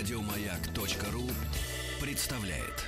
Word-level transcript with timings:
Радиомаяк.ру 0.00 1.24
представляет. 2.00 2.86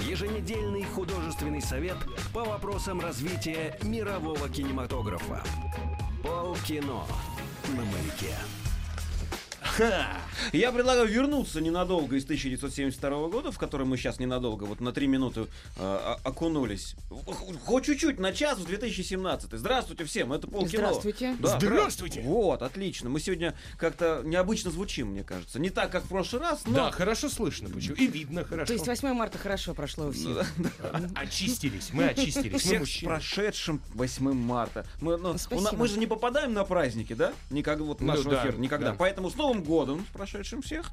Еженедельный 0.00 0.84
художественный 0.84 1.60
совет 1.60 1.98
по 2.32 2.44
вопросам 2.44 2.98
развития 2.98 3.78
мирового 3.82 4.48
кинематографа. 4.48 5.44
Полкино 6.22 7.04
на 7.76 7.84
маяке. 7.84 8.34
Я 10.52 10.72
предлагаю 10.72 11.06
вернуться 11.06 11.60
ненадолго 11.60 12.16
из 12.16 12.24
1972 12.24 13.28
года, 13.28 13.52
в 13.52 13.58
который 13.58 13.86
мы 13.86 13.96
сейчас 13.96 14.18
ненадолго, 14.18 14.64
вот 14.64 14.80
на 14.80 14.92
три 14.92 15.06
минуты 15.06 15.46
э, 15.76 16.16
окунулись. 16.24 16.96
Хоть 17.64 17.84
чуть-чуть, 17.84 18.18
на 18.18 18.32
час 18.32 18.58
в 18.58 18.66
2017. 18.66 19.50
Здравствуйте 19.52 20.04
всем, 20.04 20.32
это 20.32 20.48
полкино. 20.48 20.88
Здравствуйте. 20.88 21.36
Да, 21.38 21.58
Здравствуйте. 21.58 22.22
Вот, 22.22 22.62
отлично. 22.62 23.08
Мы 23.10 23.20
сегодня 23.20 23.54
как-то 23.76 24.22
необычно 24.24 24.70
звучим, 24.70 25.08
мне 25.08 25.24
кажется. 25.24 25.58
Не 25.58 25.70
так, 25.70 25.90
как 25.90 26.04
в 26.04 26.08
прошлый 26.08 26.42
раз, 26.42 26.62
но... 26.66 26.74
Да, 26.74 26.90
хорошо 26.90 27.28
слышно, 27.28 27.68
почему. 27.68 27.96
И 27.96 28.06
видно 28.06 28.44
хорошо. 28.44 28.66
То 28.66 28.72
есть 28.72 28.86
8 28.86 29.12
марта 29.12 29.38
хорошо 29.38 29.74
прошло 29.74 30.06
у 30.08 30.12
всех. 30.12 30.46
Очистились, 31.14 31.90
мы 31.92 32.06
очистились, 32.06 32.52
мы 32.52 32.58
Всех 32.58 32.86
с 32.86 33.04
прошедшим 33.04 33.80
8 33.94 34.32
марта. 34.32 34.86
Мы, 35.00 35.16
ну, 35.16 35.36
у 35.50 35.76
мы 35.76 35.88
же 35.88 35.98
не 35.98 36.06
попадаем 36.06 36.52
на 36.52 36.64
праздники, 36.64 37.12
да? 37.12 37.32
Никогда, 37.50 37.84
вот 37.84 38.00
Ну 38.00 38.06
нашего 38.06 38.30
да, 38.30 38.42
эфира, 38.42 38.56
никогда. 38.56 38.90
да. 38.90 38.96
Поэтому 38.98 39.30
с 39.30 39.36
Новым 39.36 39.59
годом, 39.60 40.04
с 40.08 40.12
прошедшим 40.12 40.62
всех. 40.62 40.90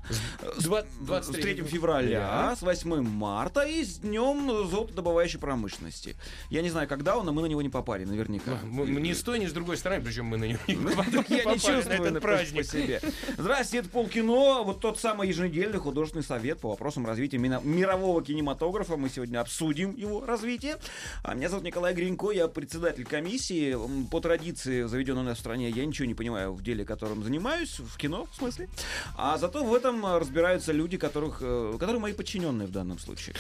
С, 0.57 0.63
Два- 0.63 0.83
с 0.83 0.85
23 1.05 1.55
3 1.55 1.63
февраля, 1.65 2.55
с 2.57 2.61
8 2.61 3.01
марта 3.01 3.61
и 3.63 3.83
с 3.83 3.97
днем 3.99 4.67
золотодобывающей 4.69 5.39
промышленности. 5.39 6.15
Я 6.49 6.61
не 6.61 6.69
знаю, 6.69 6.87
когда 6.87 7.17
он, 7.17 7.25
но 7.25 7.33
мы 7.33 7.41
на 7.41 7.45
него 7.47 7.61
не 7.61 7.69
попали, 7.69 8.05
наверняка. 8.05 8.59
Ни 8.63 9.13
с 9.13 9.21
той, 9.23 9.39
ни 9.39 9.45
с 9.45 9.53
другой 9.53 9.77
стороны, 9.77 10.03
причем 10.03 10.25
мы 10.25 10.37
на 10.37 10.45
него 10.45 10.59
не 10.67 10.75
попали 10.95 11.25
Я 11.29 11.45
не 11.45 11.59
чувствую 11.59 12.03
этот 12.03 12.21
праздник. 12.21 12.65
себе. 12.65 13.01
Здравствуйте, 13.37 13.79
это 13.79 13.89
полкино. 13.89 14.63
Вот 14.63 14.79
тот 14.81 14.99
самый 14.99 15.27
еженедельный 15.27 15.79
художественный 15.79 16.23
совет 16.23 16.59
по 16.59 16.69
вопросам 16.69 17.05
развития 17.05 17.37
мирового 17.37 18.23
кинематографа. 18.23 18.97
Мы 18.97 19.09
сегодня 19.09 19.39
обсудим 19.41 19.95
его 19.95 20.25
развитие. 20.25 20.77
А 21.23 21.33
меня 21.35 21.49
зовут 21.49 21.63
Николай 21.65 21.93
Гринько, 21.93 22.31
я 22.31 22.47
председатель 22.47 23.05
комиссии. 23.05 23.77
По 24.09 24.19
традиции, 24.19 24.83
заведенной 24.83 25.21
у 25.21 25.25
нас 25.25 25.37
в 25.37 25.39
стране, 25.39 25.69
я 25.69 25.85
ничего 25.85 26.07
не 26.07 26.13
понимаю 26.15 26.53
в 26.53 26.63
деле, 26.63 26.85
которым 26.85 27.23
занимаюсь, 27.23 27.79
в 27.79 27.97
кино, 27.97 28.27
в 28.31 28.35
смысле. 28.35 28.56
А 29.15 29.37
зато 29.37 29.63
в 29.63 29.73
этом 29.73 30.05
э, 30.05 30.17
разбираются 30.19 30.71
люди, 30.71 30.97
которых, 30.97 31.37
э, 31.41 31.73
которые 31.79 31.99
мои 31.99 32.13
подчиненные 32.13 32.67
в 32.67 32.71
данном 32.71 32.99
случае. 32.99 33.35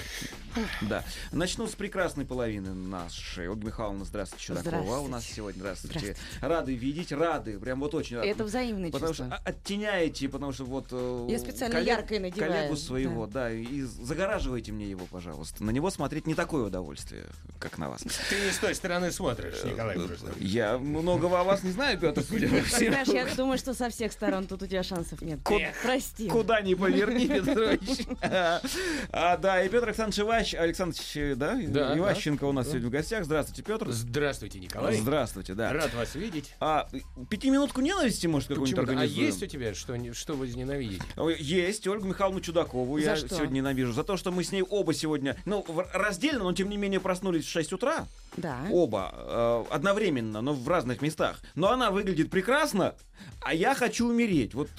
Да. 0.81 1.03
Начну 1.31 1.67
с 1.67 1.75
прекрасной 1.75 2.25
половины 2.25 2.73
нашей. 2.73 3.47
Ольга 3.47 3.65
Михайловна, 3.67 4.05
здравствуйте, 4.05 4.45
Чудакова. 4.45 4.97
У 4.99 5.07
нас 5.07 5.23
Здравствуйте. 5.23 5.35
сегодня, 5.35 5.59
здравствуйте. 5.59 5.99
Здравствуйте. 5.99 6.47
Рады 6.47 6.75
видеть, 6.75 7.11
рады, 7.11 7.59
прям 7.59 7.79
вот 7.79 7.93
очень 7.95 8.17
рады. 8.17 8.27
Это 8.29 8.43
взаимное 8.43 8.91
Потому 8.91 9.13
чувство. 9.13 9.27
что 9.27 9.35
а- 9.35 9.49
оттеняете, 9.49 10.29
потому 10.29 10.51
что 10.53 10.65
вот... 10.65 10.87
э, 10.91 11.27
Я 11.29 11.39
специально 11.39 11.75
коллег- 11.75 11.87
яркое 11.99 12.19
надеваю, 12.19 12.51
Коллегу 12.53 12.75
своего, 12.77 13.27
да. 13.27 13.51
и 13.51 13.81
загораживайте 13.81 14.71
мне 14.71 14.89
его, 14.89 15.05
пожалуйста. 15.05 15.63
На 15.63 15.71
него 15.71 15.89
смотреть 15.91 16.27
не 16.27 16.35
такое 16.35 16.65
удовольствие, 16.65 17.23
как 17.59 17.77
на 17.77 17.89
вас. 17.89 18.01
Ты 18.01 18.39
не 18.45 18.51
с 18.51 18.57
той 18.57 18.73
стороны 18.75 19.11
смотришь, 19.11 19.63
Николай. 19.63 19.97
Я 20.39 20.77
многого 20.77 21.39
о 21.39 21.43
вас 21.43 21.63
не 21.63 21.71
знаю, 21.71 21.99
Петр. 21.99 22.21
Знаешь, 22.21 23.07
я 23.07 23.25
думаю, 23.35 23.57
что 23.57 23.73
со 23.73 23.89
всех 23.89 24.11
сторон 24.11 24.47
тут 24.47 24.63
у 24.63 24.67
тебя 24.67 24.83
шансов 25.07 25.21
нет. 25.21 25.39
Ку- 25.43 25.59
Прости. 25.83 26.27
Куда 26.29 26.61
ни 26.61 26.73
поверни, 26.73 27.27
Петрович. 27.27 28.05
А, 28.21 29.37
Да, 29.37 29.63
и 29.63 29.69
Петр 29.69 29.87
Александрович 29.87 30.19
Иващ, 30.19 30.53
Александрович, 30.53 31.37
да? 31.37 31.61
Иващенко 31.97 32.43
у 32.45 32.51
нас 32.51 32.67
сегодня 32.67 32.87
в 32.87 32.91
гостях. 32.91 33.25
Здравствуйте, 33.25 33.63
Петр. 33.63 33.91
Здравствуйте, 33.91 34.59
Николай. 34.59 34.95
Здравствуйте, 34.97 35.53
да. 35.53 35.71
Рад 35.73 35.93
вас 35.93 36.15
видеть. 36.15 36.53
А 36.59 36.87
пятиминутку 37.29 37.81
ненависти, 37.81 38.27
может, 38.27 38.49
какую-нибудь. 38.49 38.77
А 38.77 38.81
организуем? 38.81 39.25
есть 39.27 39.43
у 39.43 39.45
тебя 39.47 39.73
что, 39.73 39.95
не- 39.95 40.13
что 40.13 40.33
возненавидеть? 40.35 41.01
Ой, 41.15 41.37
Есть, 41.39 41.87
Ольгу 41.87 42.07
Михайловну 42.07 42.41
Чудакову. 42.41 42.97
Я 42.97 43.15
сегодня 43.15 43.55
ненавижу. 43.55 43.93
За 43.93 44.03
то, 44.03 44.17
что 44.17 44.31
мы 44.31 44.43
с 44.43 44.51
ней 44.51 44.63
оба 44.63 44.93
сегодня, 44.93 45.37
ну, 45.45 45.63
в- 45.67 45.87
раздельно, 45.93 46.43
но 46.43 46.53
тем 46.53 46.69
не 46.69 46.77
менее 46.77 46.99
проснулись 46.99 47.45
в 47.45 47.49
6 47.49 47.73
утра. 47.73 48.05
Да. 48.35 48.59
Оба. 48.71 49.13
э, 49.15 49.63
одновременно, 49.71 50.41
но 50.41 50.53
в 50.53 50.67
разных 50.67 51.01
местах. 51.01 51.39
Но 51.55 51.71
она 51.71 51.89
выглядит 51.91 52.29
прекрасно, 52.29 52.95
а 53.41 53.53
я 53.53 53.73
хочу 53.73 54.07
умереть. 54.07 54.53
Вот 54.53 54.69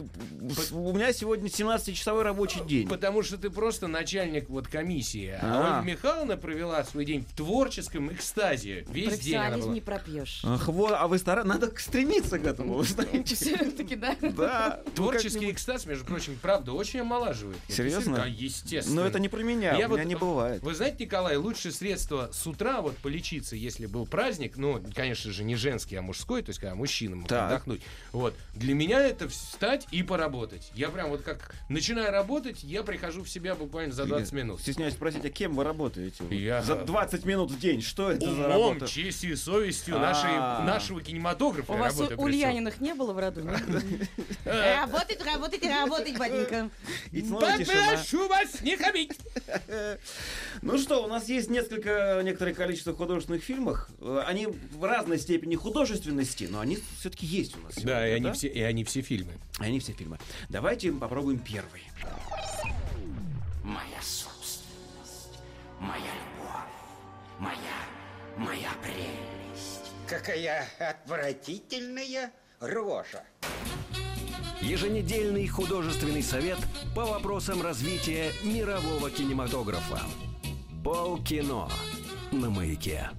у 0.73 0.93
меня 0.93 1.13
сегодня 1.13 1.49
17-часовой 1.49 2.23
рабочий 2.23 2.61
день. 2.65 2.89
Потому 2.89 3.23
что 3.23 3.37
ты 3.37 3.51
просто 3.51 3.89
начальник 3.89 4.49
вот 4.49 4.69
комиссии. 4.69 5.37
А, 5.41 5.41
А. 5.43 5.79
Ольга 5.79 5.91
Михайловна 5.91 6.37
провела 6.37 6.85
свой 6.85 7.05
день 7.05 7.25
в 7.25 7.35
творческом 7.37 8.13
экстазе. 8.13 8.87
Весь 8.91 9.19
день 9.21 9.37
она 9.37 9.59
была. 9.59 9.73
не 9.73 9.81
пропьешь. 9.81 10.43
Ах, 10.45 10.69
вот, 10.69 10.93
а 10.97 11.09
вы 11.09 11.19
стара... 11.19 11.43
Надо 11.45 11.73
стремиться 11.79 12.39
к 12.39 12.47
этому, 12.47 12.75
вы 12.75 12.85
знаете. 12.85 13.35
Все-таки, 13.35 13.97
да? 13.97 14.15
Да. 14.21 14.83
ну, 14.87 14.93
Творческий 14.93 15.51
экстаз, 15.51 15.87
между 15.87 16.05
прочим, 16.05 16.39
правда, 16.41 16.73
очень 16.73 17.01
омолаживает. 17.01 17.59
Серьезно? 17.69 18.17
Да, 18.19 18.27
естественно. 18.27 19.03
Но 19.03 19.07
это 19.09 19.19
не 19.19 19.29
про 19.29 19.43
меня, 19.43 19.77
Я 19.77 19.89
у 19.89 19.93
меня 19.93 20.05
не 20.05 20.15
бывает. 20.15 20.63
Вы 20.63 20.75
знаете, 20.75 21.05
Николай, 21.05 21.37
лучшее 21.37 21.73
средство 21.73 22.31
с 22.33 22.47
утра 22.47 22.81
вот 22.83 22.97
полечиться, 23.39 23.57
если 23.57 23.87
был 23.87 24.07
праздник, 24.07 24.57
ну, 24.57 24.83
конечно 24.95 25.33
же, 25.33 25.45
не 25.45 25.55
женский, 25.57 25.97
а 25.97 26.03
мужской, 26.03 26.43
то 26.43 26.51
есть 26.51 26.61
когда 26.61 26.75
мужчина 26.75 27.17
мог 27.17 27.29
Так. 27.29 27.51
отдохнуть. 27.53 27.83
Вот. 28.13 28.35
Для 28.55 28.75
меня 28.75 29.01
это 29.01 29.29
встать 29.29 29.87
и 29.91 30.03
поработать. 30.03 30.71
Я 30.75 30.89
прям 30.89 31.11
вот 31.11 31.23
как 31.23 31.55
начинаю 31.69 32.11
работать, 32.11 32.63
я 32.65 32.83
прихожу 32.83 33.23
в 33.23 33.29
себя 33.29 33.55
буквально 33.55 33.93
за 33.93 34.05
20 34.07 34.33
минут. 34.33 34.61
Стесняюсь 34.61 34.95
спросить, 34.95 35.25
а 35.25 35.31
кем 35.31 35.55
вы 35.55 35.65
работаете? 35.65 36.25
Я- 36.31 36.63
За 36.63 36.77
20 36.77 37.25
минут 37.25 37.51
в 37.51 37.59
день. 37.59 37.81
Что 37.83 38.11
это 38.11 38.27
за 38.27 38.33
Умом, 38.33 38.73
работа? 38.75 38.87
честью 38.89 39.33
и 39.33 39.37
совестью 39.37 39.97
А. 39.97 40.01
нашей, 40.01 40.33
нашего 40.67 41.01
кинематографа 41.01 41.73
У 41.73 41.77
вас. 41.77 41.99
Ульяниных 42.17 42.81
не 42.81 42.95
было 42.95 43.13
в 43.13 43.19
роду? 43.19 43.43
нет? 43.43 43.63
Работать, 44.45 45.25
работать, 45.25 45.63
работать, 45.65 46.19
батенька. 46.19 46.71
И 47.13 47.23
снова 47.23 47.57
тишина. 47.57 47.91
Попрошу 47.91 48.29
вас 48.29 48.61
не 48.63 48.77
хамить! 48.77 49.13
Ну 50.63 50.77
что, 50.79 51.05
у 51.05 51.07
нас 51.07 51.29
есть 51.29 51.51
несколько, 51.51 52.21
некоторое 52.25 52.53
количество 52.53 52.93
художественных 53.29 53.43
фильмов. 53.45 53.89
Э, 54.01 54.25
Они 54.27 54.47
в 54.47 54.85
разной 54.85 55.19
степени 55.19 55.55
художественности, 55.55 56.49
но 56.51 56.61
они 56.61 56.79
все-таки 56.99 57.27
есть 57.27 57.57
у 57.57 57.61
нас. 57.61 57.75
Да, 57.75 57.81
сегодня, 57.83 58.07
и 58.09 58.13
они, 58.13 58.33
все, 58.33 58.49
и 58.49 58.61
они 58.61 58.85
все 58.85 59.03
фильмы. 59.03 59.33
Они 59.59 59.81
все 59.81 59.93
фильмы. 59.93 60.19
Давайте 60.49 60.93
попробуем 60.93 61.39
первый. 61.39 61.83
Моя 63.63 64.01
собственность, 64.03 65.39
моя 65.81 66.01
любовь, 66.01 67.39
моя, 67.39 67.59
моя 68.37 68.71
прелесть. 68.83 69.93
Какая 70.07 70.67
отвратительная 70.79 72.33
рожа. 72.61 73.23
Еженедельный 74.63 75.47
художественный 75.47 76.23
совет 76.23 76.59
по 76.97 77.05
вопросам 77.05 77.63
развития 77.63 78.33
мирового 78.43 79.11
кинематографа. 79.11 80.01
Полкино 80.83 81.69
на 82.33 82.51
маяке. 82.51 83.11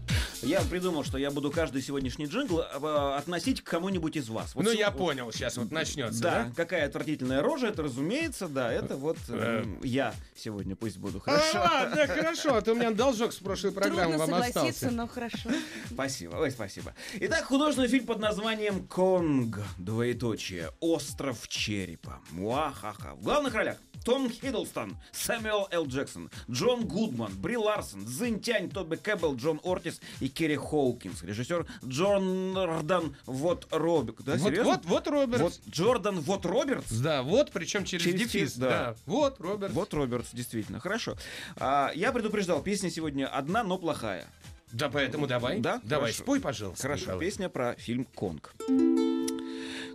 Я 0.41 0.61
придумал, 0.61 1.03
что 1.03 1.17
я 1.17 1.31
буду 1.31 1.51
каждый 1.51 1.81
сегодняшний 1.81 2.25
джингл 2.25 2.61
э, 2.61 3.15
относить 3.17 3.61
к 3.61 3.69
кому-нибудь 3.69 4.15
из 4.15 4.29
вас. 4.29 4.55
Вот 4.55 4.63
ну, 4.63 4.71
я 4.71 4.89
понял, 4.91 5.31
сейчас 5.33 5.57
вот 5.57 5.71
начнется, 5.71 6.21
Да, 6.21 6.43
да? 6.45 6.51
какая 6.55 6.85
отвратительная 6.85 7.41
рожа, 7.41 7.67
это 7.67 7.83
разумеется, 7.83 8.47
да, 8.47 8.71
это 8.71 8.95
вот 8.95 9.17
э, 9.27 9.65
я 9.83 10.13
сегодня 10.35 10.75
пусть 10.77 10.97
буду, 10.97 11.17
А, 11.25 11.31
хорошо? 11.31 11.59
ладно, 11.59 12.07
хорошо, 12.07 12.55
а 12.55 12.61
то 12.61 12.71
у 12.71 12.75
меня 12.75 12.91
должок 12.91 13.33
с 13.33 13.37
прошлой 13.37 13.71
программы 13.71 14.15
Трудно 14.15 14.17
вам 14.19 14.29
согласиться, 14.29 14.61
остался. 14.87 14.91
но 14.91 15.07
хорошо. 15.07 15.49
Спасибо, 15.91 16.35
ой, 16.35 16.51
спасибо. 16.51 16.93
Итак, 17.15 17.43
художественный 17.45 17.89
фильм 17.89 18.05
под 18.05 18.19
названием 18.19 18.87
«Конг», 18.87 19.59
двоеточие, 19.77 20.71
«Остров 20.79 21.47
черепа». 21.49 22.19
Муахаха. 22.31 23.15
В 23.15 23.23
главных 23.23 23.53
ролях 23.53 23.77
Том 24.05 24.29
Хиддлстон, 24.29 24.97
Сэмюэл 25.11 25.67
Л. 25.71 25.85
Джексон, 25.87 26.29
Джон 26.49 26.85
Гудман, 26.85 27.31
Бри 27.35 27.57
Ларсон, 27.57 28.05
Цзинь 28.07 28.39
Тянь, 28.39 28.69
Тоби 28.69 28.95
Кэббелл, 28.95 29.35
Джон 29.35 29.59
Ортис 29.63 29.99
и 30.19 30.29
Керри 30.29 30.55
Хоукинс. 30.55 31.23
Режиссер 31.23 31.65
Джордан 31.85 33.15
Вот 33.25 33.67
Роберт. 33.71 34.17
Да, 34.23 34.33
Вот, 34.35 34.49
серьезно? 34.49 34.71
вот, 34.73 34.85
вот 34.85 35.07
Роберт. 35.07 35.41
Вот 35.41 35.59
Джордан 35.69 36.19
Вот 36.21 36.45
Робертс? 36.45 36.91
Да, 36.91 37.23
вот, 37.23 37.51
причем 37.51 37.85
через, 37.85 38.03
Через 38.03 38.19
дефис. 38.19 38.31
дефис, 38.31 38.55
да. 38.57 38.69
Да. 38.69 38.95
Вот 39.05 39.39
Роберт. 39.39 39.73
Вот 39.73 39.93
Робертс, 39.93 40.29
действительно. 40.33 40.79
Хорошо. 40.79 41.15
А, 41.57 41.91
я 41.95 42.11
предупреждал, 42.11 42.61
песня 42.61 42.89
сегодня 42.89 43.27
одна, 43.27 43.63
но 43.63 43.77
плохая. 43.77 44.25
Да, 44.71 44.89
поэтому 44.89 45.25
давай. 45.27 45.59
Да? 45.59 45.81
Давай, 45.83 46.11
Хорошо. 46.11 46.23
спой, 46.23 46.39
пожалуйста. 46.39 46.81
Хорошо, 46.83 47.01
Николай. 47.05 47.19
песня 47.25 47.49
про 47.49 47.75
фильм 47.75 48.05
«Конг». 48.05 48.53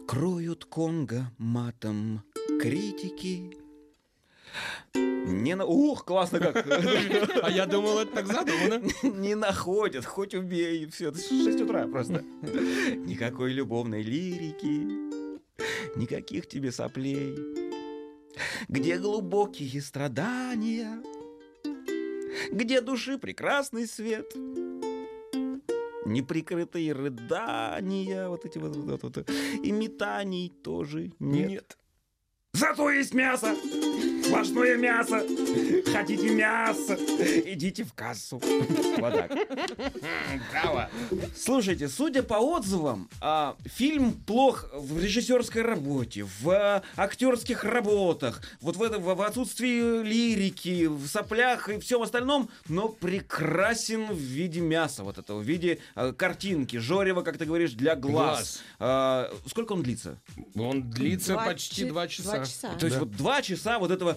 Кроют 0.06 0.64
Конга 0.67 1.31
матом 1.38 2.23
критики. 2.61 3.56
Не 4.94 5.56
на... 5.56 5.64
Ух, 5.64 6.04
классно 6.04 6.38
как. 6.38 6.66
А 7.42 7.50
я 7.50 7.66
думал, 7.66 7.98
это 7.98 8.12
так 8.12 8.26
задумано. 8.26 8.82
Не 9.02 9.34
находят, 9.34 10.04
хоть 10.04 10.34
убей. 10.34 10.86
Все, 10.86 11.08
это 11.08 11.18
6 11.18 11.60
утра 11.62 11.86
просто. 11.86 12.22
Никакой 12.42 13.52
любовной 13.52 14.02
лирики. 14.02 14.86
Никаких 15.96 16.46
тебе 16.46 16.72
соплей. 16.72 17.36
Где 18.68 18.98
глубокие 18.98 19.80
страдания. 19.80 21.02
Где 22.50 22.80
души 22.80 23.18
прекрасный 23.18 23.86
свет. 23.86 24.34
Неприкрытые 26.04 26.92
рыдания, 26.92 28.28
вот 28.28 28.44
эти 28.44 28.58
вот, 28.58 28.76
вот, 28.76 29.02
вот, 29.02 29.16
вот. 29.16 29.30
И 29.62 29.72
метаний 29.72 30.52
тоже 30.62 31.12
нет. 31.18 31.78
Зато 32.54 32.88
есть 32.90 33.12
мясо! 33.14 33.54
Сплошное 34.24 34.76
мясо! 34.76 35.22
Хотите 35.92 36.30
мясо? 36.30 36.94
Идите 37.46 37.82
в 37.84 37.92
кассу. 37.92 38.40
Вот 38.98 39.12
так. 39.12 39.32
Браво. 40.50 40.88
Слушайте, 41.36 41.88
судя 41.88 42.22
по 42.22 42.34
отзывам, 42.34 43.08
а, 43.20 43.56
фильм 43.64 44.12
плох 44.12 44.70
в 44.72 45.02
режиссерской 45.02 45.62
работе, 45.62 46.26
в 46.40 46.82
актерских 46.96 47.64
работах, 47.64 48.40
вот 48.60 48.76
в, 48.76 48.82
этом, 48.82 49.02
в 49.02 49.20
отсутствии 49.20 50.02
лирики, 50.02 50.86
в 50.86 51.06
соплях 51.08 51.68
и 51.68 51.80
всем 51.80 52.02
остальном, 52.02 52.48
но 52.68 52.88
прекрасен 52.88 54.06
в 54.06 54.18
виде 54.18 54.60
мяса, 54.60 55.02
вот 55.02 55.18
этого, 55.18 55.40
в 55.40 55.44
виде 55.44 55.80
а, 55.96 56.12
картинки, 56.12 56.76
Жорева, 56.76 57.22
как 57.22 57.36
ты 57.36 57.46
говоришь, 57.46 57.72
для 57.72 57.96
глаз. 57.96 58.14
Глаз. 58.14 58.62
А, 58.78 59.30
сколько 59.46 59.72
он 59.72 59.82
длится? 59.82 60.20
Он 60.54 60.88
длится 60.88 61.32
Два 61.32 61.46
почти 61.46 61.84
два 61.86 62.06
часа. 62.06 62.44
Часа. 62.44 62.75
То 62.79 62.87
есть 62.87 62.99
вот 62.99 63.11
два 63.12 63.43
часа 63.43 63.79
вот 63.79 63.91
этого... 63.91 64.17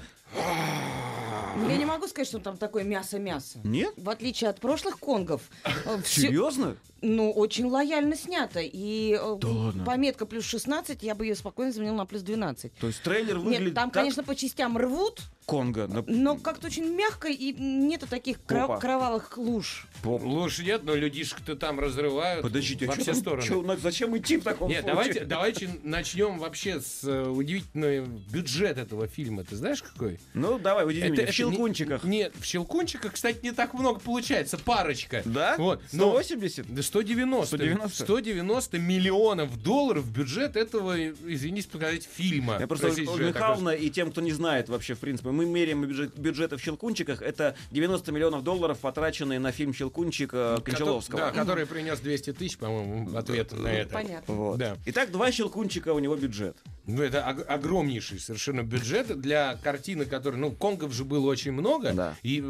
Ну, 1.60 1.70
Я 1.70 1.78
не 1.78 1.86
могу 1.86 2.08
сказать, 2.08 2.28
что 2.28 2.38
там 2.40 2.56
такое 2.58 2.84
мясо-мясо. 2.84 3.60
Нет? 3.64 3.92
В 3.98 4.10
отличие 4.12 4.50
от 4.52 4.60
прошлых 4.60 5.00
конгов. 5.00 5.42
э, 5.64 6.00
Серьезно? 6.06 6.76
Ну, 7.02 7.32
очень 7.32 7.66
лояльно 7.66 8.16
снято. 8.16 8.60
И 8.62 9.18
э, 9.20 9.38
Да 9.40 9.48
ладно? 9.48 9.84
пометка 9.84 10.28
плюс 10.28 10.46
16, 10.46 11.02
я 11.02 11.16
бы 11.16 11.26
ее 11.26 11.36
спокойно 11.36 11.72
заменил 11.72 11.96
на 11.96 12.06
плюс 12.06 12.22
12. 12.22 12.74
То 12.76 12.88
есть 12.88 13.02
трейлер 13.02 13.40
выглядит 13.40 13.66
Нет, 13.68 13.74
там, 13.74 13.90
как 13.90 14.04
конечно, 14.04 14.24
по 14.24 14.36
частям 14.36 14.78
рвут, 14.78 15.22
Конго. 15.48 15.88
на- 15.88 16.04
но 16.08 16.36
как-то 16.36 16.68
очень 16.68 16.94
мягко, 16.94 17.30
и 17.30 17.54
нету 17.54 18.06
таких 18.06 18.38
Попа. 18.42 18.80
кровавых 18.80 19.38
луж. 19.38 19.88
Поп. 20.04 20.22
Лучше 20.22 20.66
нет, 20.66 20.84
но 20.84 20.94
людишек-то 20.94 21.56
там 21.56 21.80
разрывают 21.80 22.44
Подождите, 22.44 22.86
во 22.86 22.92
а 22.94 22.96
чё 22.98 23.02
все 23.04 23.12
там- 23.14 23.22
стороны. 23.22 23.48
чё, 23.48 23.78
зачем 23.82 24.18
идти 24.18 24.36
в 24.38 24.44
таком 24.44 24.68
Нет, 24.70 24.82
случае? 24.84 24.94
давайте, 25.24 25.26
давайте 25.26 25.70
начнем 25.84 26.38
вообще 26.38 26.82
с 26.82 27.02
э, 27.06 27.30
удивительного 27.30 28.06
бюджет 28.30 28.78
этого 28.78 29.08
фильма. 29.08 29.46
Ты 29.46 29.56
знаешь 29.56 29.82
какой? 29.82 30.20
Ну, 30.34 30.60
давай, 30.60 30.86
удиви 30.86 31.10
меня. 31.12 31.24
В 31.24 31.26
не- 31.28 31.32
щелкунчиках. 31.32 32.04
нет, 32.04 32.34
в 32.38 32.44
щелкунчиках, 32.44 33.14
кстати, 33.14 33.40
не 33.42 33.54
так 33.54 33.74
много 33.74 34.00
получается. 34.02 34.58
Парочка. 34.58 35.22
Да? 35.24 35.56
Вот. 35.58 35.82
Но 35.94 36.10
180? 36.22 36.66
Да 36.76 36.84
190. 36.84 37.48
190? 37.48 38.04
190 38.04 38.80
миллионов 38.80 39.64
долларов 39.64 40.12
бюджет 40.12 40.58
этого, 40.58 40.98
извините 41.26 41.70
сказать, 41.70 42.04
фильма. 42.12 42.58
Я 42.60 42.68
просто, 42.68 42.88
Михайловна, 42.90 43.70
и 43.70 43.90
тем, 43.90 44.12
кто 44.12 44.20
не 44.20 44.34
знает 44.34 44.68
вообще, 44.68 44.94
в 44.94 45.00
принципе, 45.00 45.30
мы 45.38 45.46
меряем 45.46 45.84
бюджет, 45.86 46.18
бюджеты 46.18 46.58
в 46.58 46.62
«Щелкунчиках». 46.62 47.22
Это 47.22 47.56
90 47.72 48.12
миллионов 48.12 48.44
долларов, 48.44 48.80
потраченные 48.80 49.40
на 49.40 49.52
фильм 49.52 49.74
«Щелкунчик» 49.74 50.32
э, 50.34 50.58
Кончаловского. 50.64 51.20
Да, 51.20 51.32
который 51.32 51.66
принес 51.66 52.00
200 52.00 52.34
тысяч, 52.34 52.58
по-моему, 52.58 53.16
ответ 53.16 53.52
на 53.52 53.68
это. 53.68 53.94
Понятно. 53.94 54.34
Вот. 54.34 54.58
Да. 54.58 54.78
Итак, 54.88 55.12
два 55.12 55.32
«Щелкунчика» 55.32 55.94
у 55.94 56.00
него 56.00 56.16
бюджет. 56.16 56.58
Ну, 56.88 57.04
это 57.04 57.20
ог- 57.30 57.46
огромнейший 57.50 58.18
совершенно 58.20 58.64
бюджет 58.64 59.20
для 59.20 59.56
картины, 59.62 60.06
которая... 60.06 60.40
Ну, 60.40 60.52
конгов 60.52 60.94
же 60.94 61.04
было 61.04 61.28
очень 61.28 61.52
много. 61.52 61.92
Да. 61.94 62.16
И 62.24 62.44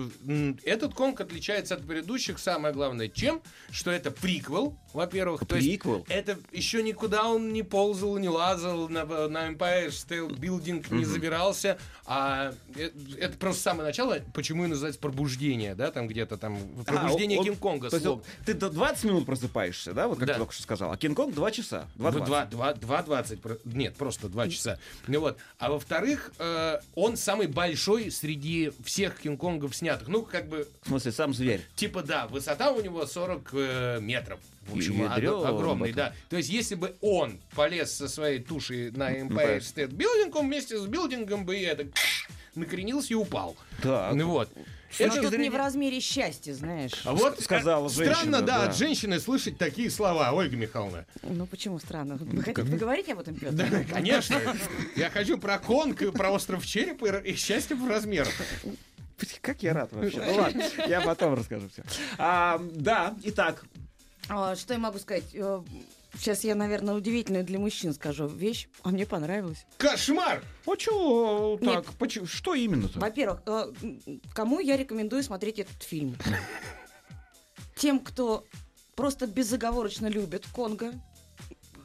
этот 0.63 0.93
конг 0.93 1.19
отличается 1.19 1.73
от 1.75 1.85
предыдущих, 1.87 2.37
самое 2.39 2.73
главное, 2.73 3.09
чем? 3.09 3.41
Что 3.71 3.89
это 3.91 4.11
приквел, 4.11 4.77
во-первых. 4.93 5.45
То 5.47 5.55
есть 5.55 5.67
Приквел? 5.67 6.05
это 6.07 6.37
еще 6.51 6.83
никуда 6.83 7.27
он 7.27 7.51
не 7.51 7.63
ползал, 7.63 8.17
не 8.19 8.29
лазал, 8.29 8.87
на, 8.89 9.05
на 9.05 9.49
Empire 9.49 9.87
State 9.89 10.37
Building 10.39 10.85
не 10.93 11.03
забирался. 11.05 11.79
А 12.05 12.53
э- 12.75 12.91
это 13.19 13.37
просто 13.37 13.63
самое 13.63 13.87
начало, 13.87 14.19
почему 14.33 14.65
и 14.65 14.67
называется 14.67 15.01
пробуждение, 15.01 15.75
да, 15.75 15.91
там 15.91 16.07
где-то 16.07 16.37
там 16.37 16.57
пробуждение 16.85 17.37
А, 17.37 17.41
он- 17.41 17.45
Кинг-Конга. 17.47 17.89
Вот 17.91 18.23
ты 18.45 18.53
до 18.53 18.69
20 18.69 19.03
минут 19.05 19.25
просыпаешься, 19.25 19.93
да, 19.93 20.07
вот 20.07 20.19
как 20.19 20.27
Да. 20.27 20.33
ты 20.35 20.39
только 20.39 20.53
что 20.53 20.63
сказал. 20.63 20.91
А 20.91 20.97
Кинг-Конг 20.97 21.33
2 21.33 21.51
часа. 21.51 21.87
2 21.95 22.11
Ну, 22.11 22.25
два- 22.25 22.45
два- 22.45 22.73
два 22.75 23.01
двадцать, 23.01 23.41
про- 23.41 23.57
Нет, 23.65 23.95
просто 23.95 24.26
два 24.29 24.47
часа. 24.50 24.79
Ну 25.07 25.19
вот. 25.19 25.38
А 25.57 25.71
во-вторых, 25.71 26.31
э, 26.39 26.79
он 26.95 27.18
самый 27.18 27.47
большой 27.47 28.12
среди 28.12 28.71
всех 28.83 29.19
Кинг-Конгов 29.21 29.75
снятых. 29.75 30.07
Ну, 30.07 30.24
как 30.24 30.47
бы, 30.47 30.68
В 30.83 30.88
смысле, 30.88 31.12
сам 31.12 31.33
зверь. 31.33 31.62
типа, 31.75 32.03
да, 32.03 32.27
высота 32.27 32.71
у 32.71 32.81
него 32.81 33.06
40 33.06 33.50
э, 33.53 34.00
метров. 34.01 34.39
В 34.68 34.75
общем, 34.75 35.09
огромный, 35.09 35.94
да. 35.94 36.13
То 36.29 36.35
есть, 36.35 36.50
если 36.50 36.75
бы 36.75 36.95
он 37.00 37.39
полез 37.56 37.94
со 37.94 38.09
своей 38.09 38.39
тушей 38.39 38.91
на 38.91 39.15
Empire 39.15 39.38
Empire 39.38 39.59
State 39.59 39.91
Building, 39.91 40.31
он 40.33 40.47
вместе 40.47 40.77
с 40.77 40.85
билдингом 40.85 41.45
бы 41.45 41.57
это 41.57 41.88
накренился 42.56 43.13
и 43.13 43.15
упал. 43.15 43.56
Так. 43.81 44.13
Ну 44.15 44.27
вот. 44.27 44.50
Это- 44.99 45.21
тут 45.21 45.37
не 45.37 45.49
в 45.49 45.55
размере 45.55 45.99
счастья, 45.99 46.53
знаешь. 46.53 46.91
А 47.03 47.13
вот 47.13 47.39
сказала 47.41 47.87
э, 47.87 47.89
женщина, 47.89 48.15
Странно, 48.15 48.41
да, 48.41 48.57
да. 48.59 48.63
от 48.69 48.75
женщины 48.77 49.19
слышать 49.19 49.57
такие 49.57 49.89
слова, 49.91 50.31
Ольга 50.31 50.55
Михайловна. 50.55 51.05
Ну 51.23 51.45
почему 51.45 51.79
странно? 51.79 52.15
Вы 52.17 52.41
хотите 52.43 52.69
поговорить 52.71 53.09
об 53.09 53.19
этом, 53.19 53.35
Петр? 53.35 53.53
Да, 53.55 53.83
конечно. 53.83 54.39
Я 54.95 55.09
хочу 55.09 55.37
про 55.37 55.59
Конг, 55.59 56.01
и 56.01 56.11
про 56.11 56.31
остров 56.31 56.65
черепа 56.65 57.07
и 57.17 57.35
счастье 57.35 57.75
в 57.75 57.87
размерах. 57.87 58.33
Как 59.41 59.63
я 59.63 59.73
рад 59.73 59.91
вообще. 59.91 60.21
Ну 60.25 60.35
ладно, 60.35 60.63
я 60.87 61.01
потом 61.01 61.33
расскажу 61.33 61.69
все. 61.69 61.83
да, 62.17 63.15
итак, 63.23 63.63
А, 64.29 64.55
Что 64.55 64.73
я 64.73 64.79
могу 64.79 64.99
сказать? 64.99 65.23
Э, 66.17 66.19
Сейчас 66.19 66.43
я, 66.43 66.55
наверное, 66.55 66.95
удивительную 66.95 67.43
для 67.45 67.59
мужчин 67.59 67.93
скажу 67.93 68.27
вещь, 68.27 68.67
а 68.83 68.89
мне 68.89 69.05
понравилось. 69.05 69.65
Кошмар! 69.77 70.43
а 70.65 70.75
чё 70.75 71.57
Нет. 71.61 71.85
так? 71.85 71.93
почему- 71.97 72.25
Что 72.25 72.53
именно-то? 72.55 72.99
Во-первых, 72.99 73.41
э, 73.45 73.71
кому 74.33 74.59
я 74.59 74.77
рекомендую 74.77 75.23
смотреть 75.23 75.59
этот 75.59 75.81
фильм? 75.83 76.15
Тем, 77.75 77.99
кто 77.99 78.43
просто 78.95 79.27
безоговорочно 79.27 80.07
любит 80.07 80.45
Конго, 80.53 80.93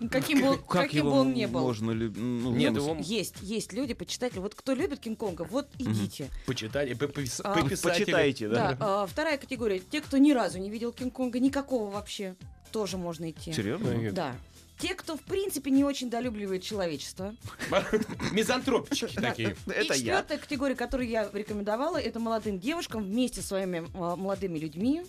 каким 0.08 0.40
бы, 0.40 0.48
он- 0.50 0.58
Как 0.58 0.82
каким 0.84 0.98
его 1.06 1.10
бы 1.10 1.20
он 1.20 1.34
ни 1.34 1.46
был. 1.46 1.60
можно 1.60 1.90
любить? 1.90 2.22
Ну, 2.22 2.52
Нет, 2.54 2.72
ну, 2.72 2.92
его 2.92 2.96
Есть, 3.00 3.36
есть 3.42 3.72
люди, 3.72 3.94
почитатели. 3.94 4.38
Вот 4.38 4.54
кто 4.54 4.72
любит 4.74 5.00
Кинг-Конга, 5.00 5.44
вот 5.44 5.68
идите. 5.78 6.28
и 6.46 6.50
попис- 6.94 7.40
А. 7.44 7.54
Почитайте, 7.54 8.48
да? 8.48 8.72
Да, 8.72 8.76
а, 8.80 9.06
вторая 9.06 9.38
категория. 9.38 9.78
Те, 9.80 10.00
кто 10.00 10.18
ни 10.18 10.32
разу 10.32 10.58
не 10.58 10.70
видел 10.70 10.92
Кинг-Конга, 10.92 11.38
никакого 11.40 11.90
вообще, 11.90 12.36
тоже 12.70 12.96
можно 12.96 13.30
идти. 13.30 13.52
Серьезно? 13.52 14.12
Да. 14.12 14.34
Те, 14.78 14.94
кто, 14.94 15.16
в 15.16 15.20
принципе, 15.20 15.70
не 15.70 15.84
очень 15.84 16.10
долюбливает 16.10 16.62
человечество. 16.64 17.36
Мизантропчики 18.32 19.14
такие. 19.14 19.56
Это 19.66 19.94
и 19.94 19.98
я. 19.98 20.16
четвертая 20.16 20.38
категория, 20.38 20.74
которую 20.74 21.08
я 21.08 21.28
рекомендовала, 21.32 21.98
это 21.98 22.18
молодым 22.18 22.58
девушкам 22.58 23.04
вместе 23.04 23.42
с 23.42 23.46
своими 23.46 23.86
а, 23.94 24.16
молодыми 24.16 24.58
людьми. 24.58 25.02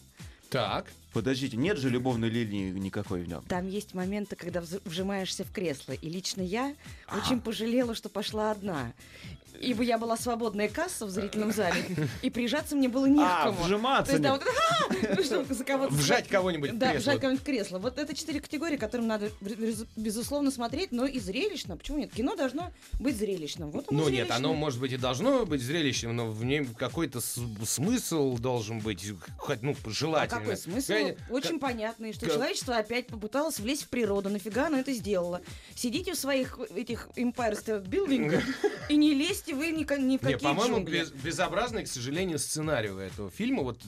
Так. 0.54 0.86
Подождите, 1.14 1.58
нет 1.58 1.80
же 1.80 1.90
любовной 1.90 2.30
линии 2.30 2.72
никакой 2.72 3.24
в 3.24 3.28
нем. 3.28 3.44
Там 3.48 3.68
есть 3.68 3.96
моменты, 3.96 4.36
когда 4.36 4.62
вжимаешься 4.86 5.44
в 5.44 5.52
кресло. 5.52 5.94
И 5.94 6.10
лично 6.10 6.42
я 6.42 6.76
очень 7.12 7.42
пожалела, 7.42 7.96
что 7.96 8.08
пошла 8.08 8.52
одна. 8.52 8.94
Ибо 9.64 9.84
я 9.84 9.98
была 9.98 10.18
свободная 10.18 10.68
касса 10.70 11.06
в 11.06 11.10
зрительном 11.10 11.52
зале, 11.52 11.84
и 12.22 12.30
прижаться 12.30 12.76
мне 12.76 12.90
было 12.90 13.06
не 13.06 13.20
к 13.20 13.28
А, 13.28 13.44
кому. 13.46 13.64
вжиматься 13.64 14.06
То 14.06 14.12
есть, 14.12 14.24
да, 14.24 14.32
вот 14.34 14.44
«А!» 14.44 14.94
ну, 15.48 15.54
за 15.56 15.64
кого-то 15.64 15.94
Вжать 15.94 16.28
кого-нибудь 16.28 16.78
Да, 16.78 16.94
вжать 16.94 17.20
кого-нибудь 17.20 17.42
в 17.42 17.46
кресло. 17.46 17.80
Вот 17.80 17.98
это 17.98 18.16
четыре 18.16 18.40
категории, 18.42 18.78
которым 18.78 19.08
надо, 19.08 19.32
без- 19.42 19.86
безусловно, 19.96 20.52
смотреть, 20.52 20.92
но 20.92 21.06
и 21.06 21.20
зрелищно. 21.20 21.78
Почему 21.78 21.98
нет? 21.98 22.12
Кино 22.14 22.36
должно 22.36 22.72
быть 23.00 23.18
зрелищным. 23.18 23.72
Вот 23.72 23.86
оно 23.90 24.04
Ну 24.04 24.10
нет, 24.10 24.32
оно 24.32 24.54
может 24.54 24.80
быть 24.80 24.92
и 24.92 24.98
должно 24.98 25.46
быть 25.46 25.62
зрелищным, 25.62 26.16
но 26.16 26.30
в 26.30 26.44
нем 26.44 26.68
какой-то 26.76 27.20
смысл 27.22 28.38
должен 28.38 28.80
быть, 28.80 29.06
хоть, 29.38 29.62
ну, 29.62 29.76
А 29.86 29.90
желательно. 29.90 30.40
какой 30.40 30.58
смысл? 30.58 30.94
Очень 31.30 31.60
понятный, 31.60 32.14
что 32.14 32.28
человечество 32.28 32.78
опять 32.78 33.08
попыталось 33.08 33.60
влезть 33.60 33.84
в 33.84 33.88
природу. 33.90 34.30
Нафига 34.30 34.68
оно 34.68 34.78
это 34.78 34.94
сделало? 34.94 35.42
Сидите 35.76 36.14
в 36.14 36.18
своих 36.18 36.60
этих 36.76 37.08
Empire 37.16 37.54
State 37.54 37.88
Building 37.88 38.42
и 38.90 38.96
не 38.96 39.14
лезьте 39.14 39.53
вы 39.54 39.72
ни, 39.72 39.80
ни 39.80 40.18
в 40.18 40.24
Не, 40.24 40.34
какие 40.34 40.38
по-моему, 40.38 40.78
джунгли. 40.78 41.00
без- 41.00 41.12
безобразный, 41.12 41.84
к 41.84 41.88
сожалению, 41.88 42.40
сценарий 42.40 42.90
у 42.90 42.98
этого 42.98 43.30
фильма. 43.30 43.64
Вот 43.64 43.80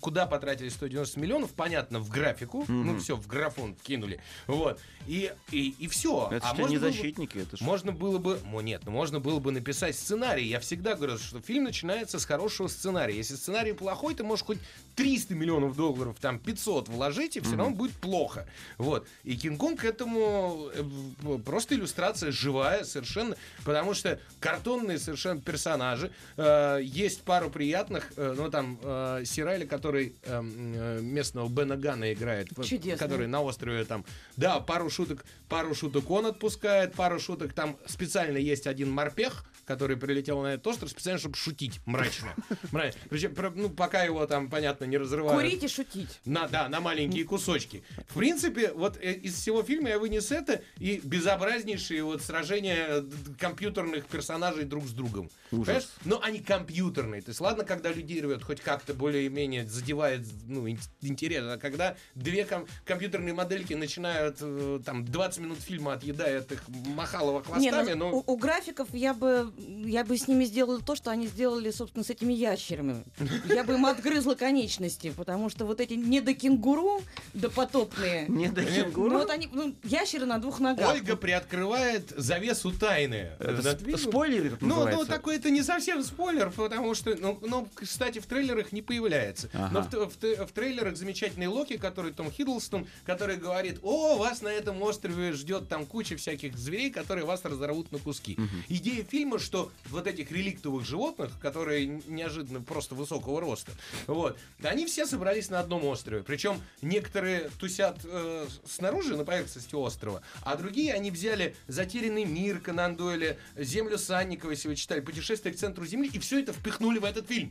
куда 0.00 0.26
потратили 0.26 0.68
190 0.68 1.18
миллионов, 1.20 1.52
понятно, 1.52 1.98
в 2.00 2.08
графику. 2.08 2.64
Ну, 2.68 2.98
все, 2.98 3.16
в 3.16 3.26
графон 3.26 3.74
вкинули. 3.74 4.20
Вот. 4.46 4.80
И, 5.06 5.32
и, 5.50 5.74
и 5.78 5.88
все. 5.88 6.28
Это 6.32 6.46
же 6.48 6.54
не 6.54 6.78
было 6.78 6.86
бы- 6.86 6.92
защитники, 6.92 7.38
это 7.38 7.56
же... 7.56 7.64
Можно 7.64 7.92
было 7.92 8.18
бы, 8.18 8.40
ну 8.50 8.60
нет, 8.60 8.82
ну 8.84 8.90
можно 8.92 9.20
было 9.20 9.38
бы 9.40 9.52
написать 9.52 9.96
сценарий. 9.96 10.46
Я 10.46 10.60
всегда 10.60 10.94
говорю, 10.94 11.18
что 11.18 11.40
фильм 11.40 11.64
начинается 11.64 12.18
с 12.18 12.24
хорошего 12.24 12.68
сценария. 12.68 13.16
Если 13.16 13.34
сценарий 13.34 13.72
плохой, 13.72 14.14
ты 14.14 14.24
можешь 14.24 14.44
хоть 14.44 14.58
300 14.96 15.34
миллионов 15.34 15.76
долларов, 15.76 16.16
там 16.20 16.38
500 16.38 16.88
вложить, 16.88 17.36
и 17.36 17.40
все 17.40 17.56
равно 17.56 17.74
будет 17.74 17.92
плохо. 17.94 18.46
Вот. 18.78 19.06
И 19.24 19.36
Кинг-Конг 19.36 19.80
к 19.80 19.84
этому 19.84 20.70
э, 20.74 20.82
в- 20.82 21.38
просто 21.42 21.74
иллюстрация 21.74 22.30
живая 22.30 22.84
совершенно, 22.84 23.36
потому 23.64 23.94
что 23.94 24.20
картонные 24.40 24.98
совершенно 24.98 25.40
персонажи. 25.40 26.10
Э, 26.36 26.78
есть 26.82 27.22
пару 27.22 27.50
приятных, 27.50 28.12
э, 28.16 28.34
ну 28.36 28.50
там 28.50 28.78
э, 28.82 29.22
Сирайли, 29.24 29.64
который 29.66 30.14
э, 30.22 30.42
э, 30.42 31.00
местного 31.02 31.48
Бена 31.48 31.76
Гана 31.76 32.12
играет, 32.12 32.48
Чудесный. 32.64 32.96
который 32.98 33.26
на 33.26 33.42
острове 33.42 33.84
там, 33.84 34.04
да, 34.36 34.60
пару 34.60 34.90
шуток, 34.90 35.24
пару 35.48 35.74
шуток 35.74 36.10
он 36.10 36.26
отпускает, 36.26 36.94
пару 36.94 37.18
шуток 37.18 37.52
там 37.52 37.76
специально 37.86 38.36
есть 38.38 38.66
один 38.66 38.90
морпех, 38.90 39.44
который 39.64 39.96
прилетел 39.96 40.42
на 40.42 40.54
этот 40.54 40.66
остров 40.66 40.90
специально, 40.90 41.18
чтобы 41.18 41.36
шутить 41.36 41.80
мрачно. 41.86 42.34
Мрачно. 42.72 43.00
Причем, 43.10 43.34
про- 43.34 43.50
ну, 43.50 43.70
пока 43.70 44.02
его 44.04 44.26
там, 44.26 44.48
понятно, 44.50 44.84
не 44.84 44.96
разрывают. 44.98 45.40
Курить 45.40 45.62
и 45.64 45.68
шутить. 45.68 46.20
На, 46.24 46.48
да, 46.48 46.68
на 46.68 46.80
маленькие 46.80 47.24
кусочки. 47.24 47.82
В 48.08 48.14
принципе, 48.14 48.72
вот 48.72 48.96
э, 49.00 49.12
из 49.12 49.34
всего 49.34 49.62
фильма 49.62 49.90
я 49.90 49.98
вынес 49.98 50.30
это 50.30 50.62
и 50.78 51.00
безобразнейшие 51.02 52.02
вот 52.04 52.22
сражения 52.22 53.04
компьютерных 53.38 54.06
персонажей 54.06 54.64
друг 54.64 54.86
с 54.86 54.90
другом. 54.92 55.30
Понимаешь? 55.50 55.88
Но 56.04 56.20
они 56.22 56.40
компьютерные. 56.40 57.22
То 57.22 57.30
есть, 57.30 57.40
ладно, 57.40 57.64
когда 57.64 57.90
людей 57.90 58.20
рвет, 58.20 58.42
хоть 58.42 58.60
как-то 58.60 58.94
более-менее 58.94 59.66
задевает 59.66 60.22
ну, 60.46 60.66
ин- 60.68 60.78
интерес, 61.02 61.44
а 61.44 61.58
когда 61.58 61.96
две 62.14 62.44
ком- 62.44 62.66
компьютерные 62.84 63.34
модельки 63.34 63.74
начинают 63.74 64.38
э, 64.40 64.80
там 64.84 65.04
20 65.04 65.40
минут 65.40 65.60
фильма 65.60 65.94
отъедают 65.94 66.50
их 66.52 66.62
махалово 66.68 67.38
Не, 67.38 67.70
хвостами, 67.70 67.92
ну, 67.92 68.10
но... 68.10 68.16
у, 68.18 68.24
у 68.26 68.36
графиков 68.36 68.88
я 68.92 69.14
бы, 69.14 69.52
я 69.56 70.04
бы 70.04 70.16
с 70.16 70.28
ними 70.28 70.44
сделала 70.44 70.80
то, 70.80 70.94
что 70.94 71.10
они 71.10 71.26
сделали, 71.26 71.70
собственно, 71.70 72.04
с 72.04 72.10
этими 72.10 72.32
ящерами. 72.32 73.04
Я 73.46 73.64
бы 73.64 73.74
им 73.74 73.86
отгрызла 73.86 74.34
конечности, 74.34 75.12
потому 75.16 75.48
что 75.48 75.64
вот 75.64 75.80
эти 75.80 75.94
недокенгуру 75.94 77.02
допотопные, 77.32 78.26
Не 78.28 78.48
до 78.48 78.62
ну 78.62 78.68
кенгуру? 78.68 79.18
вот 79.18 79.30
они, 79.30 79.48
ну, 79.52 79.74
ящеры 79.84 80.26
на 80.26 80.38
двух 80.38 80.60
ногах. 80.60 80.90
Ольга 80.90 81.16
приоткрывает 81.16 82.12
завесу 82.16 82.72
тайны. 82.72 83.32
Это 83.38 83.76
фильмом. 83.76 83.98
спойлер 83.98 84.58
Ну, 84.60 84.88
ну, 84.88 85.04
такой 85.04 85.36
это 85.36 85.50
не 85.50 85.62
совсем 85.62 86.02
спойлер, 86.02 86.50
потому 86.50 86.94
что, 86.94 87.14
ну, 87.14 87.38
ну, 87.42 87.68
кстати, 87.74 88.18
в 88.18 88.26
трейлерах 88.26 88.72
не 88.72 88.82
появляется. 88.82 89.50
Ага. 89.52 89.86
Но 89.90 90.08
в 90.44 90.52
трейлерах 90.52 90.96
замечательный 90.96 91.46
Локи, 91.46 91.76
который 91.76 92.12
Том 92.12 92.30
Хиддлстон, 92.30 92.86
который 93.04 93.36
говорит, 93.36 93.78
о, 93.82 94.16
вас 94.16 94.42
на 94.42 94.48
этом 94.48 94.80
острове 94.82 95.32
ждет 95.32 95.68
там 95.68 95.86
куча 95.86 96.16
всяких 96.16 96.56
зверей, 96.56 96.90
которые 96.90 97.24
вас 97.24 97.44
разорвут 97.44 97.92
на 97.92 97.98
куски. 97.98 98.38
Идея 98.68 99.04
фильма, 99.04 99.38
что 99.44 99.70
вот 99.90 100.06
этих 100.06 100.30
реликтовых 100.32 100.84
животных, 100.84 101.32
которые 101.40 101.86
неожиданно 101.86 102.60
просто 102.60 102.94
высокого 102.94 103.40
роста, 103.40 103.72
вот, 104.06 104.38
они 104.62 104.86
все 104.86 105.06
собрались 105.06 105.50
на 105.50 105.60
одном 105.60 105.84
острове. 105.84 106.22
Причем 106.22 106.60
некоторые 106.82 107.50
тусят 107.58 108.00
э, 108.04 108.46
снаружи, 108.66 109.16
на 109.16 109.24
поверхности 109.24 109.74
острова, 109.74 110.22
а 110.42 110.56
другие 110.56 110.92
они 110.94 111.10
взяли 111.10 111.54
«Затерянный 111.68 112.24
мир» 112.24 112.60
Конан 112.60 112.96
Дойля, 112.96 113.36
«Землю 113.56 113.98
Санникова», 113.98 114.50
если 114.50 114.68
вы 114.68 114.76
читали, 114.76 115.00
«Путешествие 115.00 115.54
к 115.54 115.58
центру 115.58 115.86
Земли», 115.86 116.10
и 116.12 116.18
все 116.18 116.40
это 116.40 116.52
впихнули 116.52 116.98
в 116.98 117.04
этот 117.04 117.28
фильм. 117.28 117.50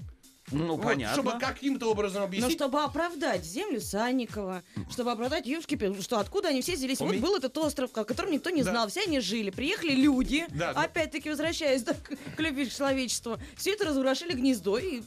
Ну, 0.51 0.75
Вот, 0.75 0.83
понятно. 0.83 1.13
Чтобы 1.13 1.39
каким-то 1.39 1.89
образом 1.89 2.19
Но 2.21 2.25
объяснить. 2.25 2.53
чтобы 2.53 2.83
оправдать 2.83 3.43
землю 3.45 3.79
Санникова, 3.79 4.61
чтобы 4.91 5.11
оправдать 5.11 5.45
Юшки, 5.45 5.79
что 6.01 6.19
откуда 6.19 6.49
они 6.49 6.61
все 6.61 6.73
взялись. 6.73 6.99
У 7.01 7.05
Вот 7.05 7.13
меня- 7.13 7.21
был 7.21 7.35
этот 7.37 7.57
остров, 7.57 7.91
о 7.95 8.03
котором 8.03 8.31
никто 8.31 8.49
не 8.49 8.61
Да. 8.63 8.71
знал, 8.71 8.87
все 8.89 9.03
они 9.03 9.19
жили. 9.21 9.49
Приехали 9.51 9.91
люди, 9.95 10.45
Да, 10.49 10.71
опять-таки 10.71 11.29
возвращаясь 11.29 11.83
да, 11.83 11.93
к 12.03 12.35
к 12.35 12.39
любви 12.39 12.65
к 12.65 12.73
человечеству. 12.73 13.37
Все 13.55 13.71
это 13.71 13.85
разворошили 13.85 14.33
гнездо 14.33 14.77
и 14.77 15.01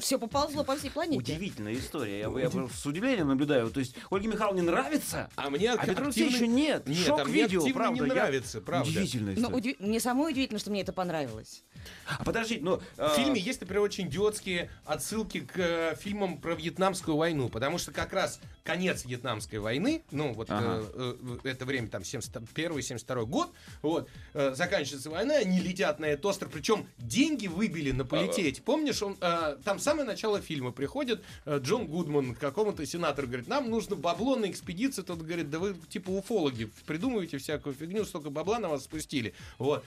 все 0.00 0.18
поползло 0.18 0.64
по 0.64 0.76
всей 0.76 0.90
планете. 0.90 1.18
Удивительная 1.18 1.74
история. 1.74 2.20
Я, 2.20 2.38
я 2.40 2.50
с 2.50 2.86
удивлением 2.86 3.28
наблюдаю. 3.28 3.70
То 3.70 3.80
есть 3.80 3.94
Ольге 4.10 4.28
Михайловне 4.28 4.62
нравится, 4.62 5.30
А 5.36 5.50
мне 5.50 5.72
а 5.72 5.84
Петру 5.86 6.06
Алексеевичу 6.06 6.44
нет. 6.46 6.86
Нет, 6.86 6.98
Шок 7.06 7.20
а 7.20 7.24
мне 7.24 7.42
видео, 7.42 7.62
правда. 7.72 8.02
не 8.02 8.08
я- 8.08 8.14
нравится, 8.14 8.60
правда. 8.60 8.88
Удивительная 8.88 9.34
Но 9.36 9.40
история. 9.48 9.56
удив- 9.56 9.76
Мне 9.80 10.00
самой 10.00 10.32
удивительно, 10.32 10.58
что 10.58 10.70
мне 10.70 10.82
это 10.82 10.92
понравилось. 10.92 11.64
А 12.06 12.24
подождите, 12.24 12.62
ну... 12.62 12.80
В 12.96 13.08
фильме 13.16 13.40
есть, 13.40 13.60
например, 13.60 13.82
очень 13.82 14.08
идиотские 14.08 14.70
отсылки 14.84 15.40
к 15.40 15.58
э, 15.58 15.96
фильмам 16.00 16.38
про 16.40 16.54
Вьетнамскую 16.54 17.16
войну, 17.16 17.48
потому 17.48 17.78
что 17.78 17.92
как 17.92 18.12
раз 18.12 18.40
конец 18.64 19.04
Вьетнамской 19.04 19.58
войны, 19.58 20.02
ну 20.10 20.32
вот 20.32 20.50
Ага. 20.50 20.82
э, 20.94 21.16
э, 21.44 21.48
это 21.50 21.66
время 21.66 21.88
там 21.88 22.02
71-72 22.02 23.26
год, 23.26 23.52
вот 23.82 24.08
э, 24.32 24.54
заканчивается 24.54 25.10
война, 25.10 25.36
они 25.36 25.60
летят 25.60 26.00
на 26.00 26.06
этот 26.06 26.24
остров, 26.26 26.50
причем 26.50 26.88
деньги 26.96 27.46
выбили 27.46 27.92
на 27.92 28.04
полететь. 28.06 28.64
Помнишь, 28.64 29.02
он 29.02 29.16
э, 29.20 29.58
там 29.64 29.78
самое 29.78 30.06
начало 30.06 30.40
фильма 30.40 30.72
приходит 30.72 31.22
э, 31.44 31.58
Джон 31.62 31.86
Гудман 31.86 32.34
к 32.34 32.38
какому-то 32.38 32.86
сенатору, 32.86 33.28
говорит, 33.28 33.48
нам 33.48 33.68
нужно 33.68 33.96
бабло 33.96 34.34
на 34.34 34.50
экспедицию, 34.50 35.04
тот 35.04 35.20
говорит, 35.20 35.50
да 35.50 35.58
вы 35.58 35.76
типа 35.88 36.10
уфологи, 36.10 36.70
придумываете 36.86 37.36
всякую 37.36 37.74
фигню, 37.74 38.04
столько 38.06 38.30
бабла 38.30 38.58
на 38.58 38.70
вас 38.70 38.84
спустили, 38.84 39.34
вот. 39.58 39.84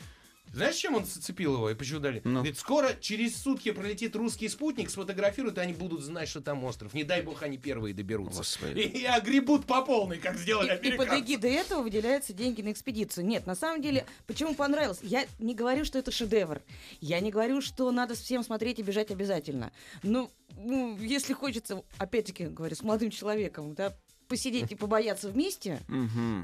Знаешь, 0.53 0.75
чем 0.75 0.95
он 0.95 1.05
зацепил 1.05 1.55
его 1.55 1.69
и 1.69 1.75
почему 1.75 1.99
дали? 1.99 2.21
Ну. 2.23 2.35
Говорит, 2.35 2.57
скоро 2.57 2.93
через 2.99 3.35
сутки 3.35 3.71
пролетит 3.71 4.15
русский 4.15 4.49
спутник, 4.49 4.89
сфотографируют, 4.89 5.57
и 5.57 5.61
они 5.61 5.73
будут 5.73 6.01
знать, 6.01 6.29
что 6.29 6.41
там 6.41 6.63
остров. 6.63 6.93
Не 6.93 7.03
дай 7.03 7.21
бог, 7.21 7.43
они 7.43 7.57
первые 7.57 7.93
доберутся. 7.93 8.39
Господи. 8.39 8.79
И, 8.79 8.99
и 9.01 9.05
огребут 9.05 9.65
по 9.65 9.83
полной, 9.83 10.17
как 10.17 10.37
сделали 10.37 10.79
И, 10.81 10.87
и 10.87 10.91
под 10.91 11.07
американцы. 11.07 11.19
эгидой 11.23 11.51
этого 11.53 11.81
выделяются 11.83 12.33
деньги 12.33 12.61
на 12.61 12.71
экспедицию. 12.71 13.25
Нет, 13.25 13.45
на 13.45 13.55
самом 13.55 13.81
деле, 13.81 14.05
почему 14.25 14.55
понравилось? 14.55 14.99
Я 15.01 15.25
не 15.39 15.53
говорю, 15.55 15.85
что 15.85 15.99
это 15.99 16.11
шедевр. 16.11 16.61
Я 17.01 17.19
не 17.19 17.31
говорю, 17.31 17.61
что 17.61 17.91
надо 17.91 18.15
всем 18.15 18.43
смотреть 18.43 18.79
и 18.79 18.83
бежать 18.83 19.11
обязательно. 19.11 19.71
Ну, 20.03 20.31
ну, 20.57 20.97
если 20.97 21.33
хочется, 21.33 21.83
опять-таки, 21.97 22.45
говорю, 22.45 22.75
с 22.75 22.81
молодым 22.81 23.11
человеком, 23.11 23.75
да, 23.75 23.95
посидеть 24.27 24.71
и 24.71 24.75
побояться 24.75 25.29
вместе, 25.29 25.79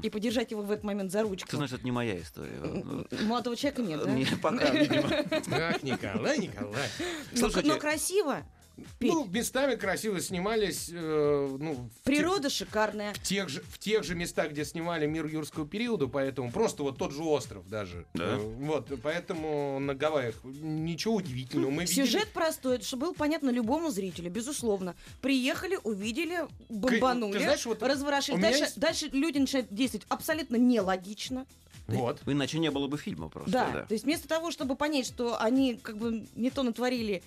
и 0.02 0.10
подержать 0.10 0.50
его 0.50 0.62
в 0.62 0.70
этот 0.70 0.84
момент 0.84 1.12
за 1.12 1.18
Ты 1.18 1.24
ручку. 1.28 1.56
знаешь, 1.56 1.72
это 1.72 1.84
не 1.84 1.90
моя 1.92 2.18
история. 2.20 2.58
Ну, 2.62 3.06
Молодого 3.26 3.56
человека 3.56 3.82
нет, 3.82 4.02
да? 4.02 4.10
Не, 4.10 4.24
пока, 4.40 4.70
видимо. 4.70 5.08
Ах, 5.52 5.82
Николай, 5.82 6.38
Николай. 6.38 6.88
Слушайте- 7.34 7.68
но 7.68 7.78
красиво. 7.78 8.42
Петь. 8.98 9.12
Ну, 9.12 9.24
местами 9.26 9.76
красиво 9.76 10.20
снимались, 10.20 10.90
э, 10.92 11.56
ну, 11.60 11.74
в 11.74 12.02
Природа 12.04 12.50
шикарная. 12.50 13.12
тех, 13.14 13.20
в 13.24 13.28
тех 13.28 13.48
же 13.48 13.62
в 13.62 13.78
тех 13.78 14.04
же 14.04 14.14
местах, 14.14 14.50
где 14.50 14.64
снимали 14.64 15.06
мир 15.06 15.26
юрского 15.26 15.66
периода, 15.66 16.06
поэтому 16.08 16.50
просто 16.50 16.82
вот 16.82 16.98
тот 16.98 17.12
же 17.12 17.22
остров 17.22 17.68
даже. 17.68 18.06
Да? 18.14 18.36
Э, 18.36 18.36
Вот, 18.38 18.88
поэтому 19.02 19.78
на 19.78 19.94
Гавайях 19.94 20.34
ничего 20.44 21.14
удивительного. 21.16 21.70
Мы 21.70 21.82
видели- 21.82 22.04
Сюжет 22.06 22.28
простой, 22.32 22.80
чтобы 22.82 23.06
было 23.06 23.12
понятно 23.14 23.50
любому 23.50 23.90
зрителю, 23.90 24.30
безусловно. 24.30 24.94
Приехали, 25.20 25.78
увидели, 25.84 26.46
бомбанули, 26.68 27.32
ты 27.34 27.40
знаешь, 27.40 27.66
вот 27.66 27.82
разворошили. 27.82 28.40
Дальше, 28.40 28.60
есть- 28.64 28.78
дальше 28.78 29.08
люди 29.12 29.38
начинают 29.38 29.68
действовать 29.72 30.06
абсолютно 30.08 30.56
нелогично. 30.56 31.46
Вот. 31.86 32.22
Иначе 32.26 32.58
не 32.58 32.70
было 32.70 32.86
бы 32.88 32.96
фильма 32.96 33.28
просто. 33.28 33.50
Да, 33.50 33.70
да. 33.70 33.82
то 33.84 33.92
есть 33.92 34.04
вместо 34.04 34.26
того, 34.26 34.50
чтобы 34.50 34.74
понять, 34.74 35.06
что 35.06 35.38
они 35.40 35.74
как 35.74 35.98
бы 35.98 36.26
не 36.34 36.50
то 36.50 36.62
натворили 36.62 37.22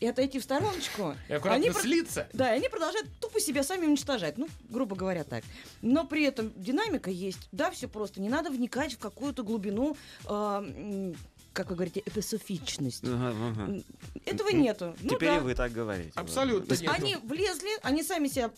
и 0.00 0.06
отойти 0.06 0.38
в 0.38 0.42
стороночку, 0.42 1.14
И 1.28 1.34
аккуратно 1.34 1.64
они, 1.66 1.70
слиться. 1.72 2.26
да, 2.32 2.52
и 2.54 2.56
они 2.56 2.68
продолжают 2.68 3.06
тупо 3.20 3.38
себя 3.38 3.62
сами 3.62 3.86
уничтожать, 3.86 4.38
ну, 4.38 4.48
грубо 4.68 4.96
говоря, 4.96 5.24
так. 5.24 5.44
Но 5.82 6.06
при 6.06 6.24
этом 6.24 6.52
динамика 6.56 7.10
есть, 7.10 7.48
да, 7.52 7.70
все 7.70 7.86
просто, 7.86 8.20
не 8.20 8.28
надо 8.30 8.50
вникать 8.50 8.94
в 8.94 8.98
какую-то 8.98 9.42
глубину, 9.42 9.96
м, 10.26 11.14
как 11.52 11.70
вы 11.70 11.74
говорите, 11.76 12.00
эписофичность. 12.06 13.04
Ага, 13.04 13.34
ага. 13.50 13.82
Этого 14.24 14.50
нету. 14.50 14.94
Ну 15.00 15.10
Теперь 15.10 15.30
да. 15.30 15.40
вы 15.40 15.54
так 15.54 15.72
говорите. 15.72 16.12
Абсолютно 16.14 16.66
То 16.66 16.72
есть 16.72 16.82
нет. 16.82 16.92
Они 16.94 17.16
влезли, 17.16 17.70
они 17.82 18.02
сами 18.02 18.28
себя 18.28 18.50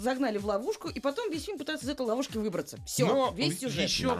загнали 0.00 0.38
в 0.38 0.46
ловушку, 0.46 0.88
и 0.88 1.00
потом 1.00 1.30
весь 1.32 1.44
фильм 1.44 1.58
пытаются 1.58 1.86
из 1.86 1.90
этой 1.90 2.06
ловушки 2.06 2.38
выбраться. 2.38 2.78
Все, 2.86 3.06
Но 3.06 3.32
весь 3.36 3.58
сюжет. 3.58 3.88
еще, 3.88 4.16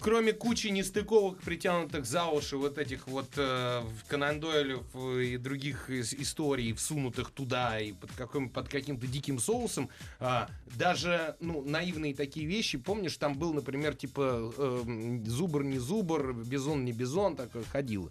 кроме 0.00 0.32
кучи 0.32 0.68
нестыковок, 0.68 1.38
притянутых 1.40 2.04
за 2.04 2.26
уши 2.26 2.56
вот 2.56 2.78
этих 2.78 3.06
вот 3.06 3.28
э, 3.36 3.82
Конан 4.08 4.40
Дойлев 4.40 4.84
э, 4.94 5.22
и 5.22 5.36
других 5.36 5.88
ис- 5.88 6.20
историй, 6.20 6.72
всунутых 6.72 7.30
туда 7.30 7.78
и 7.80 7.92
под, 7.92 8.10
каким, 8.12 8.50
под 8.50 8.68
каким-то 8.68 9.06
диким 9.06 9.38
соусом, 9.38 9.88
а, 10.18 10.48
даже 10.76 11.36
ну, 11.40 11.62
наивные 11.62 12.14
такие 12.14 12.46
вещи, 12.46 12.78
помнишь, 12.78 13.16
там 13.16 13.38
был, 13.38 13.54
например, 13.54 13.94
типа 13.94 14.52
э, 14.56 15.20
зубр 15.26 15.62
не 15.62 15.78
зубр, 15.78 16.32
бизон 16.32 16.84
не 16.84 16.92
бизон, 16.92 17.35
такое 17.36 17.64
ходило. 17.64 18.08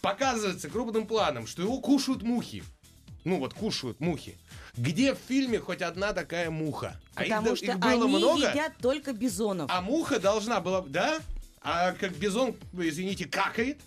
Показывается 0.00 0.68
крупным 0.68 1.06
планом, 1.06 1.46
что 1.46 1.62
его 1.62 1.80
кушают 1.80 2.22
мухи. 2.22 2.62
Ну 3.24 3.38
вот 3.38 3.54
кушают 3.54 4.00
мухи. 4.00 4.36
Где 4.76 5.14
в 5.14 5.18
фильме 5.28 5.58
хоть 5.60 5.80
одна 5.82 6.12
такая 6.12 6.50
муха? 6.50 7.00
А 7.14 7.22
их 7.24 7.28
Потому 7.30 7.56
что 7.56 7.66
их 7.66 7.78
было 7.78 8.04
они 8.04 8.16
много. 8.16 8.50
едят 8.50 8.72
только 8.80 9.12
бизонов. 9.12 9.70
А 9.72 9.80
муха 9.80 10.18
должна 10.18 10.60
была... 10.60 10.82
Да? 10.82 11.20
А 11.60 11.92
как 11.92 12.12
бизон, 12.16 12.56
извините, 12.72 13.26
какает, 13.26 13.78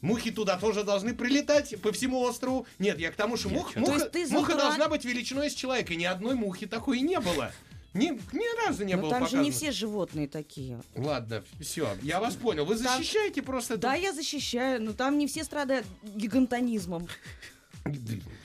мухи 0.00 0.30
туда 0.30 0.56
тоже 0.56 0.82
должны 0.84 1.14
прилетать 1.14 1.78
по 1.82 1.92
всему 1.92 2.20
острову. 2.20 2.66
Нет, 2.78 2.98
я 2.98 3.10
к 3.12 3.16
тому, 3.16 3.36
что 3.36 3.50
мух- 3.50 3.76
муха, 3.76 3.92
муха 4.30 4.52
натураль- 4.52 4.56
должна 4.56 4.88
быть 4.88 5.04
величиной 5.04 5.50
с 5.50 5.54
человека. 5.54 5.94
Ни 5.94 6.04
одной 6.04 6.34
мухи 6.34 6.66
такой 6.66 7.00
и 7.00 7.02
не 7.02 7.20
было. 7.20 7.52
Ни, 7.92 8.10
ни 8.32 8.66
разу 8.66 8.84
не 8.84 8.94
Но 8.94 9.02
было 9.02 9.10
там 9.10 9.20
же 9.20 9.24
показано. 9.26 9.42
не 9.42 9.50
все 9.50 9.72
животные 9.72 10.28
такие. 10.28 10.80
Ладно, 10.94 11.42
все, 11.60 11.96
я 12.02 12.20
вас 12.20 12.36
понял. 12.36 12.64
Вы 12.64 12.76
Там- 12.78 12.98
защищаете 12.98 13.42
просто... 13.42 13.76
Да, 13.78 13.94
я 13.94 14.12
защищаю, 14.12 14.80
но 14.82 14.92
там 14.92 15.18
не 15.18 15.26
все 15.26 15.42
страдают 15.42 15.86
гигантонизмом. 16.02 17.08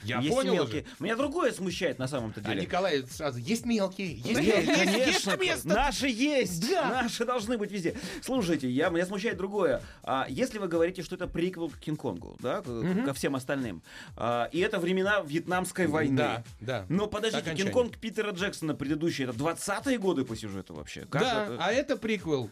Я 0.04 0.20
есть 0.20 0.34
понял 0.34 0.54
мелкие. 0.54 0.82
уже. 0.82 1.04
Меня 1.04 1.16
другое 1.16 1.52
смущает 1.52 1.98
на 1.98 2.08
самом-то 2.08 2.40
А 2.44 2.48
деле. 2.48 2.62
Николай 2.62 3.02
сразу, 3.06 3.38
есть 3.38 3.64
мелкие, 3.66 4.14
есть 4.14 4.40
мелкие, 4.40 4.64
есть- 4.66 5.26
есть 5.26 5.40
место. 5.40 5.68
наши 5.68 6.08
есть, 6.08 6.70
наши 6.72 7.24
должны 7.24 7.58
быть 7.58 7.70
везде. 7.70 7.96
Слушайте, 8.22 8.68
я, 8.70 8.88
меня 8.88 9.06
смущает 9.06 9.36
другое. 9.36 9.82
А, 10.02 10.26
если 10.28 10.58
вы 10.58 10.68
говорите, 10.68 11.02
что 11.02 11.16
это 11.16 11.26
приквел 11.26 11.70
к 11.70 11.78
Кинг-Конгу, 11.78 12.36
да, 12.40 12.62
к- 12.62 13.04
ко 13.04 13.12
всем 13.14 13.34
остальным, 13.36 13.82
а, 14.16 14.48
и 14.52 14.60
это 14.60 14.78
времена 14.78 15.20
Вьетнамской 15.20 15.86
войны. 15.86 16.16
Да, 16.16 16.44
да. 16.60 16.86
Но 16.88 17.06
подождите. 17.06 17.54
Кинг-Конг 17.54 17.98
Питера 17.98 18.30
Джексона 18.32 18.74
предыдущий, 18.74 19.24
это 19.24 19.32
20-е 19.32 19.98
годы 19.98 20.24
по 20.24 20.36
сюжету 20.36 20.74
вообще? 20.74 21.02
Как 21.06 21.22
да, 21.22 21.44
это? 21.46 21.56
а 21.60 21.72
это 21.72 21.96
приквел. 21.96 22.50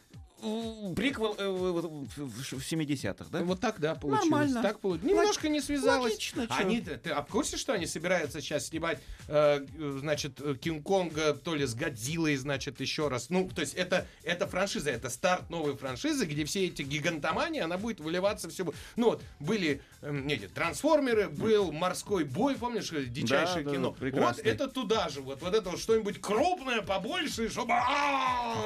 Приквел 0.94 1.34
э, 1.38 1.48
в 1.48 2.06
в- 2.16 2.58
в 2.58 2.72
70-х, 2.72 3.26
да? 3.30 3.42
Вот 3.42 3.60
так, 3.60 3.80
да, 3.80 3.94
получилось. 3.94 4.30
Нормально. 4.30 4.62
Так 4.62 4.80
получилось. 4.80 5.10
Немножко 5.10 5.48
не 5.48 5.60
связалось. 5.60 6.12
логично. 6.12 6.46
Они, 6.50 6.80
ты 6.80 7.10
а 7.10 7.22
в 7.22 7.28
курсе, 7.28 7.56
что 7.56 7.72
они 7.72 7.86
собираются 7.86 8.40
сейчас 8.40 8.66
снимать, 8.66 8.98
э, 9.28 9.64
э, 9.78 9.96
значит, 10.00 10.40
э, 10.40 10.54
Кинг-Конга, 10.60 11.34
то 11.34 11.54
ли 11.54 11.64
с 11.66 11.74
Годзиллой, 11.74 12.36
значит, 12.36 12.80
еще 12.80 13.08
раз. 13.08 13.30
Ну, 13.30 13.48
то 13.54 13.60
есть 13.62 13.74
это, 13.74 14.06
это 14.22 14.46
франшиза, 14.46 14.90
это 14.90 15.08
старт 15.10 15.50
новой 15.50 15.76
франшизы, 15.76 16.26
где 16.26 16.44
все 16.44 16.66
эти 16.66 16.82
гигантомании, 16.82 17.60
она 17.60 17.78
будет 17.78 18.00
выливаться 18.00 18.48
все. 18.50 18.64
Ну 18.96 19.06
вот, 19.10 19.22
были 19.40 19.80
эм, 20.02 20.28
эти, 20.28 20.48
трансформеры, 20.48 21.28
был 21.28 21.72
морской 21.72 22.24
бой, 22.24 22.54
помнишь, 22.56 22.92
э, 22.92 23.04
дичайшее 23.04 23.64
Да, 23.64 23.70
кино. 23.72 23.90
да, 23.90 23.96
прекрасный. 23.98 24.44
вот 24.44 24.52
это 24.52 24.68
туда 24.68 25.08
же, 25.08 25.20
вот, 25.20 25.40
вот 25.42 25.54
это 25.54 25.70
вот 25.70 25.80
что-нибудь 25.80 26.20
крупное, 26.20 26.82
побольше, 26.82 27.48
чтобы... 27.48 27.72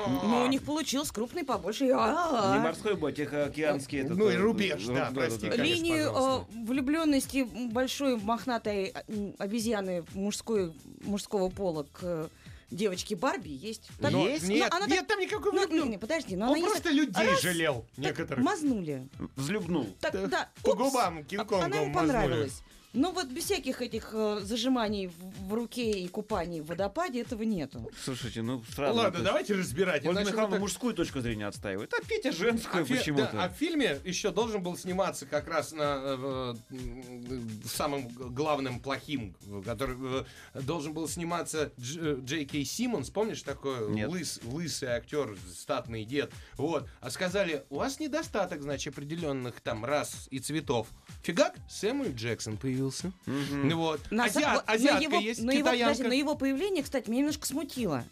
Ну, 0.09 0.43
у 0.45 0.47
них 0.47 0.63
получилось 0.63 1.11
крупный 1.11 1.45
побольше. 1.45 1.68
Не 1.73 1.91
А-а-а. 1.93 2.59
морской 2.61 2.95
бой, 2.97 3.13
тихоокеанский. 3.13 4.01
этот, 4.01 4.17
Ну 4.17 4.29
и 4.31 4.35
э, 4.35 4.37
рубеж, 4.39 4.89
э, 4.89 4.95
да, 4.95 5.11
прости, 5.15 5.49
конечно, 5.51 5.63
Линии 5.63 6.41
э, 6.41 6.45
влюбленности 6.67 7.47
большой 7.73 8.17
мохнатой 8.17 8.95
м, 9.09 9.35
обезьяны 9.39 10.05
мужской, 10.15 10.73
мужского 11.03 11.49
пола 11.51 11.85
к 11.85 11.99
э, 12.03 12.29
девочке 12.71 13.17
Барби 13.17 13.49
есть. 13.51 13.89
Так- 14.01 14.13
Но- 14.13 14.27
Есть? 14.27 14.47
Ну, 14.49 14.55
Нет, 14.55 14.73
она 14.73 14.87
нет, 14.87 14.99
так- 15.01 15.09
там 15.09 15.21
никакой 15.21 15.53
Ну, 15.53 15.67
не, 15.85 15.89
не, 15.91 15.99
подожди, 15.99 16.37
но 16.37 16.47
Он 16.47 16.51
она 16.51 16.59
есть 16.59 16.69
просто 16.69 16.89
так- 16.89 16.93
людей 16.95 17.27
раз, 17.31 17.41
жалел 17.43 17.85
некоторых. 17.97 18.45
Мазнули. 18.45 19.09
Взлюбнул. 19.37 19.87
Так, 20.01 20.13
Да, 20.13 20.27
да, 20.27 20.49
по 20.63 20.71
упс, 20.71 20.79
губам 20.83 21.19
а- 21.19 21.23
Кинг-Конгом 21.23 21.65
Она 21.65 21.77
ему 21.77 21.93
мазнули. 21.93 22.13
понравилась. 22.17 22.63
Но 22.95 23.13
вот 23.13 23.27
без 23.29 23.45
всяких 23.45 23.83
этих 23.83 24.11
э, 24.15 24.41
зажиманий 24.43 25.09
в, 25.09 25.49
в 25.49 25.55
руке 25.55 25.91
и 25.91 26.09
купаний 26.09 26.63
в 26.63 26.67
водопаде 26.67 27.21
этого 27.21 27.43
нету. 27.43 27.91
Слушайте, 28.03 28.41
ну 28.41 28.65
сразу... 28.75 28.97
Ладно, 28.97 29.17
есть 29.19 29.25
давайте 29.27 29.55
разбирать. 29.55 30.07
Ольга 30.07 30.21
Михайловна 30.21 30.53
так- 30.53 30.61
мужскую 30.61 30.95
точку 30.95 31.21
зрения 31.21 31.47
отстаивает, 31.47 31.93
а 31.93 32.03
Петя 32.07 32.33
женскую 32.33 32.85
А, 32.85 32.87
фи- 32.87 32.97
почему-то. 32.97 33.31
да, 33.33 33.45
а 33.45 33.49
в 33.51 33.53
фильме 33.53 33.99
еще 34.05 34.31
должен 34.31 34.63
был 34.63 34.75
сниматься 34.79 35.27
как 35.27 35.49
раз 35.49 35.73
на 35.73 36.01
э, 36.03 36.55
э, 36.71 37.41
самым 37.67 38.09
главным 38.09 38.81
плохим, 38.81 39.37
который 39.67 40.25
э, 40.55 40.61
должен 40.63 40.95
был 40.95 41.09
сниматься 41.09 41.73
Дж, 41.77 41.99
э, 41.99 42.17
Джей 42.25 42.47
Кей 42.47 42.65
Симмонс, 42.65 43.11
помнишь 43.11 43.43
такой 43.43 43.91
Нет. 43.91 44.09
лыс, 44.09 44.41
лысый 44.45 44.89
актер, 44.89 45.37
статный 45.53 46.05
дед, 46.07 46.33
вот, 46.57 46.89
а 47.01 47.11
сказали, 47.11 47.65
у 47.69 47.77
вас 47.77 48.01
недостаток, 48.01 48.63
значит, 48.63 48.95
определенных 48.95 49.61
там 49.61 49.85
рас 49.85 50.27
и 50.31 50.39
цветов. 50.39 50.89
Фигак, 51.23 51.55
Сэмюэл 51.69 52.15
Джексон 52.15 52.57
появился. 52.57 52.78
Ну 53.27 53.77
Вот. 53.77 54.01
На 54.11 54.27
Азиат- 54.27 54.43
са- 54.45 54.53
вот- 54.55 54.65
но 54.67 54.73
азиатка 54.75 55.03
его- 55.03 55.19
есть, 55.19 55.43
но 55.43 55.53
его, 55.53 55.65
подожди, 55.71 56.03
но 56.09 56.15
его 56.15 56.35
появление, 56.35 56.83
кстати, 56.83 57.09
меня 57.09 57.21
немножко 57.21 57.47
смутило. 57.47 58.05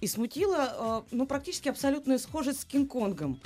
И 0.00 0.06
смутило, 0.06 1.04
э, 1.10 1.14
ну, 1.14 1.26
практически 1.26 1.68
абсолютная 1.68 2.18
схожесть 2.18 2.60
с 2.60 2.64
Кинг-Конгом. 2.66 3.40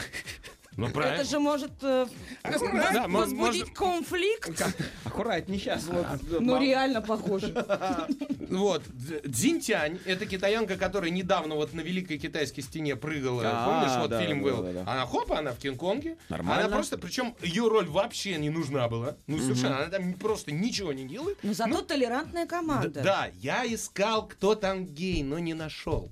Ну, 0.77 0.87
Это 0.89 1.25
же 1.25 1.39
может 1.41 1.73
э. 1.83 2.07
Да, 2.45 3.07
возбудить 3.09 3.37
можно- 3.37 3.75
конфликт. 3.75 4.63
Аккуратней 5.05 5.59
сейчас. 5.59 5.85
вот, 5.87 6.07
Ну, 6.31 6.55
мам- 6.55 6.63
реально 6.63 7.01
похоже. 7.03 7.53
Вот, 8.51 8.83
Дз- 8.89 9.29
Дзинтянь, 9.29 10.01
это 10.07 10.27
китаянка, 10.27 10.77
которая 10.77 11.11
недавно 11.11 11.55
вот 11.55 11.73
на 11.73 11.83
Великой 11.83 12.19
Китайской 12.19 12.63
стене 12.63 12.97
прыгала. 12.97 13.43
А, 13.47 13.65
Помнишь, 13.67 13.97
вот 14.01 14.11
да, 14.11 14.21
фильм 14.21 14.43
да, 14.43 14.51
был? 14.51 14.63
да. 14.73 14.81
Она 14.93 15.07
хопа, 15.07 15.39
она 15.39 15.53
в 15.53 15.59
Кинг-Конге. 15.59 16.17
Нормально. 16.29 16.65
Она 16.65 16.75
просто, 16.75 16.99
причем 16.99 17.37
ее 17.43 17.69
роль 17.69 17.87
вообще 17.87 18.37
не 18.39 18.51
нужна 18.51 18.89
была. 18.89 19.15
Ну, 19.29 19.39
совершенно, 19.39 19.77
она 19.79 19.87
там 19.87 20.15
просто 20.15 20.51
ничего 20.51 20.93
не 20.93 21.07
делает. 21.07 21.39
Но 21.45 21.53
зато 21.55 21.83
толерантная 21.83 22.45
Д- 22.45 22.49
команда. 22.51 22.89
Да, 23.03 23.29
я 23.41 23.65
искал, 23.73 24.27
кто 24.27 24.57
там 24.57 24.85
гей, 24.85 25.23
но 25.23 25.39
не 25.39 25.55
нашел. 25.55 26.11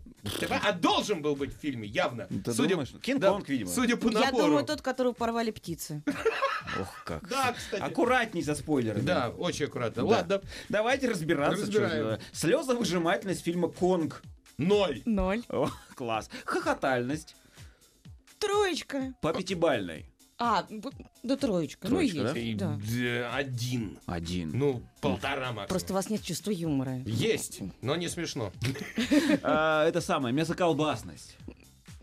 А 0.63 0.73
должен 0.73 1.23
был 1.23 1.37
быть 1.37 1.55
в 1.55 1.59
фильме, 1.59 1.87
явно. 1.87 2.27
Ты 2.27 2.53
думаешь? 2.53 2.91
Кинг-Конг, 3.03 3.49
видимо. 3.49 3.71
Судя 3.71 3.97
по 3.97 4.09
Я 4.09 4.21
напору. 4.27 4.47
думаю, 4.47 4.65
тот, 4.65 4.83
которого 4.83 5.13
порвали 5.13 5.51
птицы. 5.51 6.03
Ох, 6.81 7.05
как. 7.05 7.29
Да, 7.29 7.53
кстати. 7.53 7.81
Аккуратней 7.81 8.43
со 8.43 8.55
спойлерами. 8.55 9.03
Да, 9.03 9.31
очень 9.31 9.67
аккуратно. 9.67 10.03
Да. 10.03 10.09
Ладно. 10.09 10.43
Давайте 10.69 11.09
разбираться. 11.09 11.63
Разбираем. 11.63 12.19
Слезовыжимательность 12.33 13.43
фильма 13.43 13.69
«Конг». 13.69 14.23
Ноль. 14.59 15.03
Ноль. 15.05 15.45
О, 15.49 15.71
класс. 15.95 16.29
Хохотальность 16.45 17.37
Троечка. 18.41 19.15
по 19.21 19.33
пятибальной. 19.33 20.11
А, 20.41 20.67
да 21.25 21.37
троечка. 21.37 21.89
Ну, 21.89 21.97
Троечка, 21.97 22.23
да? 22.23 22.39
есть. 22.39 22.59
Да. 22.59 22.77
Д- 22.77 23.27
Один. 23.29 23.99
Один. 24.07 24.51
Ну, 24.57 24.83
полтора 25.01 25.47
максимум. 25.49 25.69
Просто 25.69 25.93
у 25.93 25.97
вас 25.97 26.11
нет 26.11 26.23
чувства 26.23 26.51
юмора. 26.53 26.99
Есть, 27.05 27.61
но 27.83 27.97
не 27.97 28.09
смешно. 28.09 28.53
А, 29.43 29.85
это 29.87 30.01
самое, 30.01 30.33
мясоколбасность. 30.35 31.37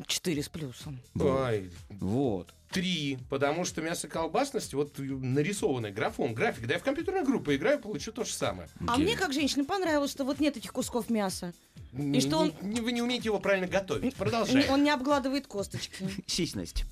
Четыре 0.08 0.43
с 0.43 0.50
плюсом. 0.50 1.00
Ой, 1.17 1.71
Вот. 1.89 2.54
три, 2.69 3.17
потому 3.30 3.63
что 3.63 3.82
мясо-колбасность, 3.82 4.74
вот 4.74 4.95
нарисованный 5.00 5.91
графон, 5.91 6.34
график, 6.34 6.67
да 6.67 6.74
я 6.74 6.80
в 6.80 6.84
компьютерную 6.84 7.24
группу 7.26 7.54
играю, 7.56 7.80
получу 7.80 8.12
то 8.12 8.26
же 8.26 8.34
самое. 8.34 8.67
А 8.88 8.98
мне, 8.98 9.15
как 9.15 9.32
женщине, 9.32 9.63
понравилось, 9.63 10.12
что 10.12 10.26
вот 10.26 10.41
нет 10.41 10.58
этих 10.58 10.74
кусков 10.74 11.10
мяса. 11.10 11.54
И 11.93 12.19
что 12.19 12.39
он, 12.39 12.54
Вы 12.62 12.91
не 12.91 13.02
умеете 13.02 13.26
его 13.30 13.39
правильно 13.39 13.67
готовить. 13.67 14.13
Продолжаем. 14.15 14.69
он 14.69 14.84
не 14.84 14.89
обгладывает 14.89 15.48
косточки. 15.48 16.10
Сисьность. 16.28 16.84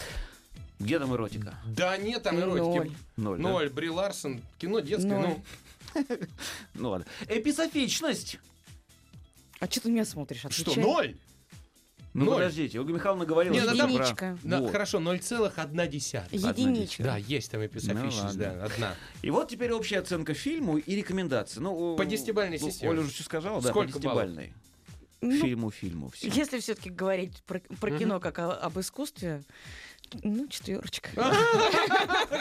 Где 0.79 0.99
там 0.99 1.13
эротика? 1.13 1.55
Да 1.65 1.97
нет, 1.97 2.23
там 2.23 2.39
эротики. 2.39 2.63
Ноль. 2.63 2.91
Ноль, 3.17 3.37
да? 3.37 3.43
Ноль. 3.43 3.69
Бри 3.69 3.89
Ларсон, 3.89 4.41
кино 4.57 4.79
детское, 4.79 5.19
Ноль. 5.19 5.35
ну, 5.95 6.05
Ну 6.73 6.89
ладно. 6.89 7.05
Эписофичность. 7.27 8.39
А 9.59 9.67
что 9.67 9.81
ты 9.81 9.91
меня 9.91 10.05
смотришь? 10.05 10.43
что, 10.49 10.79
ноль? 10.79 11.15
Ну 12.13 12.25
Ноль. 12.25 12.35
подождите, 12.35 12.79
Ольга 12.79 12.93
Михайловна 12.93 13.25
говорила, 13.25 13.53
Нет, 13.53 13.63
что 13.63 13.87
ну 13.87 13.97
там- 13.97 14.15
про-. 14.15 14.37
Да, 14.43 14.59
Вот. 14.61 14.71
Хорошо, 14.71 14.99
0,1. 14.99 16.23
Единичка. 16.31 17.03
Да, 17.03 17.17
есть 17.17 17.49
там 17.49 17.65
эписофичность, 17.65 18.35
Ну, 18.35 18.39
да, 18.39 18.65
одна. 18.65 18.95
И 19.23 19.31
вот 19.31 19.49
теперь 19.49 19.71
общая 19.71 19.99
оценка 19.99 20.35
фильму 20.35 20.77
и 20.77 20.95
рекомендации. 20.95 21.59
Ну, 21.59 21.95
По 21.95 22.05
десятибалльной 22.05 22.59
ну, 22.61 22.69
системе. 22.69 22.91
Оля 22.91 23.01
уже 23.01 23.11
что 23.11 23.23
сказала, 23.23 23.61
да, 23.61 23.69
Сколько 23.69 23.93
по 23.93 23.99
десятибалльной. 23.99 24.53
Ну, 25.21 25.41
Фильму, 25.41 25.71
фильму. 25.71 26.09
всё. 26.09 26.27
Если 26.27 26.59
все-таки 26.59 26.89
говорить 26.89 27.41
про, 27.47 27.61
про 27.79 27.97
кино 27.97 28.19
как 28.19 28.39
о- 28.39 28.55
об 28.57 28.77
искусстве, 28.79 29.41
ну, 30.21 30.47
четверочка. 30.47 31.09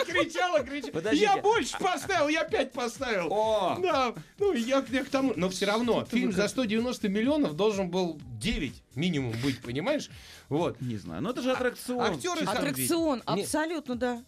Кричала, 0.07 0.63
кричала. 0.63 1.13
Я 1.13 1.37
больше 1.39 1.79
поставил, 1.79 2.29
я 2.29 2.45
пять 2.45 2.73
поставил. 2.73 3.29
О! 3.31 3.79
Да, 3.83 4.15
ну 4.39 4.53
я, 4.53 4.85
я 4.91 5.05
к 5.05 5.09
тому. 5.09 5.33
Но 5.37 5.49
все 5.49 5.67
равно, 5.67 6.05
фильм 6.05 6.33
за 6.33 6.49
190 6.49 7.09
миллионов 7.09 7.57
должен 7.57 7.91
был 7.91 8.21
9 8.39 8.83
минимум 8.95 9.35
быть, 9.43 9.61
понимаешь? 9.63 10.11
Вот. 10.49 10.81
Не 10.81 10.97
знаю, 10.97 11.23
но 11.23 11.31
это 11.31 11.43
же 11.43 11.53
аттракцион. 11.53 12.15
актеры. 12.15 12.45
Аттракцион, 12.45 13.23
абсолютно, 13.25 13.97
да. 13.97 14.23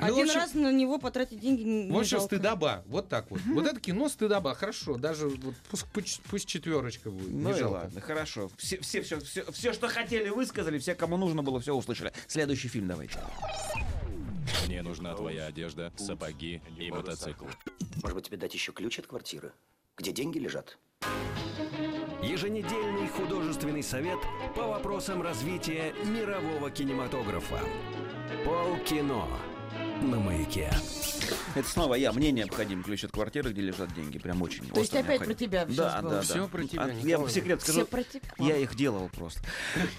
Ну, 0.00 0.06
Один 0.06 0.24
общем- 0.24 0.40
раз 0.40 0.54
на 0.54 0.72
него 0.72 0.98
потратить 0.98 1.40
деньги 1.40 1.62
не 1.62 1.90
В 1.90 1.96
общем, 1.98 2.18
жалко. 2.18 2.26
стыдоба. 2.36 2.82
Вот 2.86 3.08
так 3.08 3.30
вот. 3.30 3.40
Вот 3.46 3.66
это 3.66 3.78
кино 3.80 4.08
стыдоба. 4.08 4.54
Хорошо, 4.54 4.96
даже 4.96 5.28
вот 5.28 5.54
пусть, 5.70 5.84
пусть, 5.92 6.22
пусть 6.30 6.46
четверочка 6.48 7.10
будет. 7.10 7.30
Ну 7.30 7.50
не 7.50 7.56
и 7.56 7.58
жалко. 7.58 7.74
ладно, 7.74 8.00
хорошо. 8.00 8.50
Все, 8.56 8.78
все, 8.80 9.02
все, 9.02 9.20
все, 9.20 9.50
все, 9.52 9.72
что 9.72 9.88
хотели, 9.88 10.28
высказали, 10.30 10.78
все, 10.78 10.94
кому 10.94 11.16
нужно 11.16 11.42
было, 11.42 11.60
все 11.60 11.74
услышали. 11.74 12.12
Следующий 12.26 12.68
фильм 12.68 12.88
давайте. 12.88 13.18
Мне 14.66 14.82
нужна 14.82 15.14
твоя 15.14 15.46
одежда, 15.46 15.92
сапоги 15.96 16.62
и 16.78 16.90
мотоцикл. 16.90 17.44
Может 18.02 18.14
быть, 18.14 18.26
тебе 18.26 18.36
дать 18.38 18.54
еще 18.54 18.72
ключ 18.72 18.98
от 18.98 19.06
квартиры? 19.06 19.52
Где 19.96 20.12
деньги 20.12 20.38
лежат? 20.38 20.78
Еженедельный 22.22 23.08
художественный 23.08 23.82
совет 23.82 24.18
по 24.54 24.66
вопросам 24.68 25.22
развития 25.22 25.94
мирового 26.04 26.70
кинематографа. 26.70 27.60
Полкино 28.44 29.26
на 30.02 30.18
маяке. 30.18 30.70
Это 31.54 31.68
снова 31.68 31.94
я. 31.94 32.12
Мне 32.12 32.30
необходим 32.32 32.82
ключ 32.82 33.04
от 33.04 33.10
квартиры, 33.12 33.50
где 33.50 33.60
лежат 33.60 33.92
деньги. 33.94 34.18
Прям 34.18 34.40
очень. 34.42 34.64
То 34.68 34.80
есть 34.80 34.92
опять 34.94 35.20
необходим. 35.20 35.24
про 35.26 35.34
тебя 35.34 35.64
Да, 35.66 35.72
сейчас 35.72 35.92
да, 35.94 36.02
было? 36.02 36.10
да. 36.12 36.20
Всё 36.22 36.48
про 36.48 36.64
тебя, 36.64 36.82
А, 36.84 36.90
Я 37.06 37.18
по 37.18 37.28
секрету 37.28 37.62
скажу. 37.62 37.80
Все 37.80 37.86
про 37.86 38.02
тебя. 38.04 38.20
Я 38.38 38.56
их 38.56 38.74
делал 38.76 39.08
просто. 39.16 39.40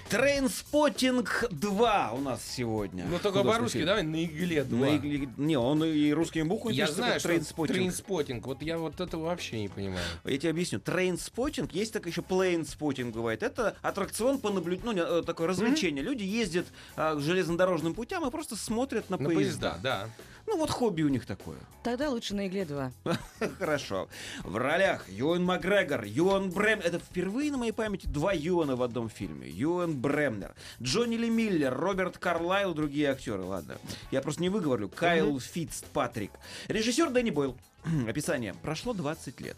Трейнспотинг 0.08 1.44
2 1.50 2.12
у 2.12 2.20
нас 2.20 2.40
сегодня. 2.44 3.04
Ну 3.08 3.18
только 3.18 3.42
по-русски, 3.44 3.84
давай 3.84 4.02
на 4.02 4.24
игле 4.24 4.64
два. 4.64 4.86
На 4.86 4.96
игле- 4.96 5.28
Не, 5.36 5.56
он 5.56 5.84
и 5.84 6.10
русскими 6.12 6.42
буквами 6.42 6.74
Я 6.74 6.86
знаю, 6.88 7.20
что 7.20 7.28
трейнспотинг. 7.28 7.76
трейнспотинг. 7.76 8.46
Вот 8.46 8.62
я 8.62 8.78
вот 8.78 9.00
этого 9.00 9.24
вообще 9.26 9.60
не 9.60 9.68
понимаю. 9.68 10.00
Я 10.24 10.38
тебе 10.38 10.50
объясню. 10.50 10.80
Трейнспотинг, 10.80 11.72
есть 11.72 11.92
так 11.92 12.06
еще 12.06 12.22
planespotting 12.22 13.14
бывает. 13.14 13.42
Это 13.42 13.76
аттракцион 13.82 14.38
по 14.38 14.50
наблюдению, 14.50 15.06
ну, 15.06 15.18
э, 15.18 15.22
такое 15.22 15.46
развлечение. 15.48 16.02
Люди 16.02 16.22
ездят 16.24 16.66
а, 16.96 17.14
к 17.14 17.20
железнодорожным 17.20 17.94
путям 17.94 18.26
и 18.26 18.30
просто 18.30 18.56
смотрят 18.56 19.08
на, 19.10 19.18
На 19.18 19.28
поезда, 19.28 19.78
да. 19.82 19.91
Yeah. 19.92 20.31
Ну 20.52 20.58
вот 20.58 20.70
хобби 20.70 21.00
у 21.02 21.08
них 21.08 21.24
такое. 21.24 21.56
Тогда 21.82 22.10
лучше 22.10 22.34
на 22.34 22.46
игле 22.46 22.66
2. 22.66 22.92
Хорошо. 23.58 24.08
В 24.44 24.54
ролях 24.58 25.08
Юэн 25.08 25.42
Макгрегор, 25.42 26.04
Юэн 26.04 26.50
Бремнер. 26.50 26.84
Это 26.86 26.98
впервые 26.98 27.50
на 27.50 27.56
моей 27.56 27.72
памяти 27.72 28.06
два 28.06 28.34
Юэна 28.34 28.76
в 28.76 28.82
одном 28.82 29.08
фильме. 29.08 29.48
Юэн 29.48 29.98
Бремнер, 29.98 30.54
Джонни 30.80 31.16
Ли 31.16 31.30
Миллер, 31.30 31.74
Роберт 31.74 32.18
Карлайл, 32.18 32.74
другие 32.74 33.08
актеры. 33.10 33.42
Ладно. 33.44 33.78
Я 34.10 34.20
просто 34.20 34.42
не 34.42 34.50
выговорю. 34.50 34.90
Кайл 34.90 35.40
Фитц 35.40 35.82
Патрик. 35.94 36.32
Режиссер 36.68 37.08
Дэнни 37.08 37.30
Бойл. 37.30 37.56
Описание. 38.08 38.54
Прошло 38.62 38.92
20 38.92 39.40
лет. 39.40 39.56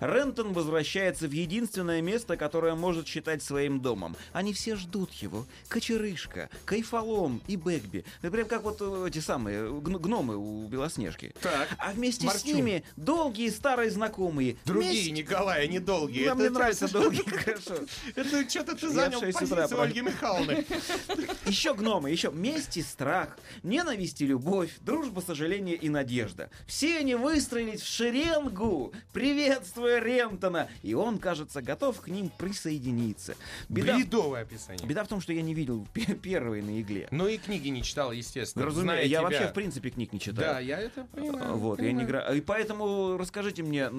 Рентон 0.00 0.52
возвращается 0.52 1.26
в 1.26 1.30
единственное 1.30 2.02
место, 2.02 2.36
которое 2.36 2.74
может 2.74 3.06
считать 3.06 3.42
своим 3.42 3.80
домом. 3.80 4.14
Они 4.34 4.52
все 4.52 4.76
ждут 4.76 5.10
его. 5.14 5.46
Кочерышка, 5.68 6.50
Кайфолом 6.66 7.40
и 7.46 7.56
Бэгби. 7.56 8.04
Это 8.20 8.30
прям 8.30 8.46
как 8.46 8.64
вот 8.64 8.76
э, 8.82 9.06
эти 9.08 9.20
самые 9.20 9.70
гн- 9.70 9.98
гномы 10.32 10.64
у 10.64 10.68
Белоснежки. 10.68 11.34
Так. 11.40 11.68
А 11.78 11.92
вместе 11.92 12.22
с 12.22 12.24
Марчун. 12.24 12.54
ними 12.54 12.84
долгие 12.96 13.50
старые 13.50 13.90
знакомые. 13.90 14.56
Другие, 14.64 14.92
Вместе- 14.92 15.10
Николай, 15.12 15.68
не 15.68 15.78
долгие. 15.78 16.30
Мне 16.30 16.44
Это 16.46 16.50
нравятся 16.54 16.88
просто- 16.88 17.00
долгие, 17.00 17.22
хорошо. 17.38 17.74
Это 18.16 18.48
что-то 18.50 18.76
ты 18.76 18.88
занял 18.90 19.20
6 19.20 19.42
утра 19.42 19.56
позицию 19.56 19.80
Ольги 19.80 20.00
Михайловны. 20.00 20.64
Еще 21.46 21.74
гномы, 21.74 22.10
еще 22.10 22.30
месть 22.32 22.76
и 22.76 22.82
страх, 22.82 23.36
ненависть 23.62 24.20
и 24.22 24.26
любовь, 24.26 24.70
дружба, 24.80 25.20
сожаление 25.20 25.74
и 25.76 25.88
надежда. 25.88 26.50
Все 26.66 26.98
они 26.98 27.14
выстроились 27.14 27.80
в 27.82 27.86
шеренгу, 27.86 28.92
приветствуя 29.12 30.00
Рентона, 30.00 30.68
и 30.82 30.94
он, 30.94 31.18
кажется, 31.18 31.60
готов 31.62 32.00
к 32.00 32.08
ним 32.08 32.30
присоединиться. 32.38 33.34
Беда, 33.68 33.96
Бредовое 33.96 34.42
описание. 34.42 34.86
беда 34.86 35.04
в 35.04 35.08
том, 35.08 35.20
что 35.20 35.32
я 35.32 35.42
не 35.42 35.54
видел 35.54 35.86
пе- 35.92 36.14
первые 36.14 36.62
на 36.62 36.80
игле. 36.80 37.08
Ну 37.10 37.26
и 37.26 37.38
книги 37.38 37.68
не 37.68 37.82
читал, 37.82 38.12
естественно. 38.12 38.70
Зная 38.70 39.02
я 39.02 39.18
тебя. 39.18 39.22
вообще, 39.22 39.48
в 39.48 39.52
принципе, 39.52 39.90
книг 39.90 40.11
не 40.12 40.18
Да, 40.18 40.24
читаю. 40.24 40.66
я 40.66 40.78
это 40.80 41.02
А, 41.02 41.16
понимаю. 41.16 41.56
Вот, 41.56 41.78
я 41.78 41.84
не 41.86 41.90
понимаю. 41.90 42.06
играю. 42.08 42.36
И 42.36 42.40
поэтому 42.40 43.16
расскажите 43.16 43.62
мне, 43.62 43.90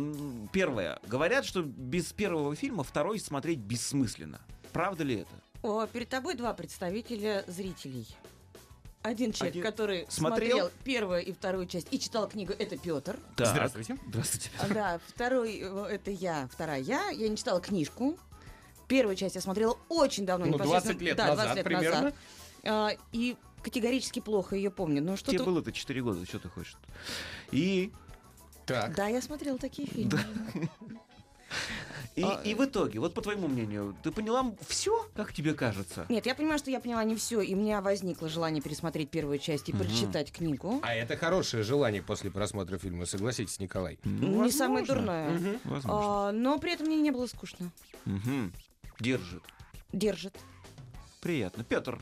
первое, 0.52 1.00
говорят, 1.08 1.46
что 1.46 1.62
без 1.64 2.14
первого 2.14 2.56
фильма 2.56 2.84
второй 2.84 3.20
смотреть 3.20 3.60
бессмысленно. 3.60 4.40
Правда 4.72 5.04
ли 5.04 5.22
это? 5.22 5.32
О, 5.64 5.86
перед 5.88 6.10
тобой 6.10 6.36
два 6.36 6.54
представителя 6.54 7.44
зрителей. 7.48 8.08
Один 9.02 9.34
человек, 9.34 9.56
Один 9.56 9.64
который 9.64 10.06
смотрел? 10.08 10.58
смотрел 10.60 10.72
первую 10.86 11.26
и 11.26 11.34
вторую 11.34 11.66
часть 11.68 11.88
и 11.92 12.00
читал 12.00 12.30
книгу, 12.30 12.54
это 12.58 12.78
Петр. 12.78 13.18
Так. 13.36 13.48
Здравствуйте. 13.48 13.98
Здравствуйте. 14.08 14.50
А, 14.60 14.68
Да, 14.74 15.00
второй 15.08 15.60
э, 15.62 15.86
это 15.90 16.10
я, 16.12 16.48
вторая 16.50 16.80
я. 16.80 17.10
Я 17.10 17.28
не 17.28 17.36
читала 17.36 17.60
книжку. 17.60 18.18
Первую 18.88 19.16
часть 19.18 19.36
я 19.36 19.42
смотрела 19.42 19.78
очень 19.90 20.26
давно. 20.26 20.46
Ну, 20.46 20.54
непосредственно- 20.54 20.82
20 21.00 21.02
лет 21.02 21.18
да, 21.18 21.28
назад 21.28 21.46
20 21.48 21.56
лет 21.58 21.66
примерно. 21.66 21.96
назад. 22.02 22.16
А, 22.66 22.92
и 23.12 23.36
категорически 23.64 24.20
плохо 24.20 24.56
ее 24.56 24.70
помню. 24.70 25.02
Но 25.02 25.16
Тебе 25.18 25.38
что-то... 25.38 25.46
было-то 25.52 25.72
4 25.72 26.02
года, 26.02 26.26
что 26.26 26.40
ты 26.40 26.50
хочешь? 26.50 26.78
И 27.52 27.92
Так. 28.66 28.96
Да, 28.96 29.08
я 29.08 29.22
смотрела 29.22 29.58
такие 29.58 29.88
фильмы. 29.88 30.20
И, 32.16 32.22
А, 32.22 32.42
и 32.44 32.54
в 32.54 32.64
итоге, 32.64 33.00
вот 33.00 33.16
по 33.16 33.22
твоему 33.22 33.48
мнению, 33.48 33.96
ты 34.04 34.12
поняла 34.12 34.54
все, 34.68 35.08
как 35.16 35.34
тебе 35.34 35.56
кажется? 35.56 36.06
Нет, 36.10 36.28
я 36.28 36.36
понимаю, 36.36 36.60
что 36.60 36.70
я 36.70 36.80
поняла 36.80 37.04
не 37.04 37.16
все, 37.16 37.42
и 37.42 37.56
у 37.56 37.58
меня 37.58 37.82
возникло 37.82 38.30
желание 38.30 38.62
пересмотреть 38.62 39.10
первую 39.10 39.40
часть 39.40 39.70
и 39.70 39.72
прочитать 39.72 40.32
книгу. 40.32 40.80
А 40.84 40.94
это 40.94 41.18
хорошее 41.18 41.64
желание 41.64 42.04
после 42.04 42.30
просмотра 42.30 42.78
фильма, 42.78 43.08
согласитесь, 43.08 43.60
Николай. 43.60 43.98
не 44.04 44.52
самое 44.52 44.86
дурное. 44.86 45.60
Возможно. 45.64 45.90
А, 46.28 46.32
но 46.32 46.60
при 46.60 46.74
этом 46.74 46.86
мне 46.86 46.98
не 46.98 47.10
было 47.12 47.26
скучно. 47.26 47.72
Мгм. 48.06 48.54
Держит. 49.00 49.44
Держит. 49.92 50.38
Приятно. 51.20 51.64
Петр, 51.64 52.00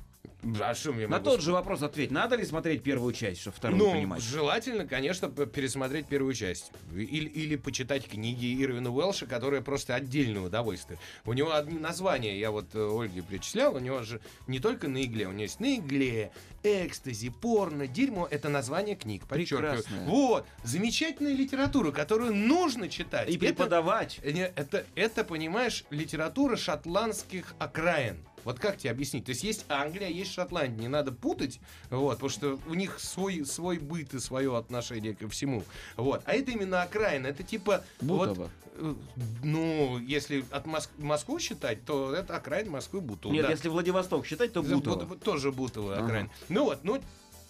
А 0.61 0.73
что 0.73 0.91
мне 0.93 1.07
на 1.07 1.17
могу 1.17 1.25
тот 1.31 1.41
же 1.41 1.51
вопрос 1.51 1.81
ответь. 1.83 2.09
Надо 2.11 2.35
ли 2.35 2.43
смотреть 2.45 2.81
первую 2.83 3.13
часть, 3.13 3.41
чтобы 3.41 3.57
вторую 3.57 3.77
Ну, 3.77 3.91
понимать? 3.91 4.21
желательно, 4.23 4.87
конечно, 4.87 5.29
пересмотреть 5.29 6.07
первую 6.07 6.33
часть. 6.33 6.71
Или, 6.95 7.27
или 7.29 7.55
почитать 7.55 8.07
книги 8.07 8.61
Ирвина 8.63 8.91
Уэлша, 8.91 9.27
которые 9.27 9.61
просто 9.61 9.93
отдельное 9.95 10.41
удовольствие. 10.41 10.97
У 11.25 11.33
него 11.33 11.53
одни 11.53 11.77
названия, 11.77 12.39
я 12.39 12.49
вот 12.51 12.73
э, 12.73 12.79
Ольге 12.79 13.21
перечислял, 13.21 13.75
у 13.75 13.79
него 13.79 14.01
же 14.03 14.19
не 14.47 14.59
только 14.59 14.87
на 14.87 15.03
игле, 15.03 15.27
у 15.27 15.31
него 15.31 15.41
есть 15.43 15.59
на 15.59 15.75
игле, 15.75 16.31
экстази, 16.63 17.29
порно, 17.29 17.87
дерьмо. 17.87 18.27
Это 18.29 18.49
название 18.49 18.95
книг, 18.95 19.27
подчеркиваю. 19.27 19.83
Вот, 20.05 20.45
замечательная 20.63 21.33
литература, 21.33 21.91
которую 21.91 22.33
нужно 22.35 22.89
читать. 22.89 23.29
И 23.29 23.35
Это- 23.35 23.39
преподавать. 23.39 24.19
Не, 24.23 24.51
Это, 24.55 24.85
это, 24.95 25.23
понимаешь, 25.23 25.83
литература 25.91 26.55
шотландских 26.57 27.53
окраин. 27.59 28.17
Вот 28.43 28.59
как 28.59 28.77
тебе 28.77 28.91
объяснить? 28.91 29.25
То 29.25 29.31
есть 29.31 29.43
есть 29.43 29.65
Англия, 29.69 30.07
есть 30.09 30.31
Шотландия. 30.33 30.79
Не 30.79 30.87
надо 30.87 31.11
путать, 31.11 31.59
вот, 31.89 32.13
потому 32.13 32.29
что 32.29 32.59
у 32.67 32.73
них 32.73 32.99
свой, 32.99 33.45
свой 33.45 33.77
быт 33.77 34.13
и 34.13 34.19
свое 34.19 34.57
отношение 34.57 35.15
ко 35.15 35.27
всему. 35.29 35.63
Вот. 35.97 36.21
А 36.25 36.33
это 36.33 36.51
именно 36.51 36.81
окраина. 36.81 37.27
Это 37.27 37.43
типа... 37.43 37.83
Бутово. 38.01 38.33
Вот, 38.35 38.49
э, 38.75 38.95
ну, 39.43 39.99
если 39.99 40.43
от 40.51 40.65
Моск- 40.65 40.89
Москву 40.97 41.39
считать, 41.39 41.85
то 41.85 42.13
это 42.13 42.35
окраин 42.35 42.69
Москвы 42.69 43.01
Бутово. 43.01 43.31
Нет, 43.33 43.45
да. 43.45 43.51
если 43.51 43.69
Владивосток 43.69 44.25
считать, 44.25 44.53
то 44.53 44.63
Бутово. 44.63 45.05
вот- 45.05 45.21
тоже 45.23 45.51
Бутово 45.51 45.95
Ага. 45.97 46.05
окраин. 46.05 46.29
Ну 46.49 46.65
вот, 46.65 46.83
ну, 46.83 47.01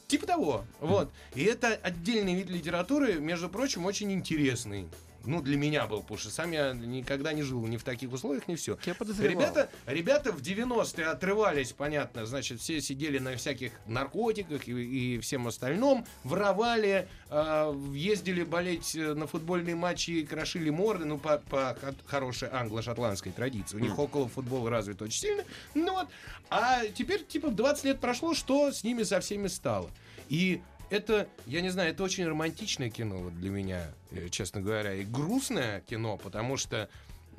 типа 0.08 0.28
того. 0.28 0.66
Вот. 0.82 1.10
И 1.36 1.44
это 1.44 1.70
отдельный 1.82 2.36
вид 2.36 2.50
литературы, 2.50 3.14
между 3.20 3.48
прочим, 3.50 3.86
очень 3.86 4.12
интересный. 4.12 4.88
Ну, 5.26 5.42
для 5.42 5.58
меня 5.58 5.86
был, 5.88 6.02
потому 6.02 6.18
что 6.18 6.30
сам 6.30 6.52
я 6.52 6.74
никогда 6.74 7.34
не 7.34 7.44
жил 7.44 7.66
ни 7.68 7.78
в 7.78 7.84
таких 7.84 8.12
условиях, 8.12 8.48
ни 8.48 8.56
все. 8.56 8.78
Я 8.86 8.96
подозревал. 8.96 9.42
Ребята, 9.42 9.70
ребята 9.86 10.32
в 10.32 10.42
90-е 10.42 11.06
отрывались, 11.08 11.72
понятно, 11.74 12.26
значит, 12.26 12.60
все 12.60 12.82
сидели 12.82 13.20
на 13.20 13.36
всяких 13.36 13.72
наркотиках 13.86 14.68
и, 14.68 15.16
и 15.16 15.20
всем 15.20 15.48
остальном, 15.48 16.06
воровали, 16.24 17.08
э, 17.30 17.74
ездили 17.94 18.44
болеть 18.44 18.96
э, 18.96 19.14
на 19.14 19.28
футбольные 19.28 19.76
матчи 19.76 20.12
и 20.12 20.26
крошили 20.26 20.70
морды, 20.70 21.06
ну, 21.06 21.18
по, 21.18 21.38
по 21.38 21.78
хо- 21.80 21.94
хорошей 22.06 22.50
англо-шотландской 22.52 23.32
традиции. 23.32 23.78
У 23.78 23.80
них 23.80 23.98
около 24.00 24.28
футбол 24.28 24.68
развит 24.70 25.02
очень 25.02 25.20
сильно. 25.20 25.44
Ну 25.76 25.94
вот. 25.94 26.08
А 26.50 26.86
теперь, 26.88 27.24
типа, 27.26 27.50
20 27.50 27.84
лет 27.86 28.00
прошло, 28.00 28.34
что 28.34 28.72
с 28.72 28.84
ними 28.84 29.04
со 29.04 29.20
всеми 29.20 29.48
стало? 29.48 29.90
И 30.30 30.62
это, 30.92 31.28
я 31.48 31.62
не 31.62 31.70
знаю, 31.70 31.92
это 31.92 32.04
очень 32.04 32.28
романтичное 32.28 32.90
кино 32.90 33.18
вот 33.18 33.40
для 33.40 33.50
меня, 33.50 33.92
э, 34.12 34.28
честно 34.30 34.62
говоря, 34.62 34.94
и 34.94 35.06
грустное 35.06 35.80
кино, 35.82 36.18
потому 36.18 36.58
что, 36.58 36.90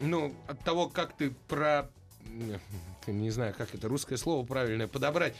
ну, 0.00 0.34
от 0.48 0.58
того, 0.60 0.88
как 0.88 1.14
ты 1.14 1.32
про... 1.48 1.88
Не 3.06 3.30
знаю, 3.30 3.52
как 3.56 3.74
это 3.74 3.88
русское 3.88 4.16
слово 4.16 4.46
правильное 4.46 4.86
подобрать. 4.86 5.34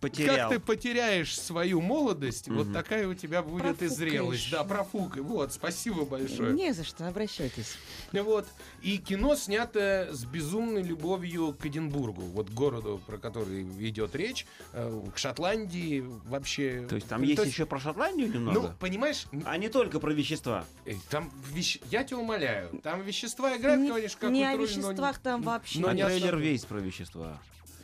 Потерял. 0.00 0.48
Как 0.48 0.58
ты 0.58 0.64
потеряешь 0.64 1.36
свою 1.38 1.80
молодость, 1.80 2.46
вот 2.48 2.72
такая 2.72 3.08
у 3.08 3.14
тебя 3.14 3.42
будет 3.42 3.62
и 3.62 3.64
Профукаешь. 3.66 3.92
зрелость. 3.92 4.50
Да, 4.52 4.62
профукай. 4.62 5.22
Вот, 5.22 5.52
спасибо 5.52 6.04
большое. 6.04 6.52
Не 6.54 6.72
за 6.72 6.84
что, 6.84 7.08
обращайтесь. 7.08 7.74
Вот. 8.12 8.46
И 8.80 8.98
кино 8.98 9.34
снято 9.34 10.08
с 10.12 10.24
безумной 10.24 10.82
любовью 10.82 11.52
к 11.52 11.66
Эдинбургу, 11.66 12.22
вот 12.22 12.48
городу, 12.50 13.00
про 13.06 13.18
который 13.18 13.62
идет 13.88 14.14
речь, 14.14 14.46
э, 14.72 15.02
к 15.12 15.18
Шотландии 15.18 16.04
вообще. 16.26 16.86
То 16.88 16.94
есть 16.94 17.08
там 17.08 17.20
Ну, 17.22 17.26
есть 17.26 17.40
то 17.42 17.46
еще 17.46 17.66
про 17.66 17.80
Шотландию 17.80 18.28
Ну, 18.28 18.34
немного? 18.34 18.76
понимаешь, 18.78 19.26
А 19.44 19.56
не 19.56 19.68
только 19.68 19.98
про 19.98 20.12
вещества. 20.12 20.64
э, 20.86 20.92
там 21.10 21.32
вещ- 21.52 21.82
я 21.90 22.04
тебя 22.04 22.18
умоляю, 22.18 22.70
там 22.84 23.02
вещества 23.02 23.56
играют, 23.56 23.82
Не, 23.82 23.88
говоришь, 23.88 24.12
не 24.14 24.20
какую-то 24.20 24.50
о 24.50 24.56
веществах 24.56 25.18
там 25.18 25.42
вообще. 25.42 25.80
но 25.80 25.88
а 25.88 25.94
не 25.94 26.04
трейлер 26.04 26.36
весь 26.36 26.64
про 26.64 26.78
вещества. 26.78 27.40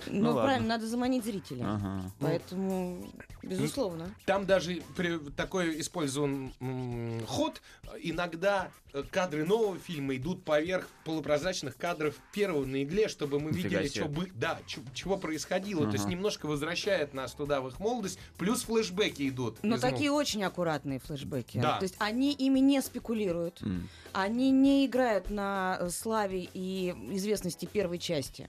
Ну, 0.06 0.32
ну 0.32 0.42
правильно, 0.42 0.68
надо 0.68 0.86
заманить 0.86 1.24
зрителя. 1.24 1.64
Ага. 1.64 2.10
Поэтому, 2.20 3.06
безусловно. 3.42 4.14
Там 4.26 4.46
даже 4.46 4.82
при- 4.96 5.18
такой 5.30 5.80
использован 5.80 6.52
м, 6.60 7.24
ход. 7.26 7.60
Иногда 8.00 8.70
э, 8.92 9.02
кадры 9.10 9.44
нового 9.44 9.78
фильма 9.78 10.16
идут 10.16 10.44
поверх 10.44 10.88
полупрозрачных 11.04 11.76
кадров 11.76 12.14
первого 12.32 12.64
на 12.64 12.82
игле, 12.82 13.08
чтобы 13.08 13.40
мы 13.40 13.50
Нифига 13.50 13.80
видели, 13.80 13.88
что 14.00 14.08
бы, 14.08 14.30
да, 14.34 14.58
чё- 14.66 14.80
чего 14.94 15.16
происходило. 15.16 15.84
То 15.86 15.92
есть 15.92 16.04
Ага. 16.04 16.12
немножко 16.14 16.46
возвращает 16.46 17.14
нас 17.14 17.32
туда 17.32 17.60
в 17.60 17.68
их 17.68 17.78
молодость. 17.80 18.18
Плюс 18.38 18.62
флешбеки 18.62 19.28
идут. 19.28 19.58
Но 19.62 19.76
из 19.76 19.80
такие 19.80 20.10
очень 20.10 20.42
аккуратные 20.44 20.98
флешбеки. 21.00 21.58
Да. 21.58 21.78
То 21.78 21.84
есть 21.84 21.94
они 21.98 22.32
ими 22.32 22.60
не 22.60 22.80
спекулируют. 22.82 23.62
М. 23.62 23.88
Они 24.12 24.50
не 24.50 24.86
играют 24.86 25.30
на 25.30 25.76
э, 25.80 25.90
славе 25.90 26.48
и 26.54 26.94
известности 27.10 27.66
первой 27.66 27.98
части. 27.98 28.48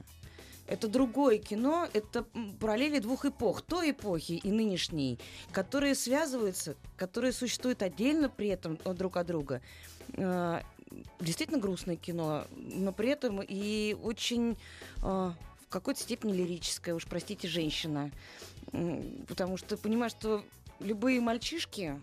Это 0.66 0.88
другое 0.88 1.38
кино, 1.38 1.88
это 1.92 2.24
параллели 2.58 2.98
двух 2.98 3.24
эпох, 3.24 3.62
той 3.62 3.92
эпохи 3.92 4.32
и 4.32 4.50
нынешней, 4.50 5.18
которые 5.52 5.94
связываются, 5.94 6.76
которые 6.96 7.32
существуют 7.32 7.82
отдельно 7.82 8.28
при 8.28 8.48
этом 8.48 8.78
друг 8.94 9.16
от 9.16 9.26
друга. 9.26 9.62
Э, 10.14 10.60
Действительно 11.20 11.58
грустное 11.58 11.96
кино, 11.96 12.46
но 12.54 12.92
при 12.92 13.10
этом 13.10 13.42
и 13.42 13.94
очень 14.02 14.56
э, 14.98 15.02
в 15.02 15.68
какой-то 15.68 16.00
степени 16.00 16.32
лирическое, 16.32 16.94
уж 16.94 17.06
простите, 17.06 17.48
женщина. 17.48 18.10
Потому 19.28 19.56
что 19.56 19.76
понимаешь, 19.76 20.12
что 20.12 20.44
любые 20.80 21.20
мальчишки, 21.20 22.00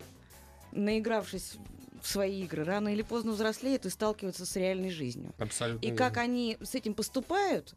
наигравшись 0.72 1.56
в 2.04 2.06
свои 2.06 2.42
игры, 2.42 2.64
рано 2.64 2.92
или 2.92 3.00
поздно 3.00 3.32
взрослеют 3.32 3.86
и 3.86 3.90
сталкиваются 3.90 4.44
с 4.44 4.56
реальной 4.56 4.90
жизнью. 4.90 5.32
Абсолютно. 5.38 5.86
И 5.86 5.96
как 5.96 6.18
они 6.18 6.58
с 6.60 6.74
этим 6.74 6.92
поступают, 6.92 7.74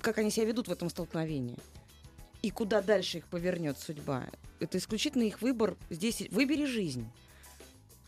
как 0.00 0.16
они 0.16 0.30
себя 0.30 0.46
ведут 0.46 0.66
в 0.68 0.72
этом 0.72 0.88
столкновении, 0.88 1.58
и 2.40 2.50
куда 2.50 2.80
дальше 2.80 3.18
их 3.18 3.26
повернет 3.26 3.78
судьба, 3.78 4.24
это 4.60 4.78
исключительно 4.78 5.24
их 5.24 5.42
выбор. 5.42 5.76
Здесь 5.90 6.22
выбери 6.30 6.64
жизнь. 6.64 7.06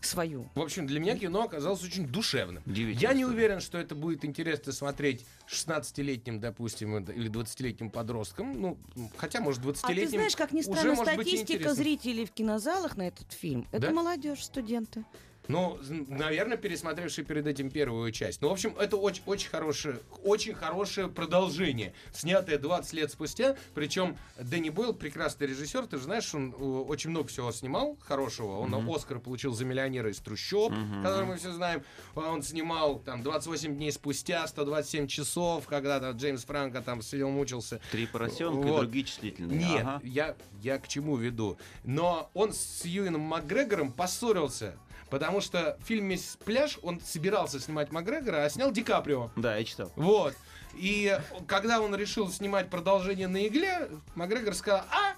Свою. 0.07 0.51
В 0.55 0.61
общем, 0.61 0.87
для 0.87 1.01
меня 1.01 1.17
кино 1.17 1.43
оказалось 1.45 1.83
очень 1.83 2.07
душевным. 2.07 2.63
Я 2.67 3.13
не 3.13 3.25
уверен, 3.25 3.61
что 3.61 3.79
это 3.79 3.95
будет 3.95 4.25
интересно 4.25 4.73
смотреть 4.73 5.25
16-летним, 5.49 6.41
допустим, 6.41 6.99
или 6.99 7.31
20-летним 7.31 7.91
подросткам. 7.91 8.61
Ну, 8.61 8.79
хотя, 9.17 9.41
может, 9.41 9.61
А 9.63 9.69
20-летним 9.69 10.05
ты 10.05 10.09
знаешь, 10.09 10.37
как 10.37 10.53
ни 10.53 10.63
странно, 10.63 10.97
статистика 10.97 11.75
зрителей 11.75 12.27
в 12.27 12.33
кинозалах 12.33 12.97
на 12.97 13.09
этот 13.09 13.33
фильм 13.33 13.67
это 13.73 13.89
Да? 13.89 13.91
молодежь, 13.93 14.45
студенты. 14.45 15.05
Ну, 15.53 15.79
наверное, 16.09 16.57
пересмотревший 16.57 17.25
перед 17.25 17.47
этим 17.47 17.71
первую 17.71 18.11
часть. 18.13 18.41
Ну, 18.41 18.49
в 18.49 18.53
общем, 18.53 18.75
это 18.79 18.97
очень, 18.97 19.23
очень 19.27 19.51
хорошее, 19.51 19.99
очень 20.25 20.55
хорошее 20.55 21.09
продолжение, 21.09 21.93
снятое 22.13 22.59
20 22.59 22.93
лет 22.95 23.11
спустя. 23.11 23.57
Причем 23.75 24.17
Дэнни 24.41 24.71
Бойл 24.71 24.95
прекрасный 24.95 25.47
режиссер. 25.47 25.87
Ты 25.87 25.99
же 25.99 26.05
знаешь, 26.05 26.35
он 26.35 26.53
э, 26.53 26.55
очень 26.55 27.11
много 27.11 27.29
всего 27.29 27.53
снимал 27.53 27.99
хорошего. 28.01 28.59
Он 28.59 28.73
Оскар 28.93 29.19
получил 29.21 29.53
за 29.53 29.65
миллионера 29.65 30.11
из 30.11 30.19
трущоб, 30.19 30.73
который 31.03 31.27
мы 31.27 31.37
все 31.37 31.53
знаем. 31.53 31.83
Он 32.15 32.43
снимал 32.43 32.99
там 32.99 33.23
28 33.23 33.77
дней 33.77 33.93
спустя, 33.93 34.47
127 34.47 35.07
часов, 35.07 35.67
когда 35.67 36.01
там 36.01 36.17
Джеймс 36.17 36.45
Франко 36.45 36.81
там 36.81 37.03
сидел, 37.03 37.29
мучился. 37.31 37.81
Три 37.91 38.07
поросенка 38.07 38.67
Вот. 38.67 38.77
и 38.79 38.81
другие 38.81 39.05
числительные. 39.05 39.59
Нет, 39.59 39.83
Ага. 39.83 40.01
я, 40.05 40.37
я 40.63 40.79
к 40.79 40.89
чему 40.89 41.17
веду. 41.17 41.59
Но 41.85 42.31
он 42.35 42.53
с 42.53 42.85
Юином 42.85 43.23
Макгрегором 43.23 43.93
поссорился. 43.93 44.77
Потому 45.13 45.43
что 45.43 45.77
в 45.79 45.85
фильме 45.87 46.17
«С- 46.17 46.39
«Пляж» 46.43 46.79
он 46.81 46.99
собирался 47.03 47.61
снимать 47.61 47.93
Макгрегора, 47.93 48.47
а 48.47 48.49
снял 48.49 48.73
Ди 48.73 48.83
Каприо. 48.83 49.31
Да, 49.37 49.59
я 49.59 49.63
читал. 49.65 49.93
Вот. 49.95 50.35
И 50.75 51.21
когда 51.47 51.83
он 51.83 51.95
решил 51.95 52.31
снимать 52.33 52.71
продолжение 52.71 53.29
на 53.29 53.47
игле, 53.47 53.91
Макгрегор 54.15 54.55
сказал, 54.55 54.85
а, 54.91 55.13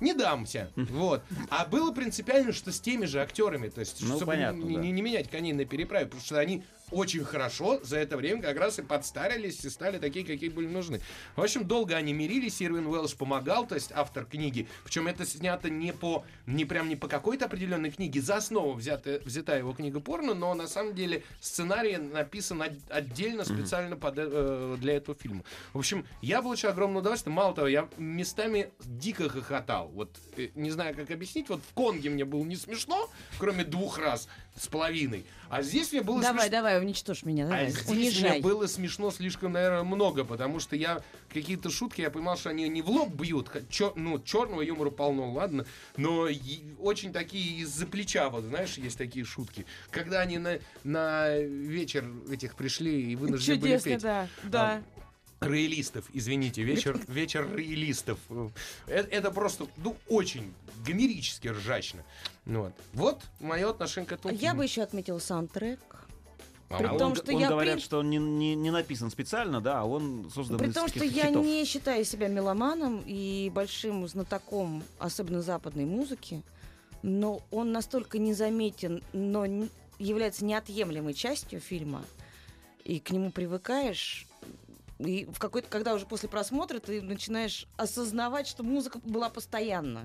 не 0.00 0.14
дамся. 0.14 0.70
Вот. 0.76 1.22
А 1.50 1.66
было 1.66 1.92
принципиально, 1.92 2.54
что 2.54 2.72
с 2.72 2.80
теми 2.80 3.04
же 3.04 3.20
актерами. 3.20 3.68
То 3.68 3.80
есть, 3.80 4.00
Ну, 4.00 4.16
чтобы 4.16 4.32
понятно, 4.32 4.62
не, 4.64 4.76
да. 4.76 4.80
не 4.80 5.02
менять 5.02 5.28
коней 5.30 5.52
на 5.52 5.66
переправе, 5.66 6.06
потому 6.06 6.22
что 6.24 6.38
они 6.38 6.64
очень 6.90 7.24
хорошо 7.24 7.80
за 7.82 7.98
это 7.98 8.16
время 8.16 8.42
как 8.42 8.56
раз 8.58 8.78
и 8.78 8.82
подстарились 8.82 9.64
и 9.64 9.70
стали 9.70 9.98
такие, 9.98 10.24
какие 10.24 10.48
были 10.48 10.66
нужны. 10.66 11.00
В 11.34 11.42
общем, 11.42 11.66
долго 11.66 11.96
они 11.96 12.12
мирились, 12.12 12.62
Ирвин 12.62 12.86
Уэлш 12.86 13.16
помогал, 13.16 13.66
то 13.66 13.74
есть 13.74 13.90
автор 13.94 14.24
книги. 14.24 14.68
Причем 14.84 15.08
это 15.08 15.26
снято 15.26 15.68
не 15.70 15.92
по, 15.92 16.24
не 16.46 16.64
прям 16.64 16.88
не 16.88 16.96
по 16.96 17.08
какой-то 17.08 17.46
определенной 17.46 17.90
книге, 17.90 18.20
за 18.20 18.36
основу 18.36 18.72
взята, 18.74 19.20
взята 19.24 19.56
его 19.56 19.72
книга 19.72 20.00
порно, 20.00 20.34
но 20.34 20.54
на 20.54 20.68
самом 20.68 20.94
деле 20.94 21.22
сценарий 21.40 21.96
написан 21.96 22.62
от- 22.62 22.72
отдельно, 22.90 23.44
специально 23.44 23.96
под, 23.96 24.14
э, 24.18 24.76
для 24.78 24.96
этого 24.96 25.16
фильма. 25.16 25.44
В 25.72 25.78
общем, 25.78 26.06
я 26.22 26.42
получил 26.42 26.70
огромное 26.70 27.00
удовольствие. 27.00 27.34
Мало 27.34 27.54
того, 27.54 27.68
я 27.68 27.88
местами 27.96 28.70
дико 28.84 29.28
хохотал. 29.28 29.88
Вот 29.88 30.16
э, 30.36 30.48
не 30.54 30.70
знаю, 30.70 30.94
как 30.94 31.10
объяснить. 31.10 31.48
Вот 31.48 31.60
в 31.62 31.74
Конге 31.74 32.10
мне 32.10 32.24
было 32.24 32.44
не 32.44 32.56
смешно, 32.56 33.10
кроме 33.38 33.64
двух 33.64 33.98
раз 33.98 34.28
с 34.56 34.68
половиной. 34.68 35.24
А 35.48 35.62
здесь 35.62 35.92
мне 35.92 36.02
было 36.02 36.20
Давай, 36.20 36.42
смешно. 36.46 36.50
давай, 36.58 36.80
уничтожь 36.80 37.22
меня, 37.22 37.44
А 37.46 37.48
давай, 37.50 37.70
здесь 37.70 37.88
унижай. 37.88 38.30
мне 38.32 38.40
было 38.40 38.66
смешно 38.66 39.10
слишком, 39.10 39.52
наверное, 39.52 39.84
много, 39.84 40.24
потому 40.24 40.58
что 40.60 40.74
я 40.76 41.02
какие-то 41.32 41.70
шутки, 41.70 42.00
я 42.00 42.10
понимал, 42.10 42.36
что 42.36 42.50
они 42.50 42.68
не 42.68 42.82
в 42.82 42.88
лоб 42.90 43.14
бьют, 43.14 43.50
чё- 43.70 43.92
ну, 43.94 44.18
черного 44.20 44.62
юмора 44.62 44.90
полно, 44.90 45.32
ладно, 45.32 45.64
но 45.96 46.26
очень 46.80 47.12
такие 47.12 47.60
из-за 47.60 47.86
плеча, 47.86 48.28
вот, 48.28 48.44
знаешь, 48.44 48.74
есть 48.76 48.98
такие 48.98 49.24
шутки. 49.24 49.66
Когда 49.90 50.20
они 50.20 50.38
на, 50.38 50.58
на 50.84 51.36
вечер 51.38 52.04
этих 52.30 52.54
пришли 52.56 53.12
и 53.12 53.16
вынуждены 53.16 53.58
были 53.58 53.70
Чудесно, 53.78 53.90
петь. 53.92 54.02
да, 54.02 54.28
да. 54.44 54.82
Роялистов, 55.40 56.06
извините, 56.14 56.62
вечер, 56.62 56.98
вечер 57.08 57.46
роялистов. 57.52 58.18
Это, 58.86 59.08
это 59.08 59.30
просто, 59.30 59.66
ну, 59.76 59.94
очень 60.08 60.52
гомерически 60.84 61.48
ржачно. 61.48 62.02
Ну 62.46 62.62
Вот. 62.62 62.72
Вот 62.94 63.22
мое 63.40 63.68
отношение 63.68 64.08
к 64.08 64.12
этому 64.12 64.32
Я 64.32 64.40
фильму. 64.40 64.56
бы 64.58 64.64
еще 64.64 64.82
отметил 64.82 65.20
саундтрек. 65.20 65.80
А 66.68 66.78
при 66.78 66.86
он- 66.86 66.98
том, 66.98 67.14
что 67.14 67.32
он 67.32 67.40
я, 67.40 67.48
говорят, 67.48 67.74
принципе- 67.74 67.84
что 67.86 67.98
он 67.98 68.10
не, 68.10 68.16
не- 68.16 68.54
не 68.56 68.70
написан 68.70 69.10
специально, 69.10 69.60
да, 69.60 69.80
а 69.82 69.84
он 69.84 70.30
создан 70.34 70.58
При 70.58 70.68
из 70.68 70.74
том, 70.74 70.88
что 70.88 70.98
каких-то 70.98 71.16
я 71.18 71.28
хитов. 71.28 71.44
не 71.44 71.64
считаю 71.64 72.04
себя 72.04 72.28
меломаном 72.28 73.02
и 73.06 73.50
большим 73.54 74.08
знатоком, 74.08 74.82
особенно 74.98 75.42
западной 75.42 75.84
музыки, 75.84 76.42
но 77.02 77.40
он 77.52 77.70
настолько 77.72 78.18
незаметен, 78.18 79.02
но 79.12 79.46
является 79.98 80.44
неотъемлемой 80.44 81.14
частью 81.14 81.60
фильма, 81.60 82.02
и 82.84 82.98
к 83.00 83.10
нему 83.10 83.30
привыкаешь. 83.30 84.26
И 84.98 85.26
в 85.26 85.38
какой-то, 85.38 85.68
когда 85.68 85.94
уже 85.94 86.06
после 86.06 86.28
просмотра 86.28 86.78
ты 86.78 87.02
начинаешь 87.02 87.66
осознавать, 87.76 88.46
что 88.46 88.62
музыка 88.62 88.98
была 89.04 89.28
постоянно. 89.28 90.04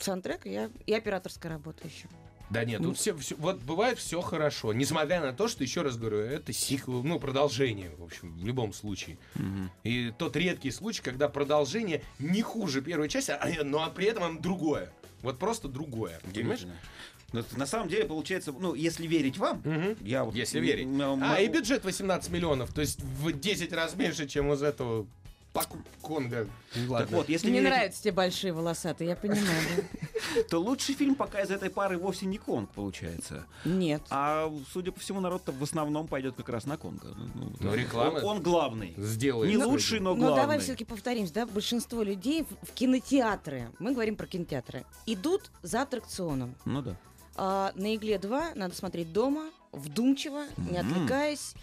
Саундтрек 0.00 0.46
я, 0.46 0.70
и 0.86 0.92
операторская 0.92 1.52
работа 1.52 1.86
еще. 1.86 2.08
Да 2.50 2.64
нет, 2.64 2.82
тут 2.82 2.98
все, 2.98 3.16
всё- 3.16 3.36
вот 3.36 3.60
бывает 3.62 3.98
все 3.98 4.20
хорошо, 4.20 4.74
несмотря 4.74 5.22
на 5.22 5.32
то, 5.32 5.48
что, 5.48 5.62
еще 5.62 5.80
раз 5.80 5.96
говорю, 5.96 6.18
это 6.18 6.52
сиквел, 6.52 7.02
ну, 7.02 7.18
продолжение, 7.18 7.90
в 7.96 8.04
общем, 8.04 8.36
в 8.36 8.44
любом 8.46 8.74
случае. 8.74 9.16
И 9.84 10.12
тот 10.18 10.36
редкий 10.36 10.70
случай, 10.70 11.00
когда 11.02 11.28
продолжение 11.30 12.02
не 12.18 12.42
хуже 12.42 12.82
первой 12.82 13.08
части, 13.08 13.30
а, 13.30 13.48
но 13.64 13.90
при 13.90 14.06
этом 14.06 14.24
оно 14.24 14.38
другое. 14.38 14.92
Вот 15.22 15.38
просто 15.38 15.68
другое. 15.68 16.20
Понимаешь? 16.34 16.66
Но 17.32 17.40
это 17.40 17.58
на 17.58 17.66
самом 17.66 17.88
деле 17.88 18.04
получается, 18.04 18.52
ну, 18.52 18.74
если 18.74 19.06
верить 19.06 19.38
вам, 19.38 19.60
Мгм. 19.64 19.96
я 20.02 20.24
вот... 20.24 20.34
Если 20.34 20.60
верить. 20.60 20.86
м- 20.86 21.22
А, 21.22 21.40
и 21.40 21.48
бюджет 21.48 21.84
18 21.84 22.30
миллионов, 22.30 22.72
то 22.72 22.80
есть 22.80 23.00
в 23.00 23.32
10 23.32 23.72
раз 23.72 23.94
меньше, 23.96 24.26
чем 24.26 24.52
из 24.52 24.62
этого 24.62 25.06
Пак 25.52 25.68
Конга. 26.02 26.46
Так 26.88 27.10
вот, 27.10 27.28
если 27.28 27.50
Мне 27.50 27.60
верить, 27.60 27.70
нравятся 27.74 28.02
те 28.04 28.10
большие 28.10 28.54
волосатые, 28.54 29.10
я 29.10 29.16
понимаю. 29.16 29.42
да. 29.76 30.42
то 30.48 30.58
лучший 30.58 30.94
фильм 30.94 31.14
пока 31.14 31.42
из 31.42 31.50
этой 31.50 31.68
пары 31.68 31.98
вовсе 31.98 32.24
не 32.24 32.38
Конг, 32.38 32.70
получается. 32.70 33.44
Нет. 33.66 34.00
А, 34.08 34.50
судя 34.72 34.92
по 34.92 35.00
всему, 35.00 35.20
народ-то 35.20 35.52
в 35.52 35.62
основном 35.62 36.08
пойдет 36.08 36.36
как 36.36 36.48
раз 36.48 36.64
на 36.64 36.78
Конга. 36.78 37.14
Ну, 37.34 37.52
Ну, 37.60 37.74
реклама 37.74 38.16
Он, 38.20 38.38
он 38.38 38.42
главный. 38.42 38.94
Сделает. 38.96 39.50
Не 39.54 39.62
лучший, 39.62 40.00
но 40.00 40.14
Но 40.14 40.20
главный. 40.28 40.40
давай 40.40 40.58
все-таки 40.58 40.86
повторимся, 40.86 41.34
да, 41.34 41.44
большинство 41.46 42.02
людей 42.02 42.44
в, 42.44 42.66
в 42.68 42.72
кинотеатры, 42.72 43.68
мы 43.78 43.92
говорим 43.92 44.16
про 44.16 44.26
кинотеатры, 44.26 44.86
идут 45.04 45.50
за 45.62 45.82
аттракционом. 45.82 46.54
Ну 46.64 46.80
да. 46.80 46.96
А, 47.36 47.72
на 47.74 47.94
игле 47.94 48.18
2 48.18 48.52
надо 48.54 48.74
смотреть 48.74 49.12
дома, 49.12 49.50
вдумчиво, 49.72 50.44
не 50.70 50.78
отвлекаясь, 50.78 51.54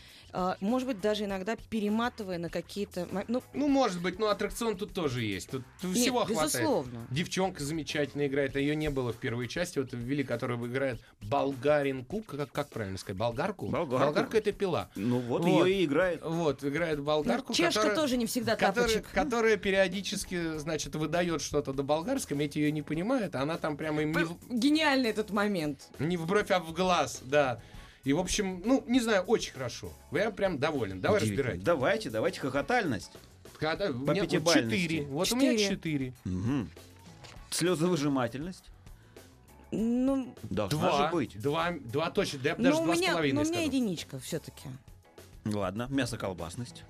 может 0.62 0.88
быть, 0.88 1.02
даже 1.02 1.26
иногда 1.26 1.56
перематывая 1.70 2.38
на 2.38 2.50
какие-то... 2.50 3.08
Ну, 3.28 3.42
Ну, 3.54 3.68
может 3.68 4.02
быть, 4.02 4.20
но 4.20 4.28
аттракцион 4.30 4.78
тут 4.78 4.94
тоже 4.94 5.24
есть. 5.24 5.50
Тут 5.50 5.64
всего 5.94 6.20
нет, 6.20 6.28
хватает. 6.30 6.54
безусловно. 6.54 7.08
Девчонка 7.10 7.64
замечательно 7.64 8.28
играет, 8.28 8.56
а 8.56 8.60
ее 8.60 8.76
не 8.76 8.90
было 8.90 9.12
в 9.14 9.18
первой 9.18 9.48
части, 9.48 9.80
вот 9.80 9.90
ввели, 9.94 10.24
которая 10.24 10.58
играет 10.58 11.02
болгаринку, 11.22 12.22
как, 12.22 12.52
как 12.52 12.70
правильно 12.70 12.98
сказать, 12.98 13.18
болгарку? 13.18 13.68
Болгарку. 13.68 14.06
Болгарка 14.06 14.38
это 14.38 14.52
пила. 14.52 14.90
Ну 14.96 15.20
вот, 15.20 15.44
Вот. 15.44 15.66
ее 15.68 15.82
и 15.82 15.86
играет. 15.86 16.22
Вот, 16.24 16.64
играет 16.64 17.02
болгарку, 17.02 17.46
Ну, 17.50 17.56
чешка 17.56 17.74
которая, 17.82 17.96
тоже 17.96 18.18
не 18.18 18.26
всегда 18.26 18.56
которая, 18.56 18.88
тапочек. 18.88 19.12
которая 19.12 19.58
периодически, 19.58 20.58
значит, 20.58 20.96
выдает 20.96 21.42
что-то 21.42 21.74
на 21.74 21.84
болгарском, 21.84 22.40
эти 22.40 22.60
ее 22.60 22.72
не 22.72 22.82
понимают, 22.82 23.36
а 23.36 23.42
она 23.42 23.58
там 23.58 23.78
прямо 23.78 24.02
им 24.02 24.12
не, 24.12 24.24
в- 24.24 24.38
Гениальный 24.50 25.10
этот 25.10 25.32
момент. 25.32 25.90
не 26.00 26.18
в 26.18 26.26
бровь, 26.26 26.52
а 26.52 26.60
в 26.60 26.74
глаз, 26.74 27.22
да. 27.24 27.62
И, 28.06 28.14
в 28.14 28.20
общем, 28.20 28.62
ну, 28.66 28.84
не 28.88 29.00
знаю, 29.02 29.24
очень 29.24 29.54
хорошо. 29.54 29.92
Я 30.12 30.32
прям 30.32 30.58
доволен. 30.58 31.02
Давай 31.02 31.20
разбирать. 31.22 31.64
Давайте, 31.64 32.10
давайте 32.10 32.40
хохотальность. 32.40 33.12
Когда, 33.60 33.90
у 33.92 34.06
По 34.06 34.12
меня 34.12 34.24
вот 34.24 34.32
четыре. 34.54 35.04
Вот 35.04 35.32
у 35.34 35.36
меня 35.36 35.52
Четыре. 35.58 35.70
четыре. 35.76 36.14
Угу. 36.26 36.68
Слезовыжимательность. 37.50 38.64
Ну, 39.72 40.34
Должна 40.44 40.80
Два. 40.80 41.06
же 41.08 41.14
быть. 41.14 41.40
Два, 41.42 41.72
два 41.80 42.10
точно, 42.10 42.40
да 42.40 42.50
я 42.50 42.56
бы 42.56 42.64
ну, 42.64 42.70
даже 42.70 42.82
у 42.82 42.86
два 42.86 42.96
с 42.96 42.98
меня, 43.00 43.08
ну, 43.10 43.14
половиной 43.18 43.38
у 43.38 43.44
меня 43.44 43.54
сказал. 43.54 43.68
единичка 43.68 44.20
все-таки. 44.20 44.70
Ладно, 45.46 45.88
мясоколбасность. 45.90 46.84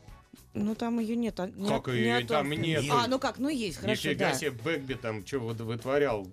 Ну, 0.53 0.75
там 0.75 0.99
ее 0.99 1.15
нет. 1.15 1.39
а- 1.39 1.47
Как 1.67 1.87
от- 1.87 1.93
её 1.93 2.19
не 2.21 2.25
там 2.25 2.49
нет? 2.51 2.85
А, 2.89 3.07
ну 3.07 3.19
как, 3.19 3.37
ну 3.37 3.49
есть, 3.49 3.77
хорошо, 3.77 4.09
Нифига 4.09 4.29
да. 4.29 4.33
себе, 4.35 4.51
Бэгби 4.51 4.93
там 4.93 5.25
что 5.25 5.39
вытворял. 5.39 6.27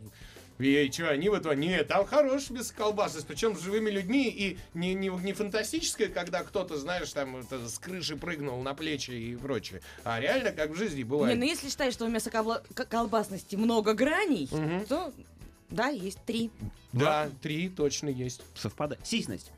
И 0.59 0.91
что, 0.93 1.11
они 1.11 1.29
вытворяли? 1.29 1.61
Нет, 1.67 1.89
там 1.89 2.07
хорошая 2.07 2.59
мясоколбасность, 2.59 3.27
причем 3.27 3.57
с 3.57 3.61
живыми 3.61 3.91
людьми, 3.91 4.29
и 4.29 4.59
не, 4.75 4.95
не, 4.95 5.09
не 5.09 5.33
фантастическая, 5.33 6.09
когда 6.09 6.43
кто-то, 6.43 6.77
знаешь, 6.79 7.13
там 7.13 7.37
это, 7.37 7.69
с 7.69 7.79
крыши 7.79 8.17
прыгнул 8.17 8.63
на 8.63 8.75
плечи 8.75 9.11
и 9.11 9.37
прочее, 9.37 9.83
а 10.05 10.19
реально, 10.19 10.53
как 10.53 10.71
в 10.71 10.77
жизни 10.77 10.99
Не, 10.99 11.05
бывает. 11.05 11.39
ну 11.39 11.45
если 11.45 11.69
считаешь, 11.69 11.93
что 11.93 12.07
у 12.07 12.09
мясоколбасности 12.09 13.57
много 13.57 13.93
граней, 13.95 14.49
Мгм. 14.51 14.87
то 14.87 15.13
да, 15.71 15.89
есть 15.89 16.19
три. 16.25 16.51
Да, 16.93 17.29
три 17.43 17.69
точно 17.69 18.09
есть. 18.09 18.41
Совпадает. 18.55 19.05
Сисность. 19.07 19.51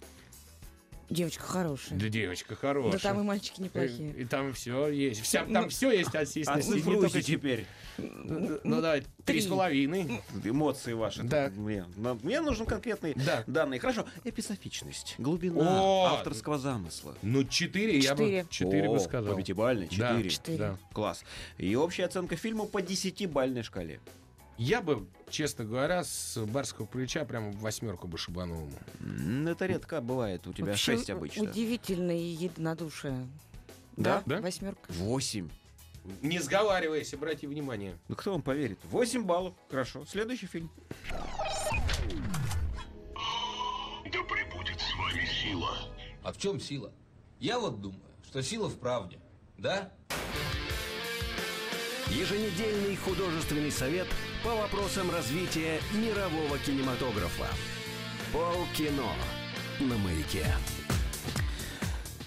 Девочка 1.10 1.42
хорошая. 1.42 1.98
Да 1.98 2.08
девочка 2.08 2.54
хорошая. 2.54 2.92
Да 2.92 2.98
там 2.98 3.20
и 3.20 3.22
мальчики 3.22 3.60
И, 3.60 3.64
неплохие. 3.64 4.12
и 4.12 4.24
там 4.26 4.52
все 4.52 4.88
есть. 4.88 5.22
Вся, 5.22 5.44
там 5.44 5.52
Ну, 5.64 5.68
все 5.68 5.90
есть 5.90 6.14
от 6.14 6.28
сисности, 6.28 6.68
не 6.68 6.74
Оцифруйте 6.76 7.00
только 7.00 7.22
теперь 7.22 7.66
Ну, 7.96 8.60
ну 8.62 8.80
давай, 8.82 9.00
три 9.00 9.08
три. 9.24 9.40
с 9.40 9.46
половиной. 9.46 10.20
эмоции 10.44 10.92
ваши. 10.92 11.22
Да. 11.22 11.50
Мне, 11.56 11.86
мне 12.22 12.40
нужны 12.42 12.66
конкретные 12.66 13.14
Да. 13.14 13.42
данные. 13.46 13.80
Хорошо. 13.80 14.04
Эписофичность. 14.24 15.14
Глубина 15.18 15.60
О! 15.82 16.04
авторского 16.18 16.58
замысла. 16.58 17.14
Ну, 17.22 17.42
четыре, 17.44 17.98
я 17.98 18.14
бы 18.14 18.18
Четыре. 18.24 18.46
четыре 18.50 18.88
бы 18.88 19.00
сказал. 19.00 19.32
По 19.34 19.40
пятибалльной. 19.40 19.88
Да. 19.96 20.10
Четыре. 20.12 20.30
Четыре. 20.30 20.58
Да. 20.58 20.76
Класс. 20.92 21.24
И 21.56 21.74
общая 21.74 22.04
оценка 22.04 22.36
фильма 22.36 22.66
по 22.66 22.82
десятибальной 22.82 23.62
шкале. 23.62 24.00
Я 24.58 24.82
бы, 24.82 25.06
честно 25.30 25.64
говоря, 25.64 26.02
с 26.02 26.36
барского 26.36 26.84
плеча 26.84 27.24
прямо 27.24 27.52
в 27.52 27.60
восьмерку 27.60 28.08
бы 28.08 28.18
шибанул 28.18 28.68
Это 29.46 29.66
редко 29.66 30.00
бывает. 30.00 30.44
У 30.48 30.52
тебя 30.52 30.66
Вообще 30.66 30.96
шесть 30.96 31.10
обычно. 31.10 31.44
Удивительное 31.44 32.16
единодушие. 32.16 33.28
Да? 33.96 34.24
Да? 34.26 34.40
Восьмерка. 34.40 34.92
Восемь. 34.92 35.48
Не 36.22 36.40
сговариваясь, 36.40 37.14
обрати 37.14 37.46
внимание. 37.46 37.96
Ну 38.08 38.16
кто 38.16 38.32
вам 38.32 38.42
поверит? 38.42 38.80
Восемь 38.90 39.22
баллов. 39.22 39.54
Хорошо. 39.70 40.04
Следующий 40.06 40.46
фильм. 40.46 40.70
Да 44.10 44.18
пребудет 44.24 44.80
с 44.80 44.94
вами 44.98 45.24
сила. 45.24 45.78
А 46.24 46.32
в 46.32 46.38
чем 46.38 46.58
сила? 46.58 46.92
Я 47.38 47.60
вот 47.60 47.80
думаю, 47.80 48.02
что 48.26 48.42
сила 48.42 48.68
в 48.68 48.76
правде. 48.78 49.20
Да? 49.56 49.92
Еженедельный 52.08 52.96
художественный 52.96 53.70
совет 53.70 54.08
по 54.44 54.54
вопросам 54.54 55.10
развития 55.10 55.80
мирового 55.92 56.58
кинематографа. 56.58 57.48
Полкино 58.32 59.12
на 59.80 59.96
маяке. 59.96 60.46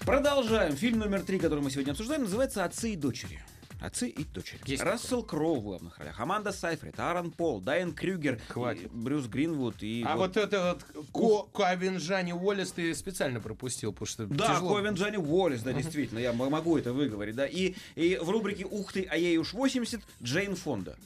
Продолжаем. 0.06 0.76
Фильм 0.76 1.00
номер 1.00 1.22
три, 1.22 1.40
который 1.40 1.64
мы 1.64 1.70
сегодня 1.70 1.92
обсуждаем, 1.92 2.24
называется 2.24 2.66
«Отцы 2.66 2.94
и 2.94 2.96
дочери». 2.96 3.42
Отцы 3.82 4.10
и 4.10 4.24
дочери. 4.26 4.60
Есть 4.68 4.84
Рассел 4.84 5.24
Кроу 5.24 5.60
в 5.60 5.64
главных 5.64 5.98
ролях, 5.98 6.20
Аманда 6.20 6.52
Сайфред, 6.52 7.00
Аарон 7.00 7.32
Пол, 7.32 7.60
Дайан 7.62 7.94
Крюгер, 7.94 8.40
Хватит. 8.48 8.84
и 8.84 8.88
Брюс 8.92 9.26
Гринвуд 9.26 9.82
и 9.82 10.04
а 10.08 10.16
вот- 10.18 10.36
вот, 10.36 10.38
это 10.38 10.78
вот 10.94 11.06
Ко- 11.12 11.50
Ковен 11.52 11.98
Джани 11.98 12.32
Уоллес 12.32 12.72
ты 12.74 12.94
специально 12.94 13.40
пропустил, 13.40 13.92
потому 13.92 14.06
что 14.06 14.28
Да, 14.28 14.54
тяжело. 14.54 14.76
Ковен 14.76 14.94
Джонни 14.94 15.18
Уоллес, 15.18 15.64
да, 15.64 15.74
действительно, 15.74 16.20
я 16.20 16.32
могу 16.32 16.78
это 16.78 16.94
выговорить, 16.94 17.36
да. 17.36 17.48
И, 17.48 17.74
и 17.96 18.18
в 18.22 18.30
рубрике 18.30 18.66
«Ух 18.66 18.94
ты, 18.94 19.08
а 19.10 19.18
ей 19.18 19.38
уж 19.38 19.54
80» 19.56 20.02
Джейн 20.22 20.56
Фонда. 20.56 20.96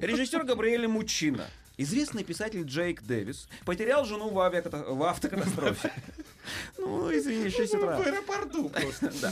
Режиссер 0.00 0.44
Габриэль 0.44 0.86
Мучина. 0.88 1.46
Известный 1.78 2.22
писатель 2.22 2.64
Джейк 2.64 3.02
Дэвис 3.02 3.48
потерял 3.64 4.04
жену 4.04 4.28
в, 4.28 4.38
авиаката- 4.38 4.84
в 4.92 5.02
автокатастрофе. 5.04 5.92
Ну, 6.78 7.14
извини, 7.16 7.50
6 7.50 7.74
утра. 7.74 7.98
В 7.98 8.06
аэропорту 8.06 8.68
просто. 8.68 9.12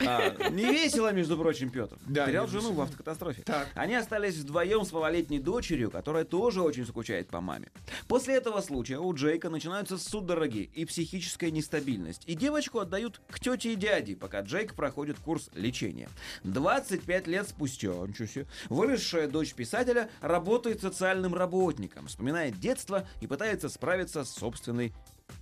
Да. 0.00 0.34
А, 0.40 0.48
не 0.48 0.64
весело, 0.64 1.12
между 1.12 1.36
прочим, 1.36 1.68
Петр. 1.68 1.98
Да, 2.06 2.24
Потерял 2.24 2.46
не 2.46 2.50
жену 2.52 2.72
в 2.72 2.80
автокатастрофе. 2.80 3.42
Так. 3.42 3.68
Они 3.74 3.94
остались 3.94 4.36
вдвоем 4.36 4.86
с 4.86 4.92
малолетней 4.92 5.38
дочерью, 5.38 5.90
которая 5.90 6.24
тоже 6.24 6.62
очень 6.62 6.86
скучает 6.86 7.28
по 7.28 7.42
маме. 7.42 7.68
После 8.08 8.36
этого 8.36 8.62
случая 8.62 8.98
у 8.98 9.12
Джейка 9.12 9.50
начинаются 9.50 9.98
судороги 9.98 10.70
и 10.74 10.86
психическая 10.86 11.50
нестабильность. 11.50 12.22
И 12.26 12.34
девочку 12.34 12.78
отдают 12.78 13.20
к 13.28 13.40
тете 13.40 13.74
и 13.74 13.76
дяде, 13.76 14.16
пока 14.16 14.40
Джейк 14.40 14.74
проходит 14.74 15.18
курс 15.18 15.50
лечения. 15.52 16.08
25 16.44 17.26
лет 17.26 17.48
спустя, 17.48 17.88
ничего 17.88 18.26
себе, 18.26 18.46
выросшая 18.70 19.28
дочь 19.28 19.52
писателя 19.52 20.08
работает 20.22 20.80
социальным 20.80 21.34
работником, 21.34 22.06
вспоминает 22.06 22.58
детство 22.58 23.06
и 23.20 23.26
пытается 23.26 23.68
справиться 23.68 24.24
с 24.24 24.30
собственной 24.30 24.94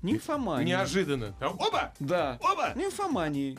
нимфоманией. 0.02 0.68
Неожиданно. 0.68 1.34
Оба! 1.40 1.92
Да. 2.00 2.38
Оба! 2.42 2.74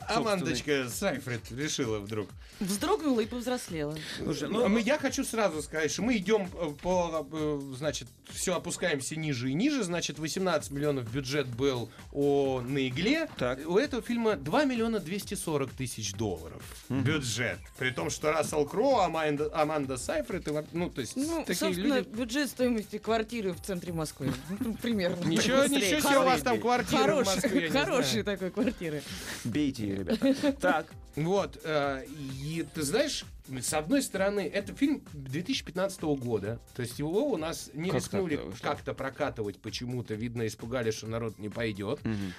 Амандочка 0.08 0.88
Сайфред 0.88 1.50
решила 1.52 1.98
вдруг. 1.98 2.28
Вздрогнула 2.60 3.20
и 3.20 3.26
повзрослела. 3.26 3.96
Слушай, 4.18 4.48
Ну, 4.48 4.68
ну, 4.68 4.78
я 4.78 4.98
хочу 4.98 5.24
сразу 5.24 5.62
сказать, 5.62 5.90
что 5.90 6.02
мы 6.02 6.16
идем 6.16 6.48
э, 6.54 6.70
по, 6.82 7.26
э, 7.32 7.60
значит, 7.76 8.08
все 8.28 8.54
опускаемся 8.54 9.16
ниже 9.16 9.50
и 9.50 9.54
ниже, 9.54 9.82
значит, 9.82 10.18
18 10.18 10.70
миллионов 10.70 11.10
бюджет 11.10 11.46
был 11.46 11.90
о, 12.12 12.60
на 12.60 12.86
игле. 12.86 13.28
Так. 13.38 13.60
У 13.66 13.78
этого 13.78 14.02
фильма 14.02 14.36
2 14.36 14.64
миллиона 14.64 15.00
240 15.00 15.70
тысяч 15.70 16.12
долларов 16.12 16.62
бюджет. 16.88 17.58
При 17.78 17.90
том, 17.90 18.10
что 18.10 18.32
Рассел 18.32 18.66
Кроу, 18.66 19.00
Аманда, 19.00 19.50
Аманда 19.54 19.96
Сайфред, 19.96 20.48
и 20.48 20.52
ну, 20.72 20.90
то 20.90 21.00
есть, 21.00 21.16
Ну, 21.16 21.40
такие 21.40 21.56
собственно, 21.56 21.98
люди... 21.98 22.08
бюджет 22.08 22.50
стоимости 22.50 22.98
квартиры 22.98 23.52
в 23.52 23.60
центре 23.60 23.92
Москвы. 23.92 24.32
Ну, 24.58 24.74
Примерно. 24.82 25.24
Ничего, 25.24 25.64
ничего 25.64 26.00
себе 26.00 26.18
у 26.20 26.24
вас 26.24 26.42
там 26.42 26.60
квартира 26.60 26.98
в 27.00 27.02
Хороший- 27.06 27.34
Москве, 27.34 27.70
Хорошие 27.70 28.22
знаю. 28.22 28.38
такой 28.38 28.50
квартиры. 28.50 29.02
бейте 29.44 29.82
ее, 29.88 29.96
ребята. 29.96 30.52
Так. 30.60 30.86
Вот, 31.16 31.58
э, 31.64 32.04
и 32.40 32.64
ты 32.72 32.82
знаешь, 32.82 33.24
с 33.60 33.74
одной 33.74 34.00
стороны, 34.00 34.40
это 34.48 34.72
фильм 34.76 35.02
2015 35.12 36.14
года, 36.14 36.60
то 36.76 36.82
есть 36.82 37.00
его 37.00 37.24
у 37.32 37.36
нас 37.36 37.70
не 37.74 37.90
Как 37.90 37.96
рискнули 37.98 38.38
как-то 38.62 38.94
прокатывать 38.94 39.58
почему-то, 39.60 40.14
видно, 40.14 40.46
испугались, 40.46 40.94
что 40.94 41.08
народ 41.08 41.36
не 41.40 41.48
пойдет. 41.48 41.98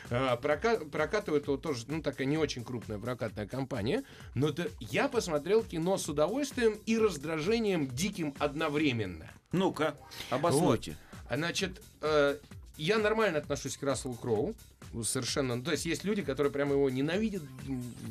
Э, 0.10 0.38
прока- 0.42 0.80
прокатывает 0.86 1.48
его 1.48 1.58
тоже, 1.58 1.84
ну, 1.90 2.02
такая 2.02 2.26
не 2.26 2.38
очень 2.38 2.64
крупная 2.64 2.98
прокатная 2.98 3.46
компания, 3.46 4.04
но 4.36 4.48
это, 4.50 4.70
я 4.80 5.10
посмотрел 5.10 5.64
кино 5.64 5.98
с 5.98 6.08
удовольствием 6.08 6.80
и 6.86 6.98
раздражением 6.98 7.88
диким 7.90 8.34
одновременно. 8.40 9.30
Ну-ка, 9.52 9.96
обоснуйте. 10.30 10.96
А, 11.28 11.36
Значит, 11.36 11.82
э, 12.02 12.38
я 12.78 12.98
нормально 12.98 13.40
отношусь 13.40 13.78
к 13.78 13.84
Расселу 13.84 14.16
Кроу. 14.16 14.56
Совершенно. 15.04 15.56
Ну, 15.56 15.64
то 15.64 15.72
есть 15.72 15.86
есть 15.86 16.04
люди, 16.04 16.22
которые 16.22 16.52
прямо 16.52 16.74
его 16.74 16.90
ненавидят. 16.90 17.44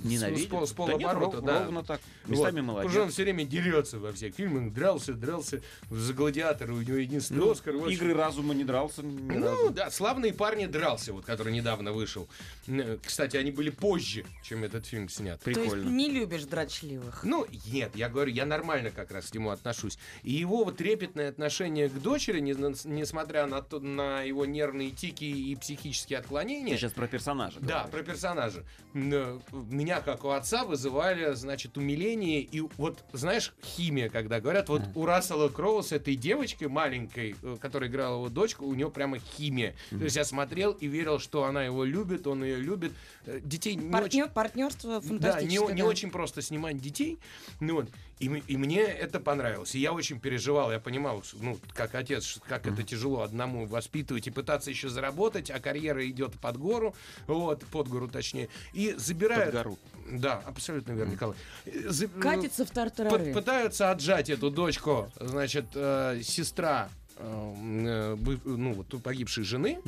Ненавидят? 0.02 0.44
С, 0.44 0.46
пол- 0.46 0.66
с 0.66 0.72
Да 0.72 0.85
нет, 0.94 1.02
полоборота, 1.02 1.37
ров- 1.37 1.44
да. 1.44 1.64
ровно 1.64 1.85
так. 1.85 2.00
Вот. 2.24 2.30
Местами 2.30 2.50
Потому 2.50 2.66
молодец. 2.66 2.90
что 2.92 3.02
он 3.02 3.11
все 3.11 3.22
время 3.24 3.44
дерется 3.44 3.98
во 3.98 4.12
всех 4.12 4.35
фильмах. 4.35 4.72
Дрался, 4.72 5.12
дрался 5.12 5.61
за 5.90 6.14
гладиатора. 6.14 6.72
У 6.72 6.80
него 6.80 6.96
единственный 6.96 7.38
Ну, 7.38 7.50
Оскар. 7.50 7.76
вот 7.76 7.90
Игры 7.90 8.14
разума 8.14 8.54
не 8.54 8.64
дрался 8.64 9.02
ни 9.02 9.37
ну 9.37 9.44
разу. 9.44 9.70
да, 9.70 9.90
славные 9.90 10.33
парни 10.33 10.66
дрался, 10.66 11.12
вот 11.12 11.24
который 11.26 11.52
недавно 11.52 11.92
вышел. 11.92 12.28
Э, 12.66 12.96
Кстати, 13.04 13.37
они 13.37 13.50
были 13.50 13.70
позже, 13.70 14.24
чем 14.42 14.64
этот 14.64 14.87
фильм 14.87 15.09
снят. 15.09 15.40
То 15.42 15.50
есть 15.50 15.61
Прикольно. 15.61 15.88
не 15.90 16.09
любишь 16.09 16.44
дрочливых. 16.44 17.24
Ну, 17.24 17.46
нет, 17.66 17.90
я 17.94 18.09
говорю, 18.09 18.33
я 18.33 18.46
нормально 18.46 18.90
как 18.90 19.11
раз 19.11 19.26
к 19.26 19.35
нему 19.35 19.50
отношусь. 19.50 19.98
И 20.22 20.33
его 20.33 20.64
вот 20.64 20.78
трепетное 20.78 21.28
отношение 21.28 21.88
к 21.88 21.94
дочери, 22.00 22.40
не- 22.40 22.52
несмотря 22.88 23.46
на, 23.46 23.61
то, 23.61 23.80
на 23.80 24.22
его 24.22 24.46
нервные 24.46 24.90
тики 24.90 25.24
и 25.24 25.54
психические 25.56 26.18
отклонения, 26.20 26.60
Ты 26.68 26.77
сейчас 26.77 26.92
про 26.92 27.07
персонажа 27.07 27.59
да, 27.61 27.85
говоришь. 27.85 27.90
про 27.90 28.03
персонажа. 28.03 28.64
Э, 28.94 29.38
Меня, 29.53 30.01
как 30.01 30.25
у 30.25 30.31
отца, 30.31 30.64
вызывали, 30.64 31.35
значит, 31.35 31.77
умиление. 31.77 32.40
И 32.40 32.61
вот, 32.77 33.05
знаешь, 33.12 33.55
химия, 33.64 34.09
когда 34.09 34.40
говорят, 34.40 34.68
вот 34.68 34.83
у 34.94 35.07
Рассела 35.07 35.49
Кроу 35.49 35.83
с 35.83 35.92
этой 35.92 36.16
девочкой 36.16 36.68
маленькой, 36.68 37.37
э, 37.42 37.57
которая 37.61 37.88
играла 37.88 38.16
его 38.16 38.29
дочку, 38.29 38.66
у 38.66 38.75
него 38.75 38.90
прямо 38.90 39.18
химия. 39.18 39.75
То 39.90 40.05
есть 40.05 40.16
я 40.16 40.25
смотрел 40.25 40.73
и 40.73 40.87
верил, 40.87 41.18
что 41.18 41.44
она 41.44 41.64
его 41.64 41.85
любит, 41.85 42.27
он 42.27 42.44
ее 42.44 42.57
любит. 42.57 42.92
Э, 43.27 43.40
Детей 43.42 43.75
не 43.75 43.85
очень... 43.85 43.92
Партнер, 43.92 44.29
партнерство 44.29 45.01
Да, 45.01 45.09
фантастическое. 45.09 45.68
не, 45.68 45.75
не 45.75 45.83
очень 45.83 46.11
просто 46.11 46.42
снимать 46.42 46.79
детей. 46.79 47.18
Ну, 47.61 47.77
вот. 47.77 47.88
И, 48.20 48.26
и 48.46 48.56
мне 48.56 48.83
это 48.83 49.18
понравилось. 49.18 49.74
И 49.74 49.80
я 49.80 49.92
очень 49.92 50.20
переживал. 50.20 50.70
Я 50.70 50.78
понимал, 50.78 51.22
что, 51.22 51.38
ну, 51.40 51.59
как 51.74 51.94
отец, 51.94 52.38
как 52.46 52.66
это 52.66 52.83
тяжело 52.83 53.22
одному 53.22 53.66
воспитывать 53.66 54.26
и 54.26 54.30
пытаться 54.30 54.70
еще 54.70 54.88
заработать, 54.88 55.50
а 55.50 55.59
карьера 55.59 56.06
идет 56.09 56.38
под 56.38 56.59
гору, 56.59 56.94
вот, 57.26 57.64
под 57.66 57.88
гору 57.88 58.09
точнее. 58.09 58.48
И 58.74 58.94
забирают... 58.96 59.54
Под 59.54 59.62
гору. 59.64 59.78
Да, 60.11 60.42
абсолютно 60.44 60.92
верно, 60.92 61.12
Николай. 61.12 61.37
Э, 61.64 61.88
за- 61.88 62.09
Катится 62.09 62.64
в 62.64 62.70
пы- 62.70 62.74
тартарары. 62.74 63.33
пытаются 63.33 63.90
отжать 63.90 64.28
эту 64.28 64.50
дочку, 64.50 65.11
значит, 65.18 65.66
э, 65.74 66.20
сестра 66.22 66.88
э, 67.22 68.16
э, 68.16 68.38
ну, 68.44 68.72
вот 68.72 69.02
погибшей 69.02 69.44
жены. 69.44 69.78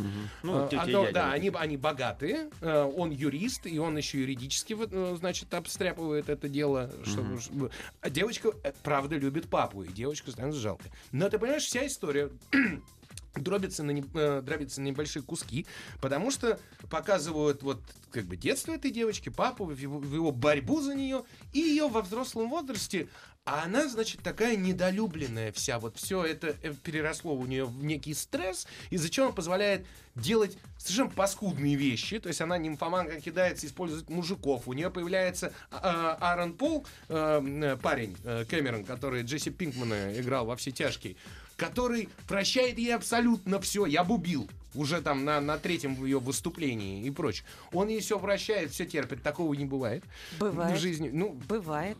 Ну, 0.42 0.66
Э, 0.66 0.68
и 0.70 0.76
одно- 0.76 1.02
дядя. 1.04 1.12
да, 1.12 1.32
они, 1.32 1.50
они 1.54 1.76
богатые, 1.76 2.50
э, 2.60 2.82
он 2.96 3.10
юрист, 3.10 3.66
и 3.66 3.78
он 3.78 3.96
еще 3.96 4.20
юридически, 4.20 4.74
вот, 4.74 4.90
значит, 5.18 5.52
обстряпывает 5.54 6.28
это 6.28 6.48
дело. 6.48 6.90
Чтобы, 7.04 7.40
чтобы- 7.40 7.70
А 8.00 8.10
девочка, 8.10 8.52
правда, 8.82 9.16
любит 9.16 9.48
папу, 9.48 9.82
и 9.82 9.88
девочку 9.92 10.30
становится 10.30 10.60
жалко. 10.60 10.84
Но 11.12 11.28
ты 11.28 11.38
понимаешь, 11.38 11.64
вся 11.64 11.86
история 11.86 12.30
дробится 13.34 13.82
на, 13.82 13.92
не- 13.92 14.04
э, 14.14 14.42
дробится 14.44 14.80
на 14.82 14.86
небольшие 14.86 15.22
куски, 15.22 15.64
потому 16.00 16.30
что 16.30 16.58
показывают 16.90 17.62
вот 17.62 17.80
как 18.10 18.24
бы 18.26 18.36
детство 18.36 18.72
этой 18.72 18.90
девочки, 18.90 19.30
папу, 19.30 19.70
его, 19.70 19.98
в 19.98 20.14
его 20.14 20.32
борьбу 20.32 20.82
за 20.82 20.94
нее, 20.94 21.24
и 21.54 21.60
ее 21.60 21.88
во 21.88 22.02
взрослом 22.02 22.50
возрасте, 22.50 23.08
а 23.44 23.64
она, 23.64 23.88
значит, 23.88 24.22
такая 24.22 24.54
недолюбленная 24.56 25.50
вся, 25.50 25.80
вот 25.80 25.96
все 25.96 26.24
это 26.24 26.56
э, 26.62 26.72
переросло 26.74 27.34
у 27.34 27.44
нее 27.44 27.64
в 27.64 27.82
некий 27.82 28.14
стресс, 28.14 28.68
из-за 28.90 29.10
чего 29.10 29.26
он 29.26 29.34
позволяет 29.34 29.84
делать 30.14 30.56
совершенно 30.78 31.10
паскудные 31.10 31.74
вещи, 31.74 32.20
то 32.20 32.28
есть 32.28 32.40
она 32.40 32.56
нимфоманка 32.56 33.20
кидается, 33.20 33.66
использует 33.66 34.08
мужиков, 34.08 34.68
у 34.68 34.72
нее 34.74 34.90
появляется 34.90 35.52
а, 35.72 36.16
а, 36.20 36.30
Аарон 36.30 36.52
Пол, 36.54 36.86
э, 37.08 37.42
э, 37.44 37.76
парень 37.82 38.16
э, 38.22 38.44
Кэмерон, 38.44 38.84
который 38.84 39.22
Джесси 39.22 39.50
Пинкмана 39.50 40.18
играл 40.20 40.46
во 40.46 40.54
все 40.54 40.70
тяжкие, 40.70 41.16
который 41.56 42.08
прощает 42.28 42.78
ей 42.78 42.94
абсолютно 42.94 43.60
все. 43.60 43.86
Я 43.86 44.04
бы 44.04 44.14
убил 44.14 44.48
уже 44.74 45.00
там 45.02 45.24
на, 45.24 45.40
на 45.40 45.58
третьем 45.58 46.02
ее 46.04 46.18
выступлении 46.18 47.04
и 47.04 47.10
прочее. 47.10 47.46
Он 47.72 47.88
ей 47.88 48.00
все 48.00 48.18
прощает, 48.18 48.72
все 48.72 48.86
терпит. 48.86 49.22
Такого 49.22 49.54
не 49.54 49.64
бывает. 49.64 50.04
Бывает. 50.38 50.76
В 50.76 50.80
жизни. 50.80 51.10
Ну, 51.12 51.30
Бывает. 51.48 51.96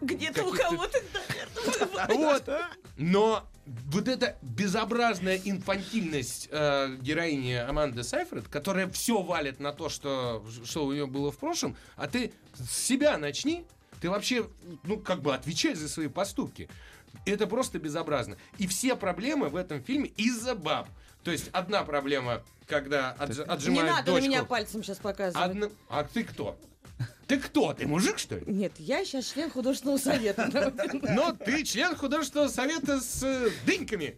Где-то 0.00 0.44
у 0.44 0.52
кого-то, 0.52 0.98
наверное, 1.12 1.86
бывает. 2.08 2.46
Вот. 2.46 2.50
Но 2.96 3.44
вот 3.64 4.08
эта 4.08 4.36
безобразная 4.42 5.40
инфантильность 5.44 6.48
э, 6.50 6.96
героини 7.00 7.54
Аманды 7.54 8.02
Сайфред, 8.02 8.48
которая 8.48 8.88
все 8.90 9.22
валит 9.22 9.60
на 9.60 9.72
то, 9.72 9.88
что, 9.88 10.44
что 10.64 10.84
у 10.84 10.92
нее 10.92 11.06
было 11.06 11.32
в 11.32 11.38
прошлом, 11.38 11.76
а 11.96 12.06
ты 12.06 12.32
с 12.54 12.76
себя 12.76 13.16
начни, 13.16 13.64
ты 14.00 14.10
вообще, 14.10 14.46
ну, 14.84 14.98
как 14.98 15.22
бы 15.22 15.34
отвечай 15.34 15.74
за 15.74 15.88
свои 15.88 16.08
поступки. 16.08 16.68
Это 17.26 17.46
просто 17.46 17.78
безобразно. 17.78 18.36
И 18.58 18.66
все 18.66 18.96
проблемы 18.96 19.48
в 19.48 19.56
этом 19.56 19.82
фильме 19.82 20.10
из-за 20.16 20.54
баб. 20.54 20.88
То 21.24 21.30
есть 21.30 21.48
одна 21.52 21.82
проблема, 21.84 22.42
когда 22.66 23.16
отж- 23.18 23.38
Не 23.46 23.52
отжимают 23.52 23.90
надо 23.90 24.00
на 24.10 24.14
дочку. 24.16 24.28
меня 24.28 24.44
пальцем 24.44 24.82
сейчас 24.84 24.98
показывать. 24.98 25.44
Одна- 25.50 25.68
А 25.88 26.04
ты 26.04 26.22
кто? 26.24 26.56
Ты 27.26 27.38
кто? 27.38 27.72
Ты 27.72 27.86
мужик, 27.86 28.18
что 28.18 28.36
ли? 28.36 28.42
Нет, 28.46 28.72
я 28.78 29.04
сейчас 29.04 29.32
член 29.32 29.50
художественного 29.50 29.96
совета. 29.96 30.50
Но 31.02 31.32
ты 31.32 31.64
член 31.64 31.96
художественного 31.96 32.48
совета 32.48 33.00
с 33.00 33.22
э, 33.22 33.50
дыньками. 33.64 34.14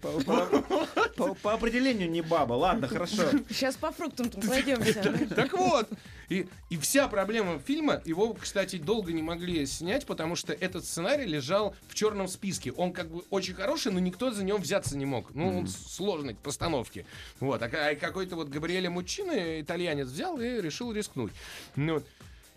По, 1.43 1.53
определению 1.53 2.11
не 2.11 2.21
баба. 2.21 2.55
Ладно, 2.55 2.89
хорошо. 2.89 3.23
Сейчас 3.49 3.77
по 3.77 3.93
фруктам 3.93 4.29
пройдемся. 4.31 5.03
Так 5.35 5.53
вот, 5.53 5.89
и, 6.29 6.49
вся 6.81 7.07
проблема 7.07 7.61
фильма, 7.61 8.03
его, 8.05 8.35
кстати, 8.35 8.77
долго 8.77 9.13
не 9.13 9.23
могли 9.23 9.65
снять, 9.67 10.05
потому 10.05 10.35
что 10.35 10.53
этот 10.53 10.85
сценарий 10.85 11.27
лежал 11.27 11.77
в 11.89 11.95
черном 11.95 12.27
списке. 12.27 12.73
Он 12.73 12.93
как 12.93 13.09
бы 13.09 13.23
очень 13.31 13.55
хороший, 13.55 13.93
но 13.93 14.01
никто 14.01 14.33
за 14.33 14.43
него 14.43 14.59
взяться 14.59 14.97
не 14.97 15.07
мог. 15.07 15.33
Ну, 15.35 15.59
он 15.59 15.69
сложный 15.69 16.35
к 16.35 16.39
постановке. 16.39 17.07
Вот, 17.39 17.63
а 17.63 17.67
а 17.67 17.95
какой-то 17.95 18.35
вот 18.35 18.49
Габриэле 18.49 18.91
Муччино, 18.91 19.61
итальянец, 19.61 20.09
взял 20.09 20.41
и 20.41 20.61
решил 20.61 20.93
рискнуть. 20.93 21.33
Ну. 21.77 22.03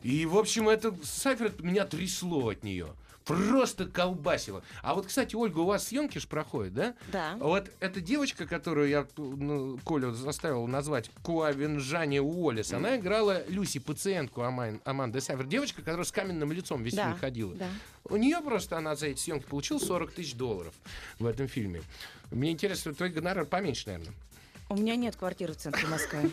И, 0.04 0.26
в 0.26 0.38
общем, 0.38 0.70
это 0.70 0.96
Сайферт 1.04 1.62
меня 1.62 1.86
трясло 1.86 2.50
от 2.50 2.64
нее. 2.64 2.88
Просто 3.26 3.86
колбасило. 3.86 4.64
А 4.82 4.96
вот, 4.96 5.06
кстати, 5.06 5.36
Ольга, 5.36 5.60
у 5.60 5.66
вас 5.66 5.88
съемки 5.90 6.18
ж 6.18 6.28
проходят, 6.28 6.74
да? 6.74 6.96
Да. 7.12 7.36
Вот 7.40 7.70
эта 7.80 8.02
девочка, 8.02 8.48
которую 8.48 8.90
я 8.90 9.06
ну, 9.18 9.78
Колю 9.86 10.14
заставил 10.14 10.66
назвать 10.66 11.12
Куавенжани 11.22 12.20
Уоллес, 12.20 12.74
она 12.74 12.98
играла 12.98 13.46
Люси, 13.48 13.78
пациентку 13.80 14.42
Аман- 14.42 14.82
Аманды 14.84 15.22
Сайфер. 15.22 15.46
Девочка, 15.46 15.84
которая 15.84 16.06
с 16.06 16.12
каменным 16.12 16.52
лицом 16.52 16.82
весь 16.82 16.96
Да, 16.96 17.06
фильм 17.06 17.18
ходила. 17.20 17.54
да. 17.54 17.70
У 18.06 18.16
нее 18.18 18.42
просто 18.42 18.78
она 18.80 18.96
за 18.96 19.08
эти 19.08 19.20
съемки 19.20 19.46
получила 19.48 19.78
40 19.78 20.12
тысяч 20.12 20.34
долларов 20.34 20.74
в 21.20 21.26
этом 21.28 21.48
фильме. 21.48 21.84
Мне 22.32 22.50
интересно, 22.50 22.96
твой 22.96 23.10
гонорар 23.10 23.46
поменьше, 23.46 23.84
наверное. 23.88 24.14
У 24.70 24.76
меня 24.76 24.96
нет 24.96 25.16
квартиры 25.16 25.54
в 25.54 25.58
центре 25.58 25.88
Москвы. 25.88 26.32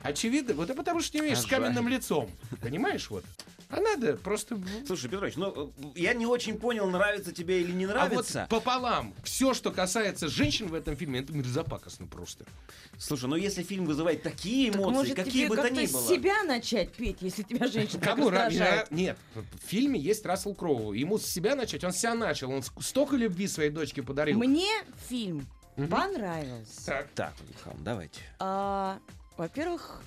Очевидно, 0.00 0.54
вот 0.54 0.64
это 0.70 0.74
потому 0.74 1.00
что 1.00 1.16
не 1.18 1.22
умеешь 1.22 1.38
с 1.38 1.44
А 1.44 1.48
жаль. 1.48 1.60
каменным 1.62 1.88
лицом. 1.88 2.30
Понимаешь, 2.62 3.08
вот. 3.10 3.24
А 3.70 3.80
надо 3.80 4.16
просто... 4.16 4.58
Слушай, 4.86 5.10
Петрович, 5.10 5.36
ну 5.36 5.72
э, 5.78 5.86
я 5.96 6.14
не 6.14 6.26
очень 6.26 6.58
понял, 6.58 6.86
нравится 6.88 7.32
тебе 7.32 7.60
или 7.62 7.72
не 7.72 7.84
А 7.86 7.88
нравится. 7.88 8.40
вот 8.42 8.48
пополам. 8.48 9.14
Все, 9.24 9.52
что 9.52 9.70
касается 9.72 10.28
женщин 10.28 10.68
в 10.68 10.74
этом 10.74 10.96
фильме, 10.96 11.20
это 11.20 11.32
мерзопакостно 11.32 12.06
просто. 12.06 12.44
Слушай, 12.98 13.28
ну 13.28 13.36
если 13.36 13.62
фильм 13.62 13.84
вызывает 13.86 14.22
такие 14.22 14.70
Так 14.70 14.80
эмоции, 14.80 14.94
может 14.94 15.16
какие 15.16 15.46
тебе 15.46 15.48
бы 15.48 15.56
то 15.56 15.70
ни 15.70 15.86
с 15.86 15.92
было. 15.92 16.06
себя 16.08 16.42
начать 16.44 16.92
петь, 16.92 17.16
если 17.20 17.42
тебя 17.42 17.66
женщина 17.66 18.00
так 18.00 18.14
Кому 18.14 18.28
ра- 18.28 18.46
раздражает? 18.46 18.90
Нет, 18.92 19.18
в 19.34 19.66
фильме 19.66 19.98
есть 19.98 20.24
Рассел 20.24 20.54
Кроу. 20.54 20.92
Ему 20.92 21.18
с 21.18 21.26
себя 21.26 21.56
начать, 21.56 21.82
он 21.84 21.92
себя 21.92 22.14
начал. 22.14 22.50
Он 22.52 22.62
столько 22.80 23.16
любви 23.16 23.48
своей 23.48 23.70
дочке 23.70 24.02
подарил. 24.02 24.38
Мне 24.38 24.70
фильм 25.08 25.46
понравился. 25.76 26.86
Так. 26.86 27.08
Так, 27.14 27.34
Михаил, 27.48 27.76
давайте. 27.80 28.20
А, 28.38 28.98
Во-первых, 29.36 30.02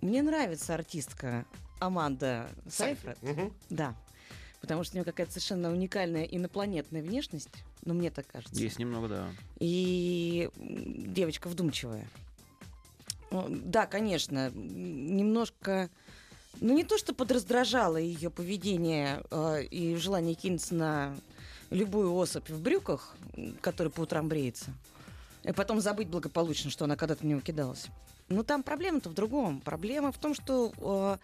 мне 0.00 0.22
нравится 0.22 0.74
артистка 0.74 1.44
Аманда 1.78 2.48
Сайфред. 2.68 3.20
Мгм. 3.22 3.52
Да. 3.70 3.94
Потому 4.60 4.84
что 4.84 4.94
у 4.94 4.96
нее 4.96 5.04
какая-то 5.04 5.32
совершенно 5.32 5.70
уникальная 5.70 6.24
инопланетная 6.24 7.02
внешность. 7.02 7.48
Ну, 7.84 7.94
мне 7.94 8.10
так 8.10 8.26
кажется. 8.26 8.60
Есть 8.60 8.78
немного, 8.78 9.08
да. 9.08 9.28
И 9.58 10.50
девочка 10.56 11.48
вдумчивая. 11.48 12.06
Да, 13.30 13.86
конечно, 13.86 14.50
немножко... 14.50 15.88
Ну, 16.60 16.74
не 16.74 16.84
то, 16.84 16.98
что 16.98 17.14
подраздражало 17.14 17.96
ее 17.96 18.28
поведение 18.28 19.22
э, 19.30 19.62
и 19.62 19.94
желание 19.96 20.34
кинуться 20.34 20.74
на 20.74 21.16
любую 21.70 22.14
особь 22.14 22.48
в 22.50 22.60
брюках, 22.60 23.14
которая 23.60 23.90
по 23.90 24.02
утрам 24.02 24.28
бреется, 24.28 24.72
и 25.44 25.52
потом 25.52 25.80
забыть 25.80 26.08
благополучно, 26.08 26.70
что 26.70 26.84
она 26.84 26.96
когда-то 26.96 27.22
в 27.22 27.26
него 27.26 27.40
кидалась. 27.40 27.86
Но 28.28 28.42
там 28.42 28.62
проблема-то 28.62 29.08
в 29.08 29.14
другом. 29.14 29.60
Проблема 29.60 30.12
в 30.12 30.18
том, 30.18 30.34
что 30.34 31.18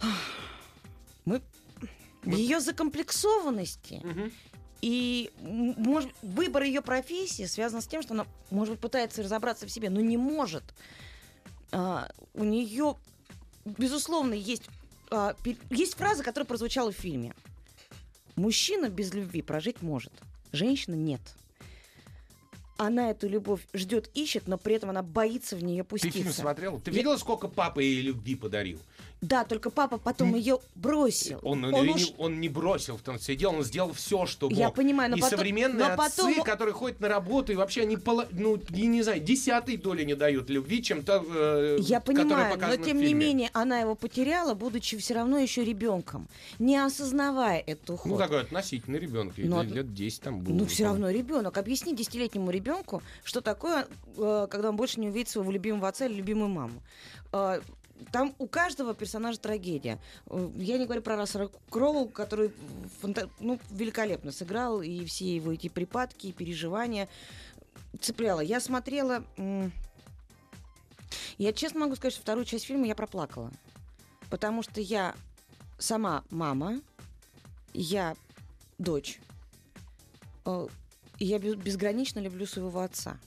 э, 0.00 0.06
мы 1.24 1.42
в 2.22 2.30
ее 2.30 2.60
закомплексованности 2.60 4.00
Мгм. 4.02 4.32
и 4.80 5.30
может, 5.40 6.10
выбор 6.22 6.62
ее 6.62 6.80
профессии 6.80 7.44
связан 7.44 7.82
с 7.82 7.86
тем, 7.86 8.02
что 8.02 8.14
она, 8.14 8.26
может 8.50 8.74
быть, 8.74 8.80
пытается 8.80 9.22
разобраться 9.22 9.66
в 9.66 9.70
себе, 9.70 9.90
но 9.90 10.00
не 10.00 10.16
может. 10.16 10.64
А, 11.72 12.08
у 12.34 12.44
нее, 12.44 12.96
безусловно, 13.64 14.34
есть, 14.34 14.64
а, 15.10 15.36
есть 15.70 15.94
фраза, 15.94 16.22
которая 16.22 16.46
прозвучала 16.46 16.90
в 16.90 16.96
фильме. 16.96 17.34
Мужчина 18.36 18.88
без 18.90 19.12
любви 19.14 19.42
прожить 19.42 19.82
может, 19.82 20.12
женщина 20.52 20.94
нет. 20.94 21.20
Она 22.78 23.10
эту 23.10 23.26
любовь 23.26 23.62
ждет, 23.72 24.10
ищет, 24.12 24.46
но 24.46 24.58
при 24.58 24.74
этом 24.74 24.90
она 24.90 25.02
боится 25.02 25.56
в 25.56 25.64
нее 25.64 25.82
Ты 25.82 25.88
пуститься. 25.88 26.18
фильм 26.18 26.32
смотрел? 26.32 26.78
Ты 26.78 26.90
Я- 26.90 26.98
видела, 26.98 27.16
сколько 27.16 27.48
папа 27.48 27.80
ей 27.80 28.02
любви 28.02 28.34
подарил? 28.34 28.78
Да, 29.22 29.44
только 29.44 29.70
папа 29.70 29.96
потом 29.96 30.34
ее 30.34 30.58
бросил. 30.74 31.38
Он, 31.42 31.64
он, 31.64 31.74
Он 31.74 31.86
не, 31.86 31.94
уж- 31.94 32.12
он 32.18 32.38
не 32.40 32.48
бросил 32.50 32.98
в 32.98 33.00
том 33.00 33.18
числе 33.18 33.34
дело, 33.34 33.54
он 33.56 33.64
сделал 33.64 33.92
все, 33.94 34.26
что 34.26 34.50
мог. 34.50 34.58
Я 34.58 34.70
понимаю, 34.70 35.10
но 35.10 35.16
и 35.16 35.20
потом- 35.20 35.38
современные 35.38 35.88
но 35.88 35.96
потом- 35.96 36.28
отцы, 36.32 36.42
которые 36.42 36.74
ходят 36.74 37.00
на 37.00 37.08
работу, 37.08 37.50
и 37.52 37.56
вообще 37.56 37.82
они, 37.82 37.96
пола- 37.96 38.28
ну, 38.30 38.60
я 38.70 38.86
не 38.86 39.02
знаю, 39.02 39.20
десятой 39.20 39.78
доли 39.78 40.04
не 40.04 40.14
дают 40.14 40.50
любви, 40.50 40.82
чем 40.82 41.02
та, 41.02 41.22
э, 41.26 41.78
Я 41.80 42.00
понимаю, 42.00 42.58
но 42.58 42.76
тем 42.76 42.98
не 42.98 43.14
менее 43.14 43.50
она 43.54 43.80
его 43.80 43.94
потеряла, 43.94 44.52
будучи 44.54 44.98
все 44.98 45.14
равно 45.14 45.38
еще 45.38 45.64
ребенком, 45.64 46.28
не 46.58 46.76
осознавая 46.76 47.60
эту 47.66 47.94
уход. 47.94 48.12
Ну, 48.12 48.18
такой 48.18 48.42
относительный 48.42 48.98
ребенок, 48.98 49.34
Ну, 49.38 49.62
лет, 49.62 49.72
лет 49.72 49.94
10 49.94 50.20
там 50.20 50.40
был. 50.40 50.52
Ну, 50.54 50.66
все 50.66 50.84
равно 50.84 51.10
ребенок. 51.10 51.56
Объясни 51.56 51.94
десятилетнему 51.96 52.50
ребенку, 52.50 53.02
что 53.24 53.40
такое, 53.40 53.86
э, 54.18 54.46
когда 54.50 54.68
он 54.68 54.76
больше 54.76 55.00
не 55.00 55.08
увидит 55.08 55.30
своего 55.30 55.50
любимого 55.50 55.88
отца 55.88 56.04
или 56.06 56.14
любимую 56.14 56.48
маму. 56.50 56.82
Э, 57.32 57.60
Там 58.12 58.34
у 58.38 58.46
каждого 58.46 58.94
персонажа 58.94 59.38
трагедия. 59.38 59.98
Э, 60.26 60.50
Я 60.56 60.78
не 60.78 60.84
говорю 60.84 61.02
про 61.02 61.16
Рассера 61.16 61.48
Кроу, 61.70 62.08
который 62.08 62.52
фанта- 63.02 63.30
ну, 63.40 63.58
великолепно 63.70 64.32
сыграл, 64.32 64.82
и 64.82 65.04
все 65.04 65.36
его 65.36 65.52
эти 65.52 65.68
припадки, 65.68 66.28
и 66.28 66.32
переживания 66.32 67.08
цепляла. 68.00 68.40
Я 68.40 68.60
смотрела... 68.60 69.24
Я 71.38 71.52
честно 71.52 71.80
могу 71.80 71.96
сказать, 71.96 72.14
что 72.14 72.22
вторую 72.22 72.44
часть 72.46 72.64
фильма 72.64 72.86
я 72.86 72.94
проплакала. 72.94 73.50
Потому 74.30 74.62
что 74.62 74.80
я 74.80 75.14
сама 75.78 76.24
мама, 76.30 76.80
я 77.74 78.16
дочь, 78.78 79.20
э, 80.44 80.66
и 81.18 81.26
я 81.26 81.38
бе- 81.38 81.54
безгранично 81.54 82.20
люблю 82.20 82.46
своего 82.46 82.80
отца. 82.80 83.18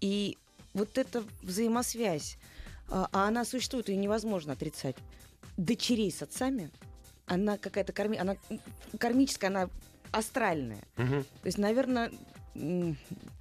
И 0.00 0.36
вот 0.74 0.96
эта 0.98 1.22
взаимосвязь, 1.42 2.38
а 2.88 3.08
а 3.12 3.28
она 3.28 3.44
существует, 3.44 3.88
ее 3.88 3.96
невозможно 3.96 4.52
отрицать. 4.54 4.96
Дочерей 5.56 6.10
с 6.10 6.22
отцами, 6.22 6.70
она 7.26 7.58
какая-то 7.58 7.92
карми... 7.92 8.16
она 8.18 8.36
кармическая, 8.98 9.50
она 9.50 9.68
астральная. 10.12 10.82
Мгм. 10.96 11.24
То 11.24 11.46
есть, 11.46 11.58
наверное, 11.58 12.10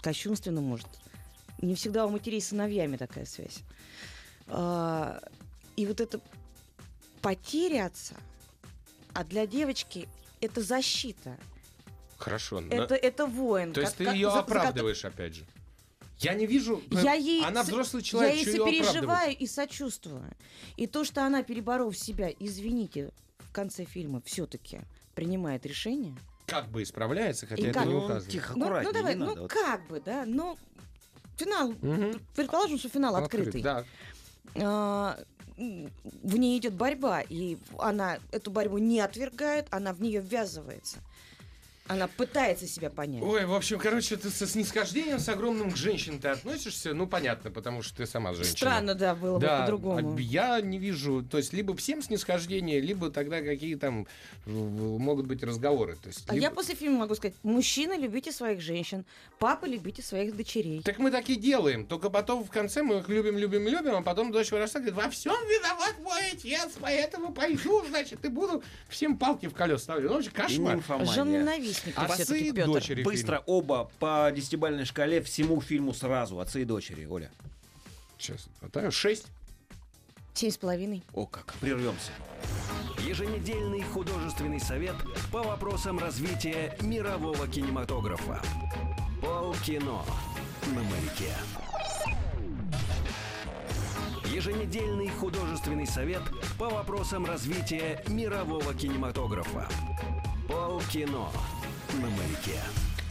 кощунственно 0.01 0.61
может. 0.61 0.87
Не 1.61 1.75
всегда 1.75 2.05
у 2.05 2.09
матерей 2.09 2.41
с 2.41 2.49
сыновьями 2.49 2.97
такая 2.97 3.25
связь. 3.25 3.59
А, 4.47 5.21
И 5.75 5.85
вот 5.85 6.01
эта 6.01 6.19
потеря 7.21 7.85
отца, 7.87 8.15
а 9.13 9.23
для 9.23 9.45
девочки 9.47 10.07
это 10.41 10.61
защита, 10.61 11.37
Хорошо. 12.17 12.61
но- 12.61 12.73
это, 12.73 12.95
это 12.95 13.25
воин. 13.25 13.73
То 13.73 13.81
есть 13.81 13.93
как- 13.93 13.97
ты 13.99 14.05
как- 14.05 14.15
ее 14.15 14.31
за 14.31 14.39
оправдываешь, 14.39 15.03
опять 15.05 15.35
же. 15.35 15.45
Я 16.19 16.33
не 16.33 16.45
вижу... 16.47 16.81
Я 16.89 17.13
ей, 17.13 17.43
Она 17.45 17.63
взрослый 17.63 18.01
человек, 18.01 18.33
я 18.33 18.39
ей 18.39 18.45
сопереживаю 18.45 19.35
и 19.37 19.45
сочувствую. 19.45 20.33
И 20.75 20.87
то, 20.87 21.03
что 21.03 21.23
она, 21.25 21.43
переборов 21.43 21.95
себя, 21.97 22.29
извините, 22.39 23.11
в 23.39 23.51
конце 23.51 23.85
фильма 23.85 24.21
все-таки 24.25 24.81
принимает 25.13 25.65
решение. 25.65 26.15
Как 26.47 26.69
бы 26.69 26.81
исправляется, 26.83 27.45
хотя 27.45 27.61
И 27.61 27.65
это 27.67 27.79
как? 27.79 27.87
не 27.87 27.93
Ну, 27.93 28.05
указано. 28.05 28.31
тихо, 28.31 28.53
Ну, 28.55 28.65
аккуратнее, 28.65 28.91
ну 28.93 28.97
давай, 28.99 29.15
не 29.15 29.19
ну. 29.25 29.35
Вот 29.41 29.51
как 29.51 29.87
бы, 29.87 30.01
да, 30.03 30.25
но 30.25 30.57
финал, 31.37 31.69
Мгм. 31.81 32.19
предположим, 32.35 32.79
что 32.79 32.89
финал 32.89 33.15
Открыт, 33.15 33.47
открытый. 33.47 33.61
Да. 33.61 33.85
А, 34.55 35.19
в 35.57 36.37
ней 36.37 36.57
идет 36.57 36.73
борьба, 36.73 37.21
и 37.21 37.57
она 37.79 38.19
эту 38.31 38.49
борьбу 38.51 38.77
не 38.77 38.99
отвергает, 39.01 39.67
она 39.71 39.93
в 39.93 40.01
нее 40.01 40.21
ввязывается. 40.21 40.99
Она 41.87 42.07
пытается 42.07 42.67
себя 42.67 42.89
понять. 42.89 43.23
Ой, 43.23 43.45
в 43.45 43.53
общем, 43.53 43.79
короче, 43.79 44.17
ты 44.17 44.29
со 44.29 44.45
снисхождением 44.45 45.19
с 45.19 45.29
огромным 45.29 45.71
к 45.71 45.77
женщинам 45.77 46.19
ты 46.19 46.27
относишься, 46.27 46.93
ну, 46.93 47.07
понятно, 47.07 47.49
потому 47.49 47.81
что 47.81 47.97
ты 47.97 48.05
сама 48.05 48.33
женщина. 48.33 48.57
Странно, 48.57 48.93
да, 48.95 49.15
было 49.15 49.35
бы 49.35 49.45
Да, 49.45 49.61
по-другому. 49.61 50.15
а 50.15 50.19
я 50.19 50.59
не 50.61 50.79
вижу, 50.79 51.23
то 51.23 51.37
есть 51.37 51.53
либо 51.53 51.75
всем 51.75 52.01
снисхождение, 52.01 52.81
либо 52.81 53.09
тогда 53.09 53.41
какие 53.41 53.75
там 53.75 54.05
э, 54.45 54.49
могут 54.49 55.27
быть 55.27 55.43
разговоры. 55.43 55.95
То 55.95 56.09
есть, 56.09 56.23
А 56.27 56.33
либо- 56.33 56.43
я 56.43 56.51
после 56.51 56.75
фильма 56.75 56.99
могу 56.99 57.15
сказать, 57.15 57.35
мужчины, 57.43 57.93
любите 57.93 58.31
своих 58.31 58.59
женщин, 58.59 59.05
папы, 59.39 59.67
любите 59.67 60.01
своих 60.01 60.35
дочерей. 60.35 60.81
Так 60.81 60.99
мы 60.99 61.09
так 61.09 61.29
и 61.29 61.35
делаем, 61.35 61.85
только 61.85 62.09
потом 62.09 62.43
в 62.43 62.49
конце 62.49 62.83
мы 62.83 62.97
их 62.97 63.07
любим, 63.07 63.37
любим, 63.37 63.65
любим, 63.67 63.95
а 63.95 64.01
потом 64.01 64.31
дочь 64.31 64.51
вырастает, 64.51 64.85
говорит, 64.87 65.05
во 65.05 65.09
всем 65.11 65.33
виноват 65.47 65.95
мой 66.01 66.31
отец, 66.33 66.71
поэтому 66.81 67.31
пойду, 67.33 67.85
значит, 67.87 68.25
и 68.25 68.27
буду 68.27 68.61
всем 68.89 69.17
палки 69.17 69.45
в 69.47 69.53
колес 69.53 69.83
ставлю. 69.83 70.09
Ну, 70.09 70.15
вообще 70.15 70.31
кошмар. 70.31 70.81
Жен 71.05 71.31
ненавистник. 71.31 71.76
Все-таки, 71.77 72.49
и 72.49 72.51
Петр. 72.51 72.67
дочери. 72.67 73.03
Быстро 73.03 73.43
оба 73.45 73.89
по 73.99 74.31
десятибальной 74.33 74.85
шкале 74.85 75.21
всему 75.21 75.61
фильму 75.61 75.93
сразу. 75.93 76.39
Отцы 76.39 76.61
и 76.61 76.65
дочери, 76.65 77.05
Оля. 77.05 77.31
Сейчас. 78.17 78.47
Это 78.61 78.91
шесть. 78.91 79.27
Семь 80.33 80.51
с 80.51 80.57
половиной. 80.57 81.03
О, 81.13 81.25
как. 81.25 81.53
Прервемся. 81.61 82.11
Еженедельный 83.07 83.81
художественный 83.83 84.59
совет 84.59 84.95
по 85.31 85.41
вопросам 85.41 85.97
развития 85.97 86.77
мирового 86.81 87.47
кинематографа. 87.47 88.41
Полкино 89.21 90.03
на 90.75 90.83
маяке. 90.83 91.33
Еженедельный 94.31 95.09
художественный 95.09 95.87
совет 95.87 96.21
по 96.59 96.69
вопросам 96.69 97.25
развития 97.25 98.03
мирового 98.07 98.73
кинематографа. 98.73 99.67
Полкино 100.47 101.29
на 101.97 102.09
маяке. 102.09 102.59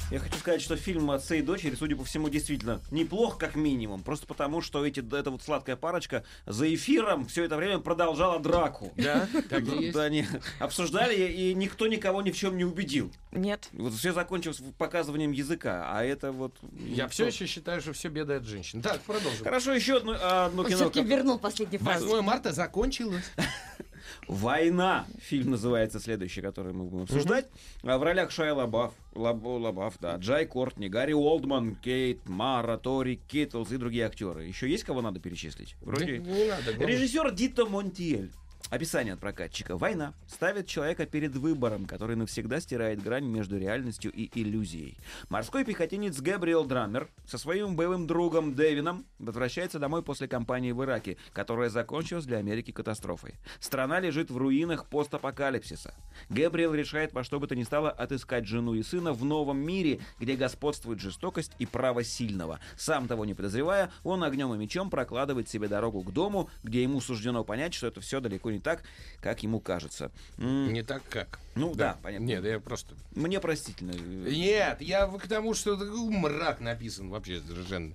Я 0.08 0.20
хочу 0.20 0.36
сказать, 0.38 0.62
что 0.62 0.76
фильм 0.76 1.10
«Отцы 1.10 1.40
и 1.40 1.42
дочери», 1.42 1.74
судя 1.74 1.96
по 1.96 2.04
всему, 2.04 2.28
действительно 2.28 2.80
неплох, 2.92 3.38
как 3.38 3.56
минимум. 3.56 4.04
Просто 4.04 4.24
потому, 4.28 4.60
что 4.60 4.86
эти, 4.86 5.00
эта 5.00 5.32
вот 5.32 5.42
сладкая 5.42 5.74
парочка 5.74 6.22
за 6.46 6.72
эфиром 6.72 7.26
все 7.26 7.42
это 7.42 7.56
время 7.56 7.80
продолжала 7.80 8.38
драку. 8.38 8.92
Да, 8.96 9.28
так 9.50 9.66
и 9.66 9.86
есть. 9.86 9.94
Да, 9.94 10.04
они 10.04 10.24
обсуждали, 10.60 11.16
и 11.16 11.54
никто 11.54 11.88
никого 11.88 12.22
ни 12.22 12.30
в 12.30 12.36
чем 12.36 12.56
не 12.56 12.64
убедил. 12.64 13.10
Нет. 13.32 13.68
Вот 13.72 13.94
все 13.94 14.12
закончилось 14.12 14.62
показыванием 14.78 15.32
языка, 15.32 15.90
а 15.92 16.04
это 16.04 16.30
вот... 16.30 16.54
Я 16.72 17.08
все 17.08 17.26
еще 17.26 17.46
считаю, 17.46 17.80
что 17.80 17.92
все 17.92 18.08
беды 18.08 18.34
от 18.34 18.44
женщин. 18.44 18.82
Так, 18.82 19.00
продолжим. 19.00 19.42
Хорошо, 19.42 19.72
еще 19.72 19.96
одно, 19.96 20.12
одно 20.12 20.62
Он 20.62 20.68
кино. 20.68 20.78
все-таки 20.78 21.02
вернул 21.02 21.40
последний 21.40 21.78
фраз. 21.78 22.02
8 22.02 22.22
марта 22.22 22.52
закончилось. 22.52 23.24
«Война» 24.28 25.06
фильм 25.20 25.50
называется 25.50 26.00
следующий, 26.00 26.40
который 26.40 26.72
мы 26.72 26.84
будем 26.84 27.04
обсуждать. 27.04 27.46
А 27.82 27.98
В 27.98 28.02
ролях 28.02 28.30
Шайа 28.30 28.54
Лабаф, 28.54 28.92
Лабо, 29.14 29.58
Лабаф, 29.58 29.94
да, 30.00 30.16
Джай 30.16 30.46
Кортни, 30.46 30.88
Гарри 30.88 31.12
Олдман, 31.12 31.76
Кейт, 31.76 32.28
Мара, 32.28 32.76
Тори, 32.76 33.16
Китлз 33.16 33.72
и 33.72 33.76
другие 33.76 34.06
актеры. 34.06 34.44
Еще 34.44 34.68
есть 34.68 34.84
кого 34.84 35.02
надо 35.02 35.20
перечислить? 35.20 35.76
Вроде... 35.80 36.18
Не 36.18 36.36
не 36.36 36.48
надо. 36.48 36.72
главное. 36.72 36.86
Режиссер 36.86 37.32
Дито 37.32 37.66
Монтиель. 37.66 38.32
Описание 38.68 39.14
от 39.14 39.20
прокатчика. 39.20 39.76
Война 39.76 40.12
ставит 40.26 40.66
человека 40.66 41.06
перед 41.06 41.36
выбором, 41.36 41.86
который 41.86 42.16
навсегда 42.16 42.58
стирает 42.58 43.00
грань 43.00 43.24
между 43.24 43.58
реальностью 43.58 44.10
и 44.12 44.28
иллюзией. 44.34 44.98
Морской 45.28 45.64
пехотинец 45.64 46.20
Габриэл 46.20 46.64
Драмер 46.64 47.08
со 47.28 47.38
своим 47.38 47.76
боевым 47.76 48.08
другом 48.08 48.56
Дэвином 48.56 49.06
возвращается 49.20 49.78
домой 49.78 50.02
после 50.02 50.26
кампании 50.26 50.72
в 50.72 50.82
Ираке, 50.82 51.16
которая 51.32 51.70
закончилась 51.70 52.24
для 52.24 52.38
Америки 52.38 52.72
катастрофой. 52.72 53.36
Страна 53.60 54.00
лежит 54.00 54.32
в 54.32 54.36
руинах 54.36 54.86
постапокалипсиса. 54.86 55.94
Габриэл 56.28 56.74
решает 56.74 57.12
во 57.12 57.22
что 57.22 57.38
бы 57.38 57.46
то 57.46 57.54
ни 57.54 57.62
стало 57.62 57.90
отыскать 57.92 58.46
жену 58.46 58.74
и 58.74 58.82
сына 58.82 59.12
в 59.12 59.24
новом 59.24 59.58
мире, 59.58 60.00
где 60.18 60.34
господствует 60.34 60.98
жестокость 60.98 61.52
и 61.60 61.66
право 61.66 62.02
сильного. 62.02 62.58
Сам 62.76 63.06
того 63.06 63.26
не 63.26 63.34
подозревая, 63.34 63.92
он 64.02 64.24
огнем 64.24 64.52
и 64.54 64.58
мечом 64.58 64.90
прокладывает 64.90 65.48
себе 65.48 65.68
дорогу 65.68 66.02
к 66.02 66.12
дому, 66.12 66.50
где 66.64 66.82
ему 66.82 67.00
суждено 67.00 67.44
понять, 67.44 67.72
что 67.72 67.86
это 67.86 68.00
все 68.00 68.20
далеко 68.20 68.50
не 68.50 68.55
так, 68.58 68.82
как 69.20 69.42
ему 69.42 69.60
кажется. 69.60 70.10
Не 70.38 70.82
так 70.82 71.02
как. 71.08 71.38
Ну 71.54 71.74
да, 71.74 71.98
понятно. 72.02 72.24
Нет, 72.24 72.44
я 72.44 72.60
просто... 72.60 72.94
Мне 73.14 73.40
простительно. 73.40 73.92
Нет, 73.92 74.80
я 74.80 75.06
к 75.06 75.26
тому, 75.28 75.54
что 75.54 75.76
мрак 75.76 76.60
написан 76.60 77.10
вообще 77.10 77.40
совершенно. 77.40 77.94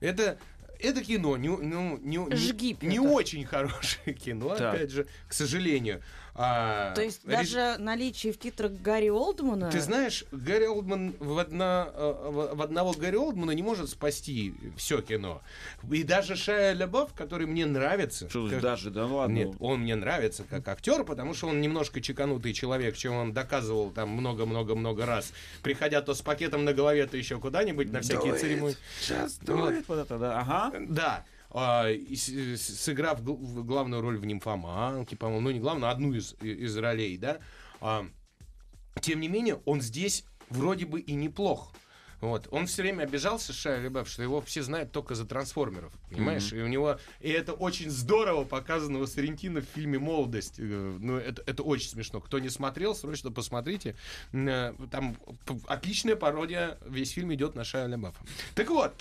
Это, 0.00 0.38
это 0.78 1.02
кино, 1.02 1.36
не, 1.36 1.48
ну, 1.48 1.98
не, 2.02 2.16
не- 2.16 2.36
Жги, 2.36 2.76
не 2.82 2.96
Петр. 2.98 3.08
очень 3.08 3.44
хорошее 3.44 4.14
кино, 4.24 4.54
Так. 4.56 4.74
опять 4.74 4.90
же, 4.90 5.06
к 5.28 5.32
сожалению. 5.32 6.02
А, 6.40 6.94
То 6.94 7.02
есть 7.02 7.24
реж- 7.24 7.36
даже 7.36 7.76
наличие 7.82 8.32
в 8.32 8.38
титрах 8.38 8.70
Гарри 8.70 9.08
Олдмана... 9.08 9.72
Ты 9.72 9.80
знаешь, 9.80 10.24
Гарри 10.30 10.66
Олдман 10.66 11.16
в, 11.18 11.36
одно- 11.36 11.90
э, 11.92 12.52
в 12.54 12.62
одного 12.62 12.92
Гарри 12.92 13.16
Олдмана 13.16 13.50
не 13.50 13.62
может 13.64 13.90
спасти 13.90 14.54
все 14.76 15.02
кино. 15.02 15.42
И 15.90 16.04
даже 16.04 16.36
Шая 16.36 16.74
Лябов, 16.74 17.12
который 17.12 17.48
мне 17.48 17.66
нравится... 17.66 18.30
Что 18.30 18.48
как- 18.48 18.60
даже, 18.60 18.90
да 18.92 19.08
ну 19.08 19.16
ладно. 19.16 19.34
Нет, 19.34 19.56
он 19.58 19.80
мне 19.80 19.96
нравится 19.96 20.44
как 20.48 20.68
актер, 20.68 21.02
потому 21.02 21.34
что 21.34 21.48
он 21.48 21.60
немножко 21.60 22.00
чеканутый 22.00 22.52
человек, 22.52 22.96
чем 22.96 23.14
он 23.14 23.32
доказывал 23.32 23.90
там 23.90 24.10
много-много-много 24.10 25.06
раз. 25.06 25.32
Приходя 25.64 26.02
то 26.02 26.14
с 26.14 26.22
пакетом 26.22 26.64
на 26.64 26.72
голове, 26.72 27.04
то 27.08 27.16
еще 27.16 27.40
куда-нибудь 27.40 27.90
на 27.90 28.00
всякие 28.00 28.34
церемонии. 28.36 28.76
Сейчас 29.00 29.40
Вот. 29.44 29.56
дует 29.72 29.88
вот 29.88 29.98
это, 29.98 30.18
да. 30.18 30.38
Ага. 30.38 30.67
Да. 30.88 31.24
А, 31.50 31.88
и 31.90 32.14
с- 32.14 32.60
сыграв 32.80 33.22
главную 33.24 34.02
роль 34.02 34.18
в 34.18 34.24
«Нимфоманке», 34.26 35.16
по-моему, 35.16 35.40
ну 35.42 35.50
не 35.50 35.60
главную, 35.60 35.88
а 35.88 35.92
одну 35.92 36.12
из, 36.12 36.34
из 36.42 36.76
ролей, 36.76 37.16
да. 37.16 37.38
А, 37.80 38.06
тем 39.00 39.20
не 39.20 39.28
менее, 39.28 39.60
он 39.64 39.80
здесь 39.80 40.24
вроде 40.50 40.84
бы 40.86 41.00
и 41.00 41.14
неплох. 41.14 41.72
Вот. 42.20 42.48
Он 42.50 42.66
все 42.66 42.82
время 42.82 43.04
обижался, 43.04 43.52
Шайа 43.52 43.80
Лебав, 43.80 44.08
что 44.08 44.24
его 44.24 44.40
все 44.40 44.60
знают 44.64 44.90
только 44.90 45.14
за 45.14 45.24
трансформеров. 45.24 45.92
Понимаешь? 46.10 46.52
И 46.52 46.60
у 46.60 46.66
него. 46.66 46.98
И 47.20 47.28
это 47.30 47.52
очень 47.52 47.90
здорово 47.90 48.42
показано 48.42 48.98
у 48.98 49.06
Сарентино 49.06 49.60
в 49.60 49.64
фильме 49.66 50.00
Молодость. 50.00 50.54
Э, 50.58 50.96
Ну, 51.00 51.16
это, 51.16 51.44
это 51.46 51.62
очень 51.62 51.88
смешно. 51.90 52.20
Кто 52.20 52.40
не 52.40 52.48
смотрел, 52.48 52.96
срочно 52.96 53.30
посмотрите. 53.30 53.94
Э, 54.32 54.74
Там 54.90 55.16
отличная 55.68 56.16
пародия. 56.16 56.76
Весь 56.84 57.12
фильм 57.12 57.32
идет 57.34 57.54
на 57.54 57.62
Шайа 57.62 57.86
Лебафа. 57.86 58.18
Так 58.56 58.68
вот. 58.70 58.92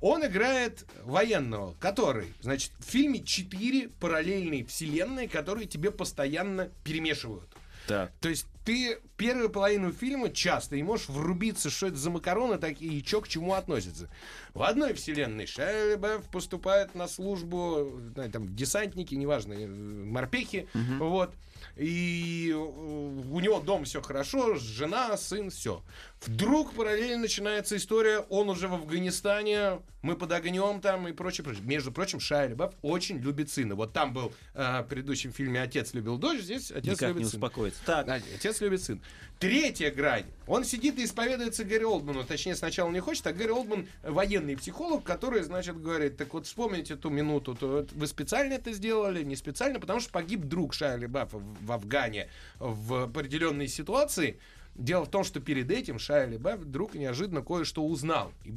Он 0.00 0.24
играет 0.24 0.84
военного, 1.04 1.74
который, 1.80 2.32
значит, 2.40 2.72
в 2.78 2.84
фильме 2.84 3.22
четыре 3.22 3.88
параллельные 3.88 4.64
вселенные, 4.64 5.28
которые 5.28 5.66
тебе 5.66 5.90
постоянно 5.90 6.70
перемешивают. 6.84 7.48
Так. 7.86 8.12
То 8.20 8.28
есть 8.28 8.46
ты 8.64 8.98
первую 9.16 9.48
половину 9.48 9.92
фильма 9.92 10.30
часто 10.30 10.74
и 10.76 10.82
можешь 10.82 11.08
врубиться, 11.08 11.70
что 11.70 11.86
это 11.86 11.96
за 11.96 12.10
макароны 12.10 12.58
такие 12.58 12.92
и 12.92 13.06
что 13.06 13.20
к 13.20 13.28
чему 13.28 13.54
относятся. 13.54 14.08
В 14.54 14.62
одной 14.62 14.92
вселенной 14.92 15.46
Шайа 15.46 15.92
Лабаф 15.92 16.28
поступает 16.30 16.94
на 16.96 17.06
службу, 17.06 18.00
знаю, 18.14 18.30
там, 18.30 18.54
десантники, 18.56 19.14
неважно, 19.14 19.52
э, 19.52 19.66
морпехи, 19.66 20.66
вот. 20.98 21.32
И 21.76 22.50
э, 22.52 22.56
у 22.56 23.40
него 23.40 23.60
дом 23.60 23.84
все 23.84 24.00
хорошо, 24.00 24.54
жена, 24.54 25.16
сын, 25.16 25.50
все. 25.50 25.82
Вдруг 26.24 26.72
параллельно 26.74 27.22
начинается 27.22 27.76
история, 27.76 28.20
он 28.28 28.48
уже 28.48 28.68
в 28.68 28.74
Афганистане, 28.74 29.80
мы 30.02 30.16
под 30.16 30.32
огнем 30.32 30.80
там 30.80 31.08
и 31.08 31.12
прочее, 31.12 31.44
прочее. 31.44 31.64
Между 31.64 31.92
прочим, 31.92 32.20
Шайа 32.20 32.50
Лабаф 32.50 32.74
очень 32.82 33.18
любит 33.18 33.50
сына. 33.50 33.74
Вот 33.74 33.92
там 33.92 34.12
был 34.12 34.32
э, 34.54 34.82
в 34.82 34.84
предыдущем 34.84 35.32
фильме 35.32 35.60
«Отец 35.60 35.92
любил 35.94 36.16
дочь», 36.18 36.40
здесь 36.40 36.70
«Отец 36.70 36.94
Никак 36.94 37.08
любит 37.08 37.22
не 37.24 37.28
сына». 37.28 37.36
успокоится. 37.38 37.80
Так. 37.84 38.08
Отец 38.08 38.60
любит 38.60 38.82
сын. 38.82 39.02
Третья 39.38 39.90
грань. 39.90 40.26
Он 40.46 40.64
сидит 40.64 40.98
и 40.98 41.04
исповедуется 41.04 41.64
Гарри 41.64 41.84
Олдману. 41.84 42.24
Точнее, 42.24 42.54
сначала 42.54 42.90
не 42.90 43.00
хочет, 43.00 43.26
а 43.26 43.32
Гарри 43.32 43.50
Олдман 43.50 43.88
военный 44.02 44.56
психолог, 44.56 45.02
который, 45.02 45.42
значит, 45.42 45.80
говорит, 45.80 46.16
так 46.16 46.32
вот 46.34 46.46
вспомните 46.46 46.96
ту 46.96 47.10
минуту, 47.10 47.54
то 47.54 47.86
вы 47.92 48.06
специально 48.06 48.54
это 48.54 48.72
сделали, 48.72 49.22
не 49.22 49.36
специально, 49.36 49.80
потому 49.80 50.00
что 50.00 50.10
погиб 50.10 50.42
друг 50.42 50.74
Шайа 50.74 50.96
Лебафа 50.96 51.38
в, 51.38 51.64
в 51.64 51.72
Афгане 51.72 52.28
в 52.58 53.04
определенной 53.04 53.68
ситуации. 53.68 54.38
Дело 54.78 55.04
в 55.06 55.10
том, 55.10 55.24
что 55.24 55.40
перед 55.40 55.70
этим 55.70 55.98
Шайа 55.98 56.26
Лебаф 56.26 56.60
вдруг 56.60 56.94
неожиданно 56.94 57.40
кое-что 57.42 57.84
узнал. 57.84 58.32
И 58.44 58.52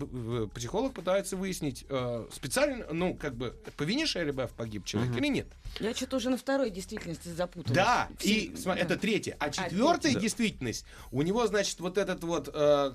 психолог 0.54 0.94
пытается 0.94 1.38
выяснить, 1.38 1.86
э, 1.90 2.28
специально, 2.32 2.86
ну, 2.92 3.14
как 3.16 3.36
бы, 3.36 3.56
по 3.78 3.84
вине 3.84 4.06
Шайа 4.06 4.26
Лебаф 4.26 4.52
погиб 4.52 4.84
человек 4.86 5.16
или 5.16 5.28
нет. 5.28 5.48
Я 5.80 5.94
что-то 5.94 6.18
уже 6.18 6.30
на 6.30 6.38
второй 6.38 6.72
действительности 6.72 7.30
запуталась. 7.30 7.76
Да, 7.76 8.10
Все- 8.18 8.30
и 8.30 8.56
смотри, 8.56 8.84
да. 8.84 8.90
это 8.90 9.00
третье. 9.00 9.38
А 9.40 9.50
четвертая 9.50 10.14
Да. 10.14 10.20
действительность, 10.20 10.86
у 11.12 11.22
него, 11.22 11.48
значит, 11.48 11.80
вот 11.80 11.98
этот 11.98 12.24
вот, 12.24 12.50
э, 12.50 12.52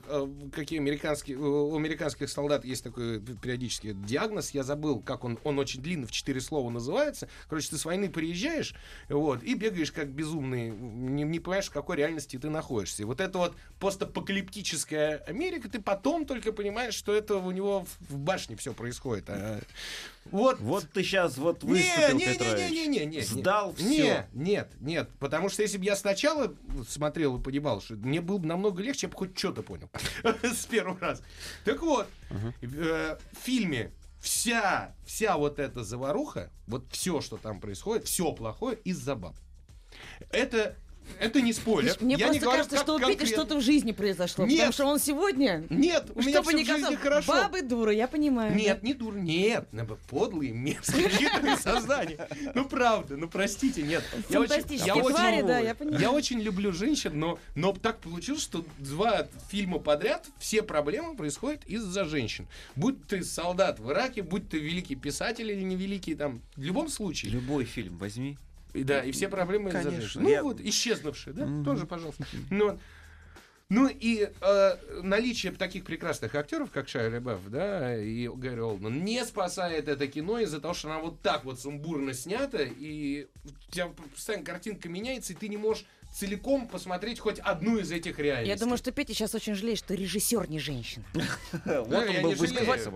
э, 0.06 0.28
какие 0.52 0.78
американские, 0.80 1.38
у 1.38 1.74
американских 1.76 2.28
солдат 2.28 2.64
есть 2.64 2.84
такой 2.84 3.20
периодический 3.20 3.94
диагноз, 3.94 4.50
я 4.50 4.62
забыл, 4.64 5.00
как 5.00 5.24
он, 5.24 5.38
он 5.44 5.58
очень 5.58 5.80
длинно, 5.80 6.06
в 6.06 6.10
четыре 6.12 6.40
слова 6.40 6.68
называется. 6.70 7.28
Короче, 7.48 7.70
ты 7.70 7.78
с 7.78 7.84
войны 7.84 8.10
приезжаешь, 8.10 8.74
вот, 9.08 9.42
и 9.42 9.54
бегаешь 9.54 9.92
как 9.92 10.08
безумный, 10.10 10.70
не, 10.70 11.22
не 11.22 11.40
понимаешь, 11.40 11.66
в 11.66 11.72
какой 11.72 11.96
реальности 11.96 12.36
ты 12.38 12.50
находишься. 12.50 13.06
Вот 13.14 13.20
это 13.20 13.38
вот 13.38 13.54
постапокалиптическая 13.78 15.18
Америка, 15.28 15.68
ты 15.68 15.80
потом 15.80 16.26
только 16.26 16.50
понимаешь, 16.50 16.94
что 16.94 17.14
это 17.14 17.36
у 17.36 17.52
него 17.52 17.86
в, 18.08 18.18
башне 18.18 18.56
все 18.56 18.74
происходит. 18.74 19.26
А, 19.28 19.60
вот, 20.24 20.58
Вот 20.58 20.90
ты 20.92 21.04
сейчас 21.04 21.38
вот 21.38 21.62
не, 21.62 21.74
выступил, 21.74 22.16
не, 22.16 22.26
не, 22.26 22.32
Петрович. 22.32 22.70
не, 22.72 22.86
не, 22.88 22.98
не, 22.98 23.06
не. 23.06 23.20
Сдал 23.20 23.72
все. 23.74 23.84
Нет, 23.84 24.26
нет, 24.32 24.72
нет. 24.80 25.10
Потому 25.20 25.48
что 25.48 25.62
если 25.62 25.78
бы 25.78 25.84
я 25.84 25.94
сначала 25.94 26.52
смотрел 26.88 27.38
и 27.38 27.40
понимал, 27.40 27.80
что 27.80 27.94
мне 27.94 28.20
было 28.20 28.38
бы 28.38 28.48
намного 28.48 28.82
легче, 28.82 29.06
я 29.06 29.12
бы 29.12 29.16
хоть 29.16 29.38
что-то 29.38 29.62
понял 29.62 29.88
с 30.42 30.66
первого 30.66 30.98
раза. 30.98 31.22
Так 31.64 31.80
вот, 31.82 32.08
э, 32.62 33.16
в 33.32 33.44
фильме 33.44 33.92
вся, 34.18 34.92
вся 35.06 35.36
вот 35.36 35.60
эта 35.60 35.84
заваруха, 35.84 36.50
вот 36.66 36.86
все, 36.90 37.20
что 37.20 37.36
там 37.36 37.60
происходит, 37.60 38.08
все 38.08 38.32
плохое 38.32 38.76
из-за 38.82 39.14
баб. 39.14 39.36
Это 40.30 40.74
Это 41.20 41.40
не 41.40 41.52
спойлер. 41.52 41.96
Мне 42.00 42.16
Я 42.16 42.28
не 42.28 42.38
просто 42.38 42.40
говорю, 42.40 42.56
кажется, 42.58 42.76
что 42.78 42.94
у 42.94 42.98
Пети 42.98 43.08
конкретно. 43.10 43.36
что-то 43.36 43.56
в 43.58 43.60
жизни 43.62 43.92
произошло. 43.92 44.44
Нет. 44.44 44.56
Потому 44.58 44.72
что 44.72 44.84
он 44.86 44.98
сегодня, 44.98 45.64
Нет, 45.70 46.10
у 46.14 46.20
меня 46.22 46.42
всё 46.42 46.50
не 46.52 46.64
в 46.64 46.66
жизни 46.66 46.80
казалось, 46.80 46.98
хорошо. 46.98 47.32
бабы 47.32 47.62
дуры, 47.62 47.94
я 47.94 48.08
понимаю. 48.08 48.54
Нет, 48.54 48.82
не 48.82 48.94
дур, 48.94 49.14
нет, 49.16 49.68
ну, 49.72 49.86
подлые, 50.08 50.52
мерзкие, 50.52 51.08
хитрые 51.08 51.56
создания. 51.56 52.28
Ну 52.54 52.64
правда, 52.64 53.16
ну 53.16 53.28
простите, 53.28 53.82
нет. 53.82 54.02
Я 54.28 54.40
очень- 54.40 54.48
Фантастические 54.50 54.86
я 54.86 54.96
очень- 54.96 55.16
твари, 55.16 55.42
да, 55.42 55.58
я 55.58 55.74
понимаю. 55.74 56.00
Я 56.00 56.10
очень 56.10 56.40
люблю 56.40 56.72
женщин, 56.72 57.18
но, 57.18 57.38
но 57.54 57.72
так 57.72 58.00
получилось, 58.00 58.42
что 58.42 58.64
два 58.78 59.26
фильма 59.50 59.78
подряд 59.78 60.26
все 60.38 60.62
проблемы 60.62 61.16
происходят 61.16 61.64
из-за 61.66 62.04
женщин. 62.04 62.46
Будь 62.76 63.06
ты 63.06 63.22
солдат 63.24 63.78
в 63.78 63.90
Ираке, 63.90 64.22
будь 64.22 64.48
ты 64.48 64.58
великий 64.58 64.96
писатель 64.96 65.50
или 65.50 65.62
не 65.62 65.76
великий, 65.76 66.14
там, 66.14 66.40
в 66.56 66.62
любом 66.62 66.88
случае. 66.88 67.32
Любой 67.32 67.64
фильм 67.64 67.96
возьми. 67.98 68.36
Да, 68.74 69.04
и 69.04 69.12
все 69.12 69.28
проблемы 69.28 69.70
Конечно. 69.70 70.20
Ну 70.20 70.28
я- 70.28 70.42
вот, 70.42 70.60
исчезнувшие, 70.60 71.32
да, 71.32 71.48
тоже, 71.64 71.86
пожалуйста. 71.86 72.26
Ну, 72.50 72.78
ну 73.70 73.88
и 73.88 74.30
э, 74.40 74.76
наличие 75.02 75.52
таких 75.52 75.84
прекрасных 75.84 76.34
актеров, 76.34 76.70
как 76.70 76.88
Шайа 76.88 77.08
Лебаф, 77.08 77.40
да, 77.48 77.96
и 77.96 78.28
Гэри 78.28 78.60
Олдман, 78.60 79.04
не 79.04 79.24
спасает 79.24 79.88
это 79.88 80.06
кино 80.06 80.38
из-за 80.40 80.60
того, 80.60 80.74
что 80.74 80.90
оно 80.90 81.00
вот 81.00 81.22
так 81.22 81.44
вот 81.44 81.60
сумбурно 81.60 82.12
снято, 82.12 82.62
и 82.62 83.26
у 83.44 83.72
тебя 83.72 83.88
постоянно 84.12 84.44
картинка 84.44 84.88
меняется, 84.88 85.32
и 85.32 85.36
ты 85.36 85.48
не 85.48 85.56
можешь 85.56 85.86
целиком 86.14 86.68
посмотреть 86.68 87.18
хоть 87.18 87.40
одну 87.40 87.78
из 87.78 87.90
этих 87.90 88.18
реальностей. 88.18 88.50
Я 88.50 88.56
думаю, 88.56 88.78
что 88.78 88.92
Петя 88.92 89.12
сейчас 89.12 89.34
очень 89.34 89.54
жалеет, 89.54 89.78
что 89.78 89.94
режиссер 89.94 90.48
не 90.48 90.60
женщина. 90.60 91.04
Вот 91.64 92.08
он 92.08 92.22
был 92.22 92.32
высказался! 92.32 92.90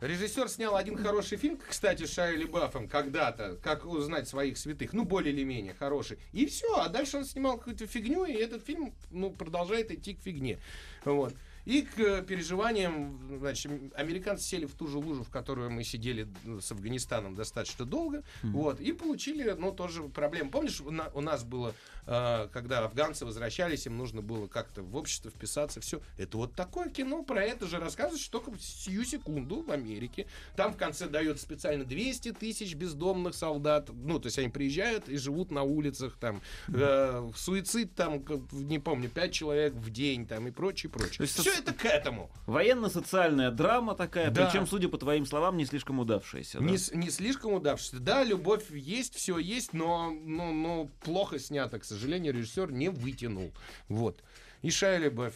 Режиссер 0.00 0.48
снял 0.48 0.76
один 0.76 0.96
хороший 0.96 1.38
фильм, 1.38 1.58
кстати, 1.66 2.04
с 2.04 2.12
Шайа 2.12 2.36
Лебафом 2.36 2.86
когда-то, 2.86 3.58
как 3.62 3.86
узнать 3.86 4.28
своих 4.28 4.58
святых, 4.58 4.92
ну, 4.92 5.04
более 5.04 5.32
или 5.32 5.42
менее 5.42 5.74
хороший. 5.74 6.18
И 6.32 6.46
все, 6.46 6.76
а 6.76 6.88
дальше 6.88 7.16
он 7.16 7.24
снимал 7.24 7.56
какую-то 7.56 7.86
фигню, 7.86 8.26
и 8.26 8.34
этот 8.34 8.64
фильм, 8.64 8.92
ну, 9.10 9.30
продолжает 9.30 9.90
идти 9.90 10.14
к 10.14 10.20
фигне. 10.20 10.58
Вот. 11.04 11.34
И 11.70 11.82
к 11.82 12.00
э, 12.00 12.22
переживаниям, 12.24 13.38
значит, 13.38 13.70
американцы 13.94 14.42
сели 14.44 14.66
в 14.66 14.74
ту 14.74 14.88
же 14.88 14.98
лужу, 14.98 15.22
в 15.22 15.30
которую 15.30 15.70
мы 15.70 15.84
сидели 15.84 16.26
с 16.60 16.72
Афганистаном 16.72 17.36
достаточно 17.36 17.84
долго, 17.84 18.24
вот, 18.42 18.80
и 18.80 18.92
получили, 18.92 19.54
ну, 19.56 19.70
тоже 19.70 20.02
проблемы. 20.02 20.50
Помнишь, 20.50 20.80
у, 20.80 20.90
на- 20.90 21.10
у 21.14 21.20
нас 21.20 21.44
было, 21.44 21.72
когда 22.04 22.80
афганцы 22.84 23.24
возвращались, 23.26 23.86
им 23.86 23.96
нужно 23.96 24.22
было 24.22 24.46
как-то 24.46 24.82
в 24.82 24.96
общество 24.96 25.30
вписаться, 25.30 25.80
все. 25.80 26.00
Это 26.18 26.36
вот 26.36 26.54
такое 26.54 26.88
кино 26.88 27.22
про 27.22 27.42
это 27.44 27.66
же 27.66 27.78
рассказывает, 27.78 28.20
что 28.20 28.40
только 28.40 28.58
сию 28.60 29.04
секунду 29.04 29.62
в 29.62 29.70
Америке. 29.70 30.26
Там 30.56 30.72
в 30.72 30.76
конце 30.76 31.08
дают 31.08 31.40
специально 31.40 31.84
200 31.84 32.32
тысяч 32.32 32.74
бездомных 32.74 33.34
солдат, 33.34 33.90
ну, 33.92 34.18
то 34.18 34.26
есть 34.26 34.38
они 34.38 34.48
приезжают 34.48 35.08
и 35.08 35.16
живут 35.16 35.50
на 35.50 35.62
улицах, 35.62 36.16
там, 36.18 36.40
э, 36.68 37.30
суицид, 37.36 37.94
там, 37.94 38.24
не 38.52 38.78
помню, 38.78 39.08
5 39.08 39.32
человек 39.32 39.74
в 39.74 39.90
день, 39.90 40.26
там, 40.26 40.46
и 40.48 40.50
прочее, 40.50 40.90
прочее. 40.90 41.18
То 41.18 41.22
есть 41.24 41.38
Все 41.38 41.52
это 41.52 41.72
к 41.72 41.84
этому. 41.84 42.30
Военно-социальная 42.46 43.50
драма 43.50 43.94
такая, 43.94 44.30
Да. 44.30 44.46
причем, 44.46 44.66
судя 44.66 44.88
по 44.88 44.98
твоим 44.98 45.26
словам, 45.26 45.56
не 45.56 45.64
слишком 45.66 45.98
удавшаяся. 45.98 46.58
да? 46.58 46.64
Не, 46.64 46.78
не 46.96 47.10
слишком 47.10 47.52
удавшийся. 47.52 47.98
Да, 48.00 48.24
любовь 48.24 48.70
есть, 48.70 49.14
все 49.14 49.38
есть, 49.38 49.72
но, 49.72 50.10
но, 50.10 50.52
но 50.52 50.88
плохо 51.02 51.38
снято, 51.38 51.78
к 51.78 51.84
сожалению, 51.90 52.32
режиссер 52.34 52.70
не 52.72 52.88
вытянул. 52.88 53.52
Вот. 53.88 54.22
И 54.62 54.70
Шайя 54.70 54.98
Любовь, 54.98 55.34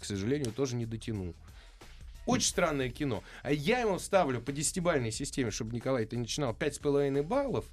к 0.00 0.04
сожалению, 0.04 0.52
тоже 0.52 0.76
не 0.76 0.86
дотянул. 0.86 1.34
Очень 2.26 2.48
странное 2.48 2.88
кино. 2.88 3.24
А 3.42 3.50
я 3.50 3.80
ему 3.80 3.98
ставлю 3.98 4.40
по 4.40 4.52
десятибальной 4.52 5.10
системе, 5.10 5.50
чтобы 5.50 5.74
Николай 5.74 6.04
ты 6.06 6.16
начинал, 6.16 6.54
пять 6.54 6.76
с 6.76 6.78
половиной 6.78 7.22
баллов. 7.22 7.64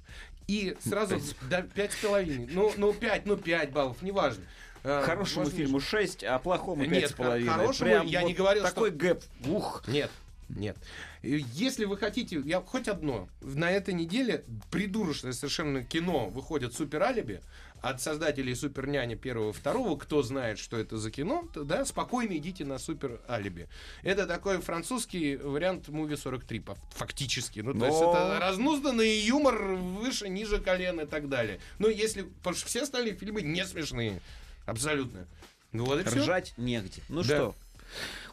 И 0.48 0.76
сразу... 0.84 1.20
Да, 1.48 1.62
пять 1.62 1.92
с 1.92 1.96
половиной. 1.96 2.48
Ну, 2.50 2.72
ну, 2.76 2.92
пять, 2.92 3.26
ну, 3.26 3.36
пять 3.36 3.70
баллов, 3.70 4.02
неважно. 4.02 4.42
А, 4.82 5.02
Хорошему 5.04 5.44
важнее, 5.44 5.64
фильму 5.66 5.78
6, 5.78 6.24
а 6.24 6.38
плохому 6.40 6.84
Нет, 6.84 7.12
5,5. 7.12 7.44
хо- 7.46 7.52
хорошему 7.52 7.90
Прям 7.90 8.06
я 8.06 8.20
вот 8.22 8.28
не 8.28 8.34
говорил, 8.34 8.64
Такой 8.64 8.90
что- 8.90 8.98
гэп. 8.98 9.22
Ух. 9.46 9.84
Нет, 9.86 10.10
нет. 10.56 10.76
Если 11.22 11.84
вы 11.84 11.96
хотите, 11.96 12.40
я 12.44 12.60
хоть 12.60 12.88
одно, 12.88 13.28
на 13.40 13.70
этой 13.70 13.94
неделе 13.94 14.44
придурочное 14.70 15.32
совершенно 15.32 15.82
кино 15.84 16.28
выходит 16.28 16.74
«Супер 16.74 17.02
Алиби» 17.02 17.40
от 17.82 18.00
создателей 18.02 18.54
«Супер 18.54 18.86
Няни» 18.86 19.14
первого 19.14 19.50
и 19.50 19.52
второго. 19.52 19.98
Кто 19.98 20.22
знает, 20.22 20.58
что 20.58 20.76
это 20.76 20.98
за 20.98 21.10
кино, 21.10 21.48
то, 21.54 21.64
да, 21.64 21.84
спокойно 21.86 22.36
идите 22.36 22.64
на 22.64 22.78
«Супер 22.78 23.20
Алиби». 23.28 23.68
Это 24.02 24.26
такой 24.26 24.60
французский 24.60 25.36
вариант 25.36 25.88
«Муви 25.88 26.14
43», 26.16 26.60
по- 26.60 26.76
фактически. 26.90 27.60
Ну, 27.60 27.72
то 27.72 27.86
есть 27.86 28.00
Но- 28.00 28.10
это 28.12 28.38
разнузданный 28.40 29.20
юмор 29.20 29.56
выше, 29.76 30.28
ниже 30.28 30.58
колен 30.60 31.00
и 31.00 31.06
так 31.06 31.28
далее. 31.28 31.58
Но 31.78 31.88
если... 31.88 32.22
Потому 32.22 32.56
что 32.56 32.66
все 32.66 32.82
остальные 32.82 33.14
фильмы 33.14 33.40
не 33.42 33.64
смешные. 33.66 34.20
Абсолютно. 34.66 35.26
Ну 35.72 35.84
вот 35.86 36.00
и 36.00 36.04
все. 36.04 36.20
Ржать 36.20 36.52
негде. 36.58 37.00
Ну 37.08 37.22
Да. 37.22 37.24
что, 37.24 37.54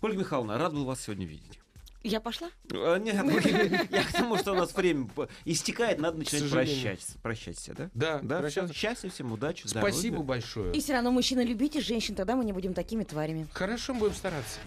Ольга 0.02 0.20
Михайловна, 0.20 0.58
рад 0.58 0.74
был 0.74 0.86
вас 0.86 1.02
сегодня 1.02 1.26
видеть. 1.26 1.60
Я 2.04 2.20
пошла? 2.22 2.50
А, 2.72 2.98
Нет, 2.98 3.16
я 3.92 4.04
к 4.04 4.12
тому, 4.14 4.38
что 4.38 4.54
у 4.54 4.56
нас 4.56 4.74
время 4.74 5.10
истекает, 5.46 6.00
надо 6.00 6.20
начинать 6.20 6.50
прощаться. 6.50 7.18
Прощаться, 7.22 7.74
да? 7.74 7.90
Да, 7.94 8.20
Да, 8.22 8.40
прощаться. 8.40 8.74
счастья 8.74 9.10
всем, 9.10 9.32
удачи, 9.32 9.66
Спасибо 9.68 10.18
здоровья. 10.18 10.28
большое. 10.28 10.74
И 10.74 10.80
все 10.80 10.94
равно, 10.94 11.12
мужчина, 11.12 11.44
любите 11.44 11.82
женщин, 11.82 12.16
тогда 12.16 12.36
мы 12.36 12.46
не 12.46 12.54
будем 12.54 12.74
такими 12.74 13.04
тварями. 13.04 13.48
Хорошо, 13.52 13.94
будем 13.94 14.14
стараться. 14.16 14.60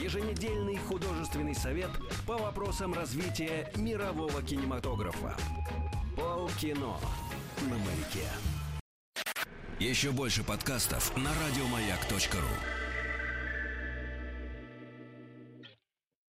Еженедельный 0.00 0.76
художественный 0.76 1.54
совет 1.54 1.90
по 2.26 2.36
вопросам 2.36 2.92
развития 2.94 3.70
мирового 3.76 4.42
кинематографа. 4.42 5.36
Полкино 6.16 6.96
на 7.62 7.76
маяке. 7.78 8.26
Еще 9.78 10.10
больше 10.10 10.42
подкастов 10.42 11.14
на 11.16 11.30
радиомаяк.ру. 11.30 12.85